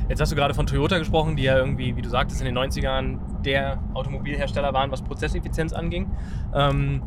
Jetzt 0.09 0.21
hast 0.21 0.31
du 0.31 0.35
gerade 0.35 0.53
von 0.53 0.65
Toyota 0.65 0.97
gesprochen, 0.97 1.35
die 1.35 1.43
ja 1.43 1.57
irgendwie, 1.57 1.95
wie 1.95 2.01
du 2.01 2.09
sagtest, 2.09 2.41
in 2.41 2.45
den 2.45 2.57
90ern 2.57 3.17
der 3.43 3.79
Automobilhersteller 3.93 4.73
waren, 4.73 4.91
was 4.91 5.01
Prozesseffizienz 5.01 5.73
anging. 5.73 6.11
Ähm, 6.53 7.01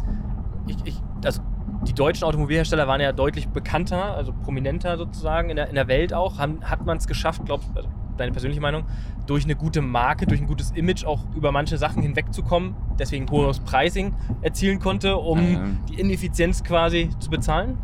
ich, 0.67 0.77
ich, 0.85 0.95
also 1.25 1.43
die 1.87 1.93
deutschen 1.95 2.25
Automobilhersteller 2.25 2.89
waren 2.89 3.01
ja 3.01 3.13
deutlich 3.13 3.49
bekannter, 3.49 4.17
also 4.17 4.33
prominenter 4.33 4.97
sozusagen 4.97 5.51
in 5.51 5.57
der, 5.57 5.69
in 5.69 5.75
der 5.75 5.89
Welt 5.89 6.13
auch. 6.13 6.39
Haben, 6.39 6.61
hat 6.63 6.85
man 6.85 6.99
es 6.99 7.07
geschafft, 7.07 7.45
glaubst 7.45 7.71
also 7.75 7.89
deine 8.17 8.33
persönliche 8.33 8.61
Meinung, 8.61 8.85
durch 9.27 9.45
eine 9.45 9.57
gute 9.57 9.83
Marke, 9.83 10.27
durch 10.27 10.41
ein 10.41 10.47
gutes 10.47 10.71
Image 10.71 11.05
auch 11.05 11.21
über 11.35 11.53
manche 11.53 11.79
Sachen 11.79 12.03
hinwegzukommen, 12.03 12.75
deswegen 12.99 13.29
hohes 13.31 13.61
Pricing 13.61 14.15
erzielen 14.43 14.79
konnte, 14.79 15.17
um 15.17 15.39
Ähm. 15.39 15.79
die 15.89 16.01
Ineffizienz 16.01 16.63
quasi 16.63 17.11
zu 17.19 17.31
bezahlen? 17.31 17.79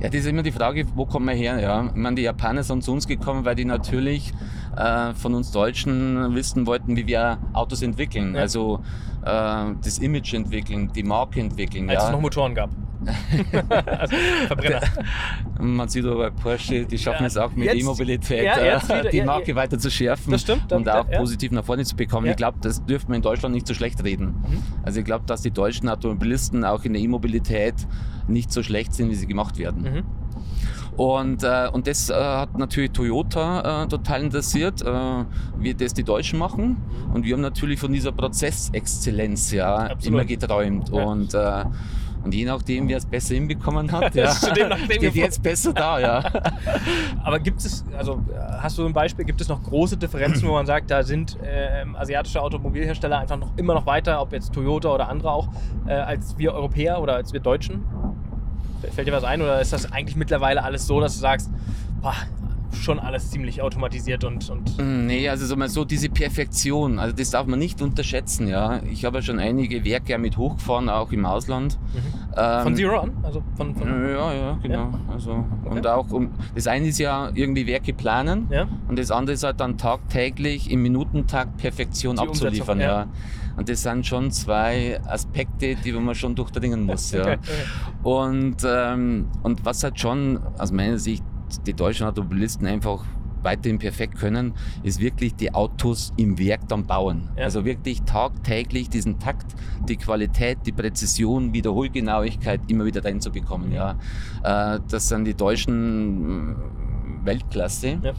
Ja, 0.00 0.08
das 0.08 0.20
ist 0.20 0.26
immer 0.26 0.44
die 0.44 0.52
Frage, 0.52 0.86
wo 0.94 1.06
kommen 1.06 1.26
wir 1.26 1.34
her? 1.34 1.58
Ja? 1.58 1.86
Ich 1.86 1.94
meine, 1.94 2.14
die 2.14 2.22
Japaner 2.22 2.62
sind 2.62 2.84
zu 2.84 2.92
uns 2.92 3.08
gekommen, 3.08 3.44
weil 3.44 3.56
die 3.56 3.64
natürlich 3.64 4.32
äh, 4.76 5.12
von 5.14 5.34
uns 5.34 5.50
Deutschen 5.50 6.34
wissen 6.36 6.66
wollten, 6.66 6.96
wie 6.96 7.06
wir 7.08 7.38
Autos 7.52 7.82
entwickeln. 7.82 8.34
Ja. 8.34 8.42
Also 8.42 8.80
äh, 9.22 9.74
das 9.82 9.98
Image 9.98 10.34
entwickeln, 10.34 10.92
die 10.94 11.02
Marke 11.02 11.40
entwickeln. 11.40 11.90
Als 11.90 11.98
es 11.98 12.08
ja. 12.08 12.12
noch 12.12 12.20
Motoren 12.20 12.54
gab. 12.54 12.70
also 13.98 14.16
Verbrenner. 14.46 14.80
Man 15.60 15.88
sieht 15.88 16.04
aber 16.04 16.16
bei 16.16 16.30
Porsche, 16.30 16.84
die 16.84 16.98
schaffen 16.98 17.22
Ja, 17.22 17.26
es 17.26 17.36
auch 17.36 17.52
mit 17.52 17.72
E-Mobilität, 17.72 18.42
wieder, 18.42 19.10
die 19.10 19.22
Marke 19.22 19.54
weiter 19.54 19.78
zu 19.78 19.90
schärfen 19.90 20.32
Das 20.32 20.42
stimmt, 20.42 20.72
und 20.72 20.88
auch 20.88 21.08
positiv 21.08 21.52
nach 21.52 21.64
vorne 21.64 21.84
zu 21.84 21.96
bekommen. 21.96 22.26
Ich 22.26 22.36
glaube, 22.36 22.58
das 22.60 22.84
dürfte 22.84 23.08
man 23.08 23.16
in 23.16 23.22
Deutschland 23.22 23.54
nicht 23.54 23.66
so 23.66 23.74
schlecht 23.74 24.02
reden. 24.02 24.44
Mhm. 24.48 24.57
Also 24.82 25.00
ich 25.00 25.04
glaube, 25.04 25.24
dass 25.26 25.42
die 25.42 25.50
deutschen 25.50 25.88
Automobilisten 25.88 26.64
auch 26.64 26.84
in 26.84 26.92
der 26.92 27.02
E-Mobilität 27.02 27.74
nicht 28.26 28.52
so 28.52 28.62
schlecht 28.62 28.94
sind, 28.94 29.10
wie 29.10 29.14
sie 29.14 29.26
gemacht 29.26 29.58
werden. 29.58 29.82
Mhm. 29.82 30.04
Und, 30.96 31.44
äh, 31.44 31.68
und 31.72 31.86
das 31.86 32.10
äh, 32.10 32.14
hat 32.14 32.58
natürlich 32.58 32.90
Toyota 32.90 33.84
äh, 33.84 33.86
total 33.86 34.24
interessiert, 34.24 34.82
äh, 34.82 35.24
wie 35.56 35.72
das 35.72 35.94
die 35.94 36.02
Deutschen 36.02 36.40
machen. 36.40 36.76
Und 37.14 37.24
wir 37.24 37.34
haben 37.34 37.40
natürlich 37.40 37.78
von 37.78 37.92
dieser 37.92 38.10
Prozessexzellenz 38.10 39.52
ja 39.52 39.76
Absolut. 39.76 40.06
immer 40.06 40.24
geträumt. 40.24 40.88
Ja. 40.88 41.04
Und, 41.04 41.34
äh, 41.34 41.64
und 42.24 42.34
je 42.34 42.44
nachdem, 42.44 42.88
wer 42.88 42.98
es 42.98 43.06
besser 43.06 43.34
hinbekommen 43.34 43.90
hat, 43.92 44.14
ja, 44.14 44.32
steht 44.34 45.14
jetzt 45.14 45.42
besser 45.42 45.72
da. 45.72 45.98
Ja. 45.98 46.18
Aber 47.24 47.38
gibt 47.38 47.60
es, 47.60 47.84
also 47.96 48.22
äh, 48.32 48.38
hast 48.60 48.78
du 48.78 48.86
ein 48.86 48.92
Beispiel, 48.92 49.24
gibt 49.24 49.40
es 49.40 49.48
noch 49.48 49.62
große 49.62 49.96
Differenzen, 49.96 50.48
wo 50.48 50.52
man 50.52 50.66
sagt, 50.66 50.90
da 50.90 51.02
sind 51.02 51.38
ähm, 51.44 51.96
asiatische 51.96 52.40
Automobilhersteller 52.40 53.18
einfach 53.18 53.38
noch 53.38 53.56
immer 53.56 53.74
noch 53.74 53.86
weiter, 53.86 54.20
ob 54.20 54.32
jetzt 54.32 54.52
Toyota 54.52 54.90
oder 54.90 55.08
andere 55.08 55.32
auch, 55.32 55.48
äh, 55.86 55.92
als 55.92 56.36
wir 56.38 56.54
Europäer 56.54 57.00
oder 57.00 57.14
als 57.14 57.32
wir 57.32 57.40
Deutschen? 57.40 57.84
Fällt 58.92 59.08
dir 59.08 59.12
was 59.12 59.24
ein 59.24 59.42
oder 59.42 59.60
ist 59.60 59.72
das 59.72 59.90
eigentlich 59.92 60.16
mittlerweile 60.16 60.62
alles 60.62 60.86
so, 60.86 61.00
dass 61.00 61.14
du 61.14 61.20
sagst, 61.20 61.50
boah, 62.00 62.14
schon 62.72 62.98
alles 62.98 63.30
ziemlich 63.30 63.62
automatisiert 63.62 64.24
und, 64.24 64.48
und 64.50 64.78
Nee, 64.78 65.28
also 65.28 65.46
sag 65.46 65.58
mal 65.58 65.68
so, 65.68 65.84
diese 65.84 66.08
Perfektion, 66.08 66.98
also 66.98 67.14
das 67.14 67.30
darf 67.30 67.46
man 67.46 67.58
nicht 67.58 67.80
unterschätzen. 67.82 68.48
Ja. 68.48 68.80
Ich 68.90 69.04
habe 69.04 69.18
ja 69.18 69.22
schon 69.22 69.38
einige 69.38 69.84
Werke 69.84 70.16
mit 70.18 70.36
hochgefahren, 70.36 70.88
auch 70.88 71.12
im 71.12 71.24
Ausland. 71.26 71.78
Ähm, 72.36 72.62
von 72.62 72.76
Zero 72.76 73.00
an? 73.00 73.12
Also 73.22 73.42
von, 73.56 73.74
von 73.74 73.88
Ja, 73.88 74.32
ja, 74.32 74.58
genau. 74.62 74.74
Ja? 74.74 74.90
Also, 75.12 75.44
Und 75.64 75.86
auch 75.86 76.10
um, 76.10 76.30
das 76.54 76.66
eine 76.66 76.88
ist 76.88 76.98
ja 76.98 77.30
irgendwie 77.34 77.66
Werke 77.66 77.92
planen 77.92 78.48
Ja? 78.50 78.66
und 78.88 78.98
das 78.98 79.10
andere 79.10 79.34
ist 79.34 79.42
halt 79.44 79.60
dann 79.60 79.76
tagtäglich 79.78 80.70
im 80.70 80.82
Minutentakt 80.82 81.56
Perfektion 81.56 82.16
Die 82.16 82.22
abzuliefern. 82.22 82.80
Ja. 82.80 82.86
Ja. 82.86 83.06
Und 83.56 83.68
das 83.68 83.82
sind 83.82 84.06
schon 84.06 84.30
zwei 84.30 85.00
Aspekte, 85.04 85.74
die 85.74 85.90
man 85.92 86.14
schon 86.14 86.34
durchdringen 86.36 86.84
muss. 86.84 87.10
Ja. 87.18 87.22
Okay, 87.22 87.38
okay. 87.42 88.08
Und, 88.08 88.56
ähm, 88.64 89.26
und 89.42 89.64
was 89.64 89.82
halt 89.82 89.98
schon 89.98 90.38
aus 90.58 90.70
meiner 90.70 90.98
Sicht 90.98 91.24
die 91.66 91.74
deutschen 91.74 92.06
Automobilisten 92.06 92.66
einfach 92.66 93.04
weiterhin 93.42 93.78
perfekt 93.78 94.16
können, 94.18 94.54
ist 94.82 95.00
wirklich 95.00 95.34
die 95.34 95.54
Autos 95.54 96.12
im 96.16 96.38
Werk 96.38 96.68
dann 96.68 96.86
bauen. 96.86 97.30
Ja. 97.36 97.44
Also 97.44 97.64
wirklich 97.64 98.02
tagtäglich 98.02 98.90
diesen 98.90 99.18
Takt, 99.18 99.54
die 99.88 99.96
Qualität, 99.96 100.58
die 100.66 100.72
Präzision, 100.72 101.52
Wiederholgenauigkeit 101.52 102.60
immer 102.68 102.84
wieder 102.84 103.04
reinzubekommen. 103.04 103.72
Ja. 103.72 103.92
Äh, 104.42 104.80
das 104.88 105.08
sind 105.08 105.24
die 105.24 105.34
Deutschen, 105.34 106.56
Weltklasse. 107.24 107.98
Ja. 108.02 108.12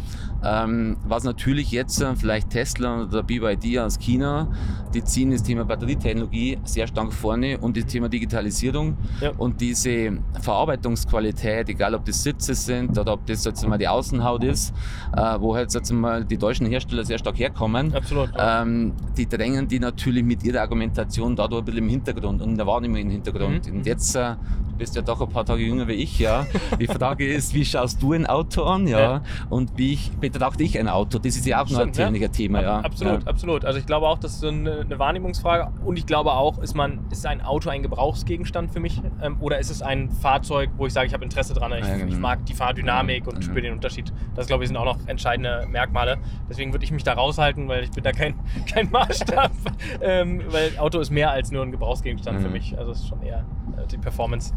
Ähm, 0.43 0.97
was 1.05 1.23
natürlich 1.23 1.71
jetzt 1.71 2.01
äh, 2.01 2.15
vielleicht 2.15 2.49
Tesla 2.49 3.03
oder 3.03 3.23
BYD 3.23 3.79
aus 3.79 3.99
China, 3.99 4.47
die 4.93 5.03
ziehen 5.03 5.31
das 5.31 5.43
Thema 5.43 5.65
Batterietechnologie 5.65 6.59
sehr 6.63 6.87
stark 6.87 7.13
vorne 7.13 7.57
und 7.57 7.75
das 7.75 7.85
Thema 7.85 8.09
Digitalisierung 8.09 8.97
ja. 9.21 9.31
und 9.37 9.59
diese 9.59 10.17
Verarbeitungsqualität, 10.41 11.69
egal 11.69 11.93
ob 11.95 12.05
das 12.05 12.23
Sitze 12.23 12.53
sind 12.53 12.97
oder 12.97 13.13
ob 13.13 13.25
das 13.25 13.43
jetzt 13.43 13.67
mal 13.67 13.77
die 13.77 13.87
Außenhaut 13.87 14.43
ist, 14.43 14.73
äh, 15.15 15.39
wo 15.39 15.55
halt 15.55 15.73
jetzt 15.73 15.91
mal 15.91 16.23
die 16.23 16.37
deutschen 16.37 16.67
Hersteller 16.67 17.03
sehr 17.03 17.17
stark 17.17 17.37
herkommen, 17.37 17.93
Absolut, 17.93 18.33
ja. 18.35 18.61
ähm, 18.61 18.93
die 19.17 19.27
drängen 19.27 19.67
die 19.67 19.79
natürlich 19.79 20.23
mit 20.23 20.43
ihrer 20.43 20.61
Argumentation 20.61 21.35
dadurch 21.35 21.61
ein 21.61 21.65
bisschen 21.65 21.83
im 21.83 21.89
Hintergrund 21.89 22.41
und 22.41 22.49
in 22.51 22.57
der 22.57 22.65
Wahrnehmung 22.65 22.97
im 22.97 23.09
Hintergrund. 23.09 23.67
Mhm. 23.67 23.79
Und 23.79 23.85
jetzt, 23.85 24.15
äh, 24.15 24.35
du 24.71 24.77
bist 24.77 24.95
ja 24.95 25.01
doch 25.01 25.21
ein 25.21 25.29
paar 25.29 25.45
Tage 25.45 25.63
jünger 25.63 25.87
wie 25.87 25.93
ich, 25.93 26.19
ja. 26.19 26.45
Die 26.79 26.87
Frage 26.87 27.31
ist, 27.31 27.53
wie 27.53 27.65
schaust 27.65 28.01
du 28.01 28.13
ein 28.13 28.25
Auto 28.25 28.63
an, 28.63 28.87
ja? 28.87 28.99
ja. 28.99 29.21
Und 29.49 29.71
wie 29.77 29.93
ich, 29.93 30.11
betrachte 30.29 30.63
ich 30.63 30.77
ein 30.79 30.87
Auto? 30.87 31.19
Das 31.19 31.35
ist 31.35 31.45
ja 31.45 31.63
auch 31.63 31.69
noch 31.69 31.79
ein 31.79 31.93
ja. 31.93 32.27
Thema, 32.27 32.61
ja. 32.61 32.79
Absolut, 32.79 33.23
ja. 33.23 33.27
absolut. 33.27 33.65
Also 33.65 33.79
ich 33.79 33.85
glaube 33.85 34.07
auch, 34.07 34.17
das 34.17 34.35
ist 34.35 34.45
eine, 34.45 34.81
eine, 34.81 34.99
Wahrnehmungsfrage. 34.99 35.71
Und 35.83 35.97
ich 35.97 36.05
glaube 36.05 36.31
auch, 36.31 36.59
ist 36.59 36.75
man, 36.75 36.99
ist 37.11 37.25
ein 37.25 37.41
Auto 37.41 37.69
ein 37.69 37.83
Gebrauchsgegenstand 37.83 38.71
für 38.71 38.79
mich? 38.79 39.01
Ähm, 39.21 39.37
oder 39.39 39.59
ist 39.59 39.69
es 39.69 39.81
ein 39.81 40.09
Fahrzeug, 40.09 40.69
wo 40.77 40.85
ich 40.85 40.93
sage, 40.93 41.07
ich 41.07 41.13
habe 41.13 41.23
Interesse 41.23 41.53
dran, 41.53 41.71
ich, 41.73 41.81
genau. 41.81 42.05
ich 42.05 42.17
mag 42.17 42.45
die 42.45 42.53
Fahrdynamik 42.53 43.27
und 43.27 43.43
spüre 43.43 43.61
den 43.61 43.73
Unterschied. 43.73 44.13
Das 44.35 44.47
glaube 44.47 44.63
ich 44.63 44.69
sind 44.69 44.77
auch 44.77 44.85
noch 44.85 44.99
entscheidende 45.07 45.67
Merkmale. 45.69 46.17
Deswegen 46.49 46.73
würde 46.73 46.85
ich 46.85 46.91
mich 46.91 47.03
da 47.03 47.13
raushalten, 47.13 47.67
weil 47.67 47.83
ich 47.83 47.91
bin 47.91 48.03
da 48.03 48.11
kein, 48.11 48.35
kein 48.71 48.89
Maßstab. 48.89 49.51
ähm, 50.01 50.41
weil 50.49 50.77
Auto 50.77 50.99
ist 50.99 51.09
mehr 51.09 51.31
als 51.31 51.51
nur 51.51 51.63
ein 51.63 51.71
Gebrauchsgegenstand 51.71 52.41
für 52.41 52.49
mich. 52.49 52.77
Also 52.77 52.91
es 52.91 52.99
ist 52.99 53.07
schon 53.07 53.21
eher 53.21 53.45
äh, 53.77 53.87
die 53.87 53.97
Performance. 53.97 54.53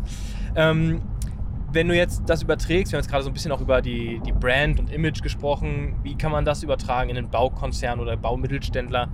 Ähm, 0.55 1.03
wenn 1.73 1.89
du 1.89 1.97
jetzt 1.97 2.23
das 2.27 2.43
überträgst, 2.43 2.93
wir 2.93 2.99
haben 2.99 3.03
jetzt 3.03 3.11
gerade 3.11 3.25
so 3.25 3.31
ein 3.31 3.33
bisschen 3.33 3.53
auch 3.53 3.61
über 3.61 3.81
die, 3.83 4.21
die 4.25 4.33
Brand 4.33 4.79
und 4.79 4.93
Image 4.93 5.23
gesprochen, 5.23 5.97
wie 6.03 6.17
kann 6.17 6.33
man 6.33 6.45
das 6.45 6.63
übertragen 6.63 7.11
in 7.11 7.17
den 7.17 7.31
Baukonzern 7.31 8.01
oder 8.01 8.17
Baumittelständler? 8.17 9.09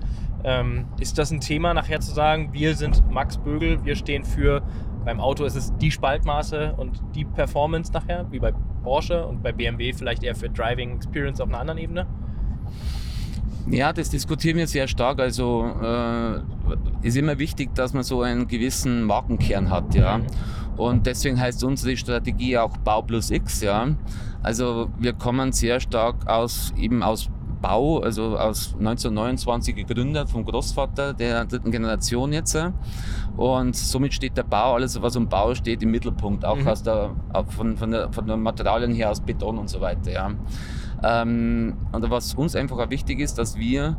Ähm, 0.44 0.86
ist 1.00 1.18
das 1.18 1.30
ein 1.30 1.40
Thema, 1.40 1.74
nachher 1.74 2.00
zu 2.00 2.12
sagen, 2.12 2.52
wir 2.52 2.74
sind 2.74 3.08
Max 3.10 3.38
Bögel, 3.38 3.84
wir 3.84 3.96
stehen 3.96 4.24
für, 4.24 4.62
beim 5.04 5.20
Auto 5.20 5.44
ist 5.44 5.56
es 5.56 5.74
die 5.78 5.90
Spaltmaße 5.90 6.74
und 6.76 7.00
die 7.14 7.24
Performance 7.24 7.92
nachher, 7.92 8.26
wie 8.30 8.38
bei 8.38 8.52
Porsche 8.82 9.26
und 9.26 9.42
bei 9.42 9.52
BMW 9.52 9.92
vielleicht 9.92 10.22
eher 10.22 10.34
für 10.34 10.48
Driving 10.48 10.96
Experience 10.96 11.40
auf 11.40 11.48
einer 11.48 11.60
anderen 11.60 11.78
Ebene? 11.78 12.06
Ja, 13.70 13.92
das 13.92 14.10
diskutieren 14.10 14.56
wir 14.56 14.66
sehr 14.66 14.88
stark. 14.88 15.20
Also 15.20 15.70
äh, 15.82 17.06
ist 17.06 17.16
immer 17.16 17.38
wichtig, 17.38 17.74
dass 17.74 17.92
man 17.92 18.02
so 18.02 18.22
einen 18.22 18.48
gewissen 18.48 19.04
Markenkern 19.04 19.70
hat, 19.70 19.94
ja. 19.94 20.20
Und 20.78 21.06
deswegen 21.06 21.38
heißt 21.38 21.62
unsere 21.64 21.96
Strategie 21.96 22.56
auch 22.56 22.76
Bau 22.78 23.02
plus 23.02 23.30
X, 23.30 23.60
ja. 23.60 23.88
Also 24.42 24.88
wir 24.98 25.12
kommen 25.12 25.52
sehr 25.52 25.80
stark 25.80 26.28
aus 26.28 26.72
eben 26.78 27.02
aus 27.02 27.28
Bau, 27.60 27.98
also 27.98 28.38
aus 28.38 28.74
1929 28.78 29.74
gegründet 29.74 30.30
vom 30.30 30.44
Großvater 30.44 31.12
der 31.14 31.44
dritten 31.44 31.72
Generation 31.72 32.32
jetzt. 32.32 32.56
Und 33.36 33.76
somit 33.76 34.14
steht 34.14 34.36
der 34.36 34.44
Bau, 34.44 34.74
alles 34.74 35.02
was 35.02 35.16
um 35.16 35.28
Bau 35.28 35.54
steht, 35.54 35.82
im 35.82 35.90
Mittelpunkt, 35.90 36.44
auch 36.44 36.56
mhm. 36.56 36.68
aus 36.68 36.82
der, 36.84 37.10
von, 37.48 37.76
von, 37.76 37.90
der, 37.90 38.12
von 38.12 38.26
den 38.26 38.40
Materialien 38.40 38.92
her, 38.92 39.10
aus 39.10 39.20
Beton 39.20 39.58
und 39.58 39.68
so 39.68 39.80
weiter. 39.80 40.12
Ja. 40.12 40.30
Ähm, 41.02 41.76
und 41.90 42.10
was 42.10 42.34
uns 42.34 42.54
einfach 42.54 42.78
auch 42.78 42.90
wichtig 42.90 43.18
ist, 43.18 43.38
dass 43.38 43.56
wir 43.56 43.96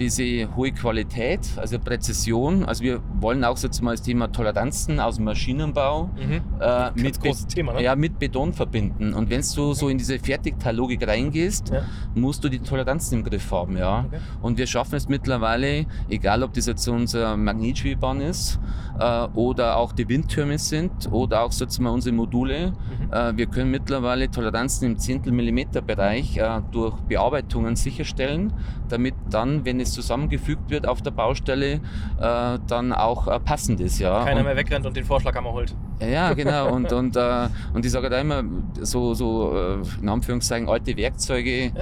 diese 0.00 0.48
hohe 0.56 0.72
Qualität, 0.72 1.40
also 1.56 1.78
Präzision. 1.78 2.64
Also 2.64 2.82
wir 2.82 3.00
wollen 3.20 3.44
auch 3.44 3.58
jetzt 3.58 3.82
mal 3.82 3.92
das 3.92 4.02
Thema 4.02 4.32
Toleranzen 4.32 4.98
aus 4.98 5.16
dem 5.16 5.26
Maschinenbau 5.26 6.10
mhm. 6.16 6.40
äh, 6.58 6.90
mit, 6.94 7.20
Thema, 7.48 7.74
ne? 7.74 7.82
ja, 7.82 7.94
mit 7.94 8.18
Beton 8.18 8.52
verbinden. 8.52 9.12
Und 9.12 9.28
wenn 9.30 9.42
du 9.54 9.74
so 9.74 9.88
in 9.88 9.98
diese 9.98 10.18
Fertigteillogik 10.18 11.06
reingehst, 11.06 11.68
ja. 11.68 11.82
musst 12.14 12.42
du 12.42 12.48
die 12.48 12.60
Toleranzen 12.60 13.18
im 13.18 13.24
Griff 13.24 13.52
haben. 13.52 13.76
Ja? 13.76 14.06
Okay. 14.06 14.18
Und 14.40 14.58
wir 14.58 14.66
schaffen 14.66 14.96
es 14.96 15.08
mittlerweile, 15.08 15.86
egal 16.08 16.42
ob 16.42 16.54
das 16.54 16.66
jetzt 16.66 16.88
unser 16.88 17.36
Magnetschwebebahn 17.36 18.22
ist 18.22 18.58
äh, 18.98 19.26
oder 19.34 19.76
auch 19.76 19.92
die 19.92 20.08
Windtürme 20.08 20.58
sind 20.58 21.12
oder 21.12 21.42
auch 21.42 21.52
mal 21.78 21.90
unsere 21.90 22.14
Module, 22.14 22.72
mhm. 22.72 23.12
äh, 23.12 23.36
wir 23.36 23.46
können 23.46 23.70
mittlerweile 23.70 24.30
Toleranzen 24.30 24.86
im 24.86 24.98
Zehntel 24.98 25.32
Millimeter 25.32 25.82
Bereich 25.82 26.38
äh, 26.38 26.60
durch 26.72 26.94
Bearbeitungen 27.02 27.76
sicherstellen, 27.76 28.52
damit 28.88 29.14
dann, 29.28 29.64
wenn 29.64 29.78
es 29.78 29.89
alles 29.90 29.94
zusammengefügt 29.94 30.70
wird 30.70 30.86
auf 30.86 31.02
der 31.02 31.10
Baustelle, 31.10 31.80
äh, 32.20 32.58
dann 32.66 32.92
auch 32.92 33.26
äh, 33.26 33.40
passend 33.40 33.80
ist. 33.80 33.98
Ja. 33.98 34.24
Keiner 34.24 34.40
und, 34.40 34.46
mehr 34.46 34.56
wegrennt 34.56 34.86
und 34.86 34.96
den 34.96 35.04
Vorschlaghammer 35.04 35.52
holt. 35.52 35.74
Ja, 36.00 36.32
genau. 36.34 36.72
Und, 36.72 36.92
und, 36.92 37.16
äh, 37.16 37.48
und 37.74 37.84
ich 37.84 37.90
sage 37.90 38.08
da 38.08 38.20
immer, 38.20 38.42
so, 38.80 39.14
so 39.14 39.52
äh, 39.54 40.02
in 40.02 40.08
Anführungszeichen 40.08 40.68
alte 40.68 40.96
Werkzeuge 40.96 41.72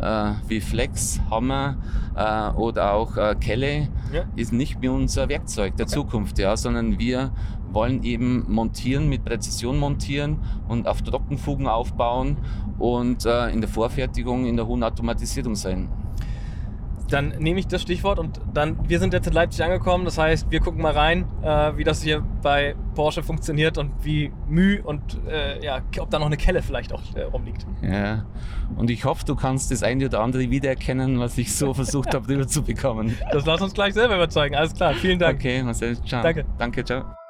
ja. 0.00 0.30
Äh, 0.30 0.34
wie 0.46 0.60
Flex, 0.60 1.20
Hammer 1.28 1.76
äh, 2.14 2.50
oder 2.56 2.92
auch 2.92 3.16
Kelle 3.40 3.88
ja. 4.12 4.22
ist 4.36 4.52
nicht 4.52 4.80
mehr 4.80 4.92
unser 4.92 5.28
Werkzeug 5.28 5.76
der 5.76 5.86
okay. 5.86 5.94
Zukunft, 5.94 6.38
ja, 6.38 6.56
sondern 6.56 7.00
wir 7.00 7.32
wollen 7.72 8.04
eben 8.04 8.44
montieren, 8.48 9.08
mit 9.08 9.24
Präzision 9.24 9.76
montieren 9.78 10.38
und 10.68 10.86
auf 10.86 11.02
Trockenfugen 11.02 11.66
aufbauen 11.66 12.38
und 12.78 13.26
in 13.26 13.60
der 13.60 13.68
Vorfertigung 13.68 14.46
in 14.46 14.56
der 14.56 14.66
hohen 14.66 14.82
Automatisierung 14.82 15.54
sein. 15.54 15.88
Dann 17.08 17.30
nehme 17.38 17.58
ich 17.58 17.66
das 17.66 17.82
Stichwort 17.82 18.18
und 18.18 18.40
dann, 18.52 18.88
wir 18.88 18.98
sind 18.98 19.12
jetzt 19.14 19.26
in 19.26 19.32
Leipzig 19.32 19.64
angekommen, 19.64 20.04
das 20.04 20.18
heißt, 20.18 20.50
wir 20.50 20.60
gucken 20.60 20.82
mal 20.82 20.92
rein, 20.92 21.26
äh, 21.42 21.76
wie 21.76 21.84
das 21.84 22.02
hier 22.02 22.22
bei 22.42 22.74
Porsche 22.94 23.22
funktioniert 23.22 23.78
und 23.78 23.92
wie 24.02 24.32
Mühe 24.46 24.82
und 24.82 25.18
äh, 25.26 25.64
ja, 25.64 25.80
ob 25.98 26.10
da 26.10 26.18
noch 26.18 26.26
eine 26.26 26.36
Kelle 26.36 26.62
vielleicht 26.62 26.92
auch 26.92 27.02
äh, 27.14 27.22
rumliegt. 27.22 27.66
Ja, 27.82 28.26
und 28.76 28.90
ich 28.90 29.04
hoffe, 29.04 29.24
du 29.24 29.36
kannst 29.36 29.70
das 29.70 29.82
eine 29.82 30.06
oder 30.06 30.20
andere 30.20 30.50
wiedererkennen, 30.50 31.18
was 31.18 31.38
ich 31.38 31.54
so 31.54 31.72
versucht 31.74 32.14
habe, 32.14 32.28
rüberzubekommen. 32.28 33.16
Das 33.32 33.46
lass 33.46 33.60
uns 33.62 33.72
gleich 33.74 33.94
selber 33.94 34.16
überzeugen, 34.16 34.54
alles 34.54 34.74
klar, 34.74 34.94
vielen 34.94 35.18
Dank. 35.18 35.38
Okay, 35.38 35.62
Marcel, 35.62 35.98
ciao. 36.02 36.22
Danke. 36.22 36.44
Danke, 36.58 36.84
ciao. 36.84 37.27